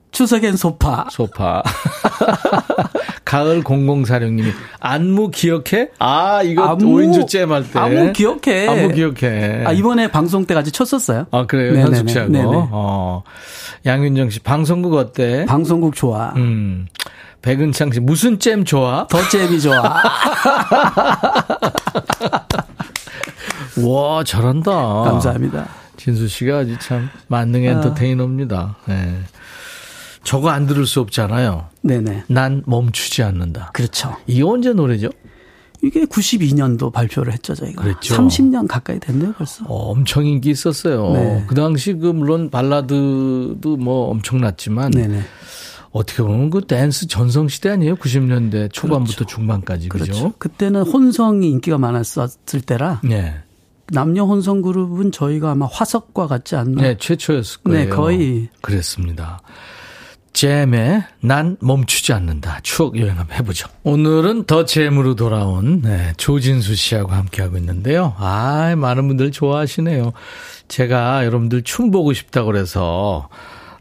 추석엔 0.09 0.57
소파. 0.57 1.05
소파. 1.11 1.61
가을 3.29 3.61
0046님이 3.63 4.51
안무 4.79 5.29
기억해? 5.29 5.89
아, 5.99 6.41
이거 6.41 6.63
안무, 6.63 6.83
5인조 6.83 7.27
잼할 7.27 7.63
때. 7.69 7.77
안무 7.77 8.11
기억해. 8.13 8.67
안무 8.67 8.93
기억해. 8.93 9.65
아, 9.67 9.71
이번에 9.71 10.07
방송 10.07 10.47
때 10.47 10.55
같이 10.55 10.71
쳤었어요. 10.71 11.27
아, 11.29 11.45
그래요? 11.45 11.79
현숙 11.79 12.09
씨하고. 12.09 12.33
어. 12.71 13.21
양윤정 13.85 14.31
씨, 14.31 14.39
방송국 14.39 14.95
어때? 14.95 15.45
방송국 15.45 15.93
좋아. 15.93 16.33
음. 16.37 16.87
백은창 17.43 17.91
씨, 17.91 17.99
무슨 17.99 18.39
잼 18.39 18.65
좋아? 18.65 19.05
더 19.05 19.21
잼이 19.29 19.61
좋아. 19.61 19.77
와, 23.85 24.23
잘한다. 24.23 24.71
감사합니다. 24.71 25.67
진수 25.97 26.27
씨가 26.27 26.57
아주 26.57 26.79
참 26.79 27.11
만능 27.27 27.63
엔터테이너입니다. 27.63 28.77
네. 28.87 29.19
저거 30.29 30.49
안 30.49 30.67
들을 30.67 30.85
수 30.85 30.99
없잖아요. 30.99 31.69
네네. 31.81 32.25
난 32.27 32.61
멈추지 32.67 33.23
않는다. 33.23 33.71
그렇죠. 33.73 34.15
이게 34.27 34.43
언제 34.43 34.73
노래죠? 34.73 35.09
이게 35.81 36.05
92년도 36.05 36.93
발표를 36.93 37.33
했죠, 37.33 37.55
저희가. 37.55 37.81
그랬죠. 37.81 38.15
30년 38.15 38.67
가까이 38.67 38.99
됐네요, 38.99 39.33
벌써. 39.33 39.65
어, 39.65 39.89
엄청 39.89 40.27
인기 40.27 40.51
있었어요. 40.51 41.13
네. 41.13 41.45
그 41.47 41.55
당시 41.55 41.93
그 41.93 42.05
물론 42.05 42.51
발라드도 42.51 43.77
뭐 43.77 44.11
엄청났지만 44.11 44.91
네네. 44.91 45.19
어떻게 45.89 46.21
보면 46.21 46.51
그 46.51 46.61
댄스 46.61 47.07
전성 47.07 47.47
시대 47.47 47.71
아니에요? 47.71 47.95
90년대 47.95 48.71
초반부터 48.71 49.15
그렇죠. 49.15 49.35
중반까지 49.35 49.89
그렇죠. 49.89 50.11
그죠? 50.11 50.33
그때는 50.37 50.83
혼성이 50.83 51.49
인기가 51.49 51.79
많았을 51.79 52.61
때라. 52.67 53.01
네. 53.03 53.33
남녀 53.87 54.25
혼성 54.25 54.61
그룹은 54.61 55.11
저희가 55.11 55.49
아마 55.49 55.65
화석과 55.65 56.27
같지 56.27 56.55
않나? 56.55 56.83
네, 56.83 56.97
최초였을 56.99 57.61
거예요. 57.63 57.85
네, 57.85 57.89
거의. 57.89 58.49
그랬습니다. 58.61 59.41
잼에 60.33 61.05
난 61.21 61.57
멈추지 61.59 62.13
않는다. 62.13 62.59
추억 62.63 62.97
여행 62.99 63.17
한번 63.17 63.37
해보죠. 63.37 63.67
오늘은 63.83 64.45
더 64.45 64.65
잼으로 64.65 65.15
돌아온 65.15 65.81
네, 65.81 66.13
조진수 66.17 66.75
씨하고 66.75 67.11
함께하고 67.11 67.57
있는데요. 67.57 68.13
아, 68.17 68.73
많은 68.77 69.07
분들 69.07 69.31
좋아하시네요. 69.31 70.13
제가 70.67 71.25
여러분들 71.25 71.63
춤 71.63 71.91
보고 71.91 72.13
싶다고 72.13 72.47
그래서 72.47 73.27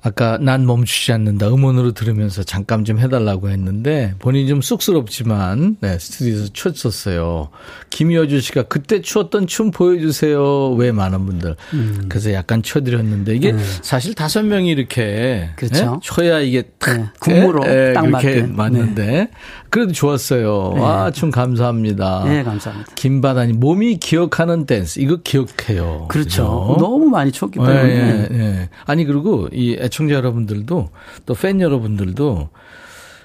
아까 0.03 0.39
난 0.39 0.67
멈추지 0.67 1.13
않는다 1.13 1.49
음원으로 1.49 1.93
들으면서 1.93 2.43
잠깐 2.43 2.85
좀 2.85 2.99
해달라고 2.99 3.51
했는데 3.51 4.15
본인이 4.19 4.49
좀 4.49 4.61
쑥스럽지만 4.61 5.77
네, 5.81 5.99
스튜디오에서 5.99 6.53
췄었어요. 6.53 7.49
김여주 7.91 8.41
씨가 8.41 8.65
그때 8.65 9.01
추었던 9.03 9.47
춤 9.47 9.71
보여주세요. 9.71 10.71
왜 10.73 10.93
많은 10.93 11.27
분들. 11.27 11.57
음. 11.75 12.07
그래서 12.09 12.33
약간 12.33 12.63
춰드렸는데 12.63 13.35
이게 13.35 13.53
네. 13.53 13.63
사실 13.83 14.15
다섯 14.15 14.43
명이 14.45 14.71
이렇게 14.71 15.51
그렇죠. 15.57 15.93
네? 15.93 15.99
쳐야 16.03 16.41
이게 16.41 16.63
탁 16.79 16.97
네. 16.97 17.09
국무로 17.19 17.65
네, 17.65 17.93
딱 17.93 18.09
맞게 18.09 18.43
맞는데 18.43 19.07
네. 19.07 19.31
그래도 19.71 19.93
좋았어요. 19.93 20.73
네. 20.77 20.83
아, 20.83 21.11
춤 21.11 21.31
감사합니다. 21.31 22.25
네, 22.25 22.43
감사합니다. 22.43 22.93
김바다님 22.95 23.61
몸이 23.61 23.99
기억하는 23.99 24.65
댄스 24.67 25.01
이거 25.01 25.17
기억해요. 25.23 26.07
그렇죠. 26.09 26.09
그렇죠? 26.09 26.77
너무 26.79 27.07
많이 27.07 27.31
췄기 27.33 27.59
때문에. 27.59 27.83
네, 27.83 28.29
네, 28.31 28.69
아니 28.87 29.05
그리고 29.05 29.49
이 29.53 29.77
애청자 29.79 30.15
여러분들도 30.15 30.89
또 31.27 31.35
팬 31.35 31.61
여러분들도 31.61 32.49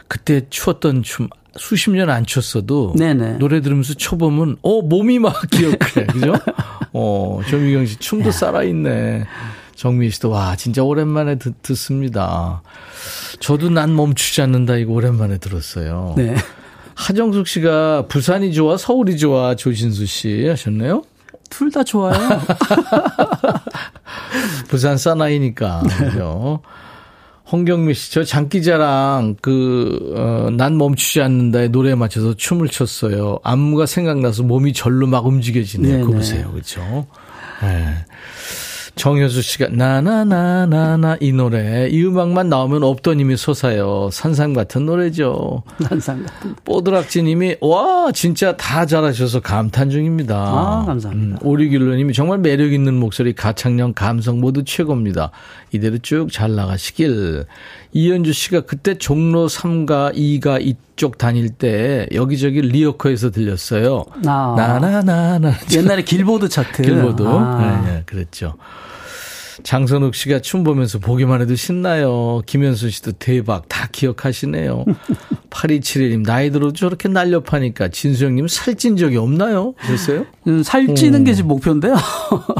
그때 0.07 0.41
추었던 0.49 1.03
춤 1.03 1.27
수십 1.55 1.91
년 1.91 2.09
안 2.09 2.25
췄어도 2.25 2.93
네네. 2.97 3.37
노래 3.37 3.61
들으면서 3.61 3.93
춰보면 3.93 4.57
어 4.63 4.81
몸이 4.81 5.19
막 5.19 5.35
기억해 5.51 6.07
그죠? 6.11 6.33
어 6.93 7.41
조미경 7.47 7.85
씨 7.85 7.95
춤도 7.97 8.31
살아 8.31 8.63
있네. 8.63 9.23
정미 9.83 10.09
씨도 10.11 10.29
와 10.29 10.55
진짜 10.55 10.81
오랜만에 10.81 11.35
듣, 11.37 11.61
듣습니다. 11.61 12.61
저도 13.41 13.69
난 13.69 13.93
멈추지 13.93 14.41
않는다 14.41 14.77
이거 14.77 14.93
오랜만에 14.93 15.39
들었어요. 15.39 16.13
네. 16.15 16.37
하정숙 16.95 17.45
씨가 17.49 18.05
부산이 18.07 18.53
좋아 18.53 18.77
서울이 18.77 19.17
좋아 19.17 19.55
조진수 19.55 20.05
씨 20.05 20.47
하셨네요. 20.47 21.03
둘 21.49 21.69
다 21.69 21.83
좋아요. 21.83 22.13
부산 24.69 24.97
사나이니까. 24.97 25.83
네. 25.85 26.05
그죠? 26.05 26.61
홍경미 27.51 27.93
씨, 27.93 28.13
저 28.13 28.23
장기자랑 28.23 29.35
그, 29.41 30.13
어, 30.15 30.49
난 30.49 30.77
멈추지 30.77 31.21
않는다의 31.21 31.69
노래에 31.71 31.95
맞춰서 31.95 32.33
춤을 32.35 32.69
췄어요. 32.69 33.37
안무가 33.43 33.85
생각나서 33.85 34.43
몸이 34.43 34.71
절로 34.71 35.07
막 35.07 35.25
움직여지네요. 35.25 36.05
그거 36.05 36.13
보세요. 36.19 36.49
그렇죠? 36.51 37.05
네. 37.61 38.05
정효수 38.95 39.41
씨가 39.41 39.69
나나나나나 39.71 41.17
이 41.19 41.31
노래 41.31 41.87
이 41.89 42.03
음악만 42.05 42.49
나오면 42.49 42.83
없던 42.83 43.19
힘이 43.19 43.35
솟아요. 43.37 44.09
산삼 44.11 44.53
같은 44.53 44.85
노래죠. 44.85 45.63
산삼 45.89 46.25
같은. 46.25 46.55
뽀드락지 46.63 47.23
님이 47.23 47.55
와 47.61 48.11
진짜 48.13 48.55
다 48.55 48.85
잘하셔서 48.85 49.39
감탄 49.39 49.89
중입니다. 49.89 50.35
아 50.35 50.83
감사합니다. 50.85 51.39
음, 51.41 51.47
오리길로 51.47 51.95
님이 51.95 52.13
정말 52.13 52.37
매력 52.37 52.71
있는 52.71 52.93
목소리 52.93 53.33
가창력 53.33 53.95
감성 53.95 54.39
모두 54.39 54.63
최고입니다. 54.63 55.31
이대로 55.71 55.97
쭉 55.97 56.31
잘 56.31 56.55
나가시길. 56.55 57.45
이현주 57.93 58.33
씨가 58.33 58.61
그때 58.61 58.97
종로 58.97 59.47
3가 59.47 60.15
2가 60.15 60.59
이쪽 60.61 61.17
다닐 61.17 61.49
때 61.49 62.07
여기저기 62.13 62.61
리어커에서 62.61 63.29
들렸어요. 63.31 64.05
아. 64.25 64.55
나나나나. 64.57 65.53
옛날에 65.75 66.01
길보드 66.03 66.49
차트. 66.49 66.81
길보드. 66.81 67.23
아. 67.25 67.81
네, 67.85 67.91
네, 67.91 68.03
그랬죠. 68.05 68.55
장선욱 69.61 70.15
씨가 70.15 70.39
춤 70.39 70.63
보면서 70.63 70.97
보기만 70.99 71.41
해도 71.41 71.55
신나요. 71.55 72.41
김현수 72.45 72.89
씨도 72.89 73.13
대박. 73.13 73.67
다 73.69 73.87
기억하시네요. 73.91 74.85
8271님, 75.51 76.25
나이 76.25 76.49
들어도 76.49 76.73
저렇게 76.73 77.07
날렵하니까 77.09 77.89
진수영님 77.89 78.47
살찐 78.47 78.97
적이 78.97 79.17
없나요? 79.17 79.73
그랬어요? 79.85 80.25
음, 80.47 80.63
살찌는 80.63 81.19
음. 81.19 81.23
게 81.25 81.33
지금 81.33 81.49
목표인데요. 81.49 81.95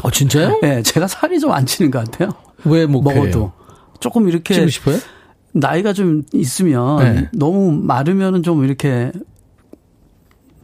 어, 0.04 0.12
진짜요? 0.12 0.60
네, 0.62 0.84
제가 0.84 1.08
살이 1.08 1.40
좀 1.40 1.52
안 1.54 1.66
찌는 1.66 1.90
것 1.92 2.04
같아요. 2.06 2.34
왜 2.66 2.86
목표예요? 2.86 3.20
먹어도. 3.22 3.52
조금 4.00 4.28
이렇게. 4.30 4.54
찌고 4.54 4.68
싶어요? 4.70 4.98
나이가 5.54 5.94
좀 5.94 6.24
있으면 6.34 6.98
네. 7.16 7.30
너무 7.34 7.72
마르면은 7.72 8.42
좀 8.44 8.64
이렇게 8.64 9.12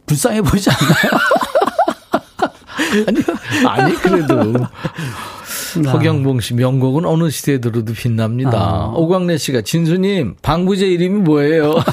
불쌍해 0.06 0.42
보이지 0.42 0.68
않나요? 0.70 1.20
아니, 3.06 3.82
아니, 3.82 3.94
그래도. 3.94 4.52
아. 5.86 5.90
허경봉 5.92 6.40
씨 6.40 6.54
명곡은 6.54 7.04
어느 7.04 7.30
시대에 7.30 7.58
들어도 7.58 7.92
빛납니다. 7.92 8.52
아. 8.54 8.92
오광래 8.96 9.36
씨가 9.38 9.62
진수님 9.62 10.36
방부제 10.42 10.86
이름이 10.86 11.20
뭐예요? 11.20 11.74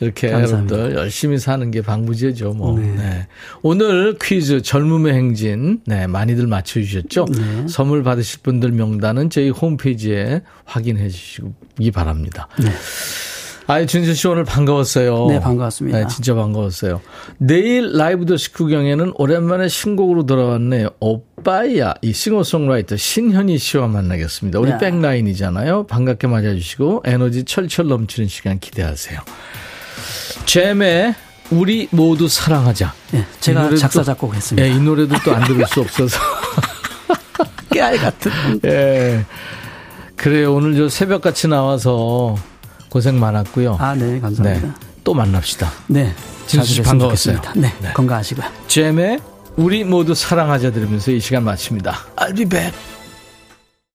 이렇게 0.00 0.30
감사합니다. 0.30 0.76
여러분들 0.76 1.00
열심히 1.00 1.38
사는 1.38 1.70
게 1.70 1.82
방부제죠, 1.82 2.52
뭐. 2.52 2.78
네. 2.78 2.86
네. 2.94 3.26
오늘 3.62 4.16
퀴즈 4.20 4.62
젊음의 4.62 5.12
행진, 5.12 5.80
네, 5.86 6.06
많이들 6.06 6.46
맞춰주셨죠? 6.46 7.26
네. 7.32 7.66
선물 7.68 8.04
받으실 8.04 8.40
분들 8.42 8.70
명단은 8.72 9.28
저희 9.30 9.50
홈페이지에 9.50 10.42
확인해 10.64 11.08
주시기 11.08 11.90
바랍니다. 11.92 12.48
네. 12.62 12.70
아유, 13.70 13.86
준수 13.86 14.14
씨 14.14 14.26
오늘 14.28 14.44
반가웠어요. 14.44 15.26
네, 15.26 15.40
반가웠습니다. 15.40 15.98
네, 15.98 16.06
진짜 16.08 16.34
반가웠어요. 16.34 17.02
내일 17.36 17.92
라이브 17.92 18.24
더시 18.24 18.50
구경에는 18.54 19.12
오랜만에 19.16 19.68
신곡으로 19.68 20.24
돌아왔네요. 20.24 20.88
오빠야. 21.00 21.92
이 22.00 22.14
싱어송라이터 22.14 22.96
신현희 22.96 23.58
씨와 23.58 23.86
만나겠습니다. 23.88 24.58
우리 24.58 24.70
야. 24.70 24.78
백라인이잖아요. 24.78 25.86
반갑게 25.86 26.28
맞아주시고 26.28 27.02
에너지 27.04 27.44
철철 27.44 27.88
넘치는 27.88 28.26
시간 28.30 28.58
기대하세요. 28.58 29.20
잼의 30.46 31.14
우리 31.50 31.88
모두 31.90 32.26
사랑하자. 32.26 32.94
네, 33.12 33.26
제가 33.40 33.74
작사 33.76 34.02
작곡했습니다. 34.02 34.66
네, 34.66 34.74
이 34.74 34.80
노래도 34.80 35.14
또 35.22 35.34
안 35.34 35.44
들을 35.44 35.66
수 35.66 35.80
없어서. 35.82 36.18
깨알 37.70 37.98
같은. 37.98 38.32
예. 38.64 38.68
네. 38.68 39.26
그래요. 40.16 40.54
오늘 40.54 40.74
저 40.74 40.88
새벽같이 40.88 41.48
나와서 41.48 42.34
고생 42.88 43.18
많았고요. 43.20 43.76
아, 43.80 43.94
네, 43.94 44.20
감사합니다. 44.20 44.66
네, 44.66 44.72
또 45.04 45.14
만납시다. 45.14 45.70
네. 45.88 46.14
진수 46.46 46.74
씨 46.74 46.82
반가웠어요. 46.82 47.40
네, 47.56 47.72
네, 47.80 47.92
건강하시고요. 47.92 48.46
잼의 48.68 49.20
우리 49.56 49.84
모두 49.84 50.14
사랑하자 50.14 50.72
들으면서 50.72 51.10
이 51.10 51.20
시간 51.20 51.44
마칩니다. 51.44 51.94
I'll 52.16 52.36
be 52.36 52.44
back. 52.46 52.72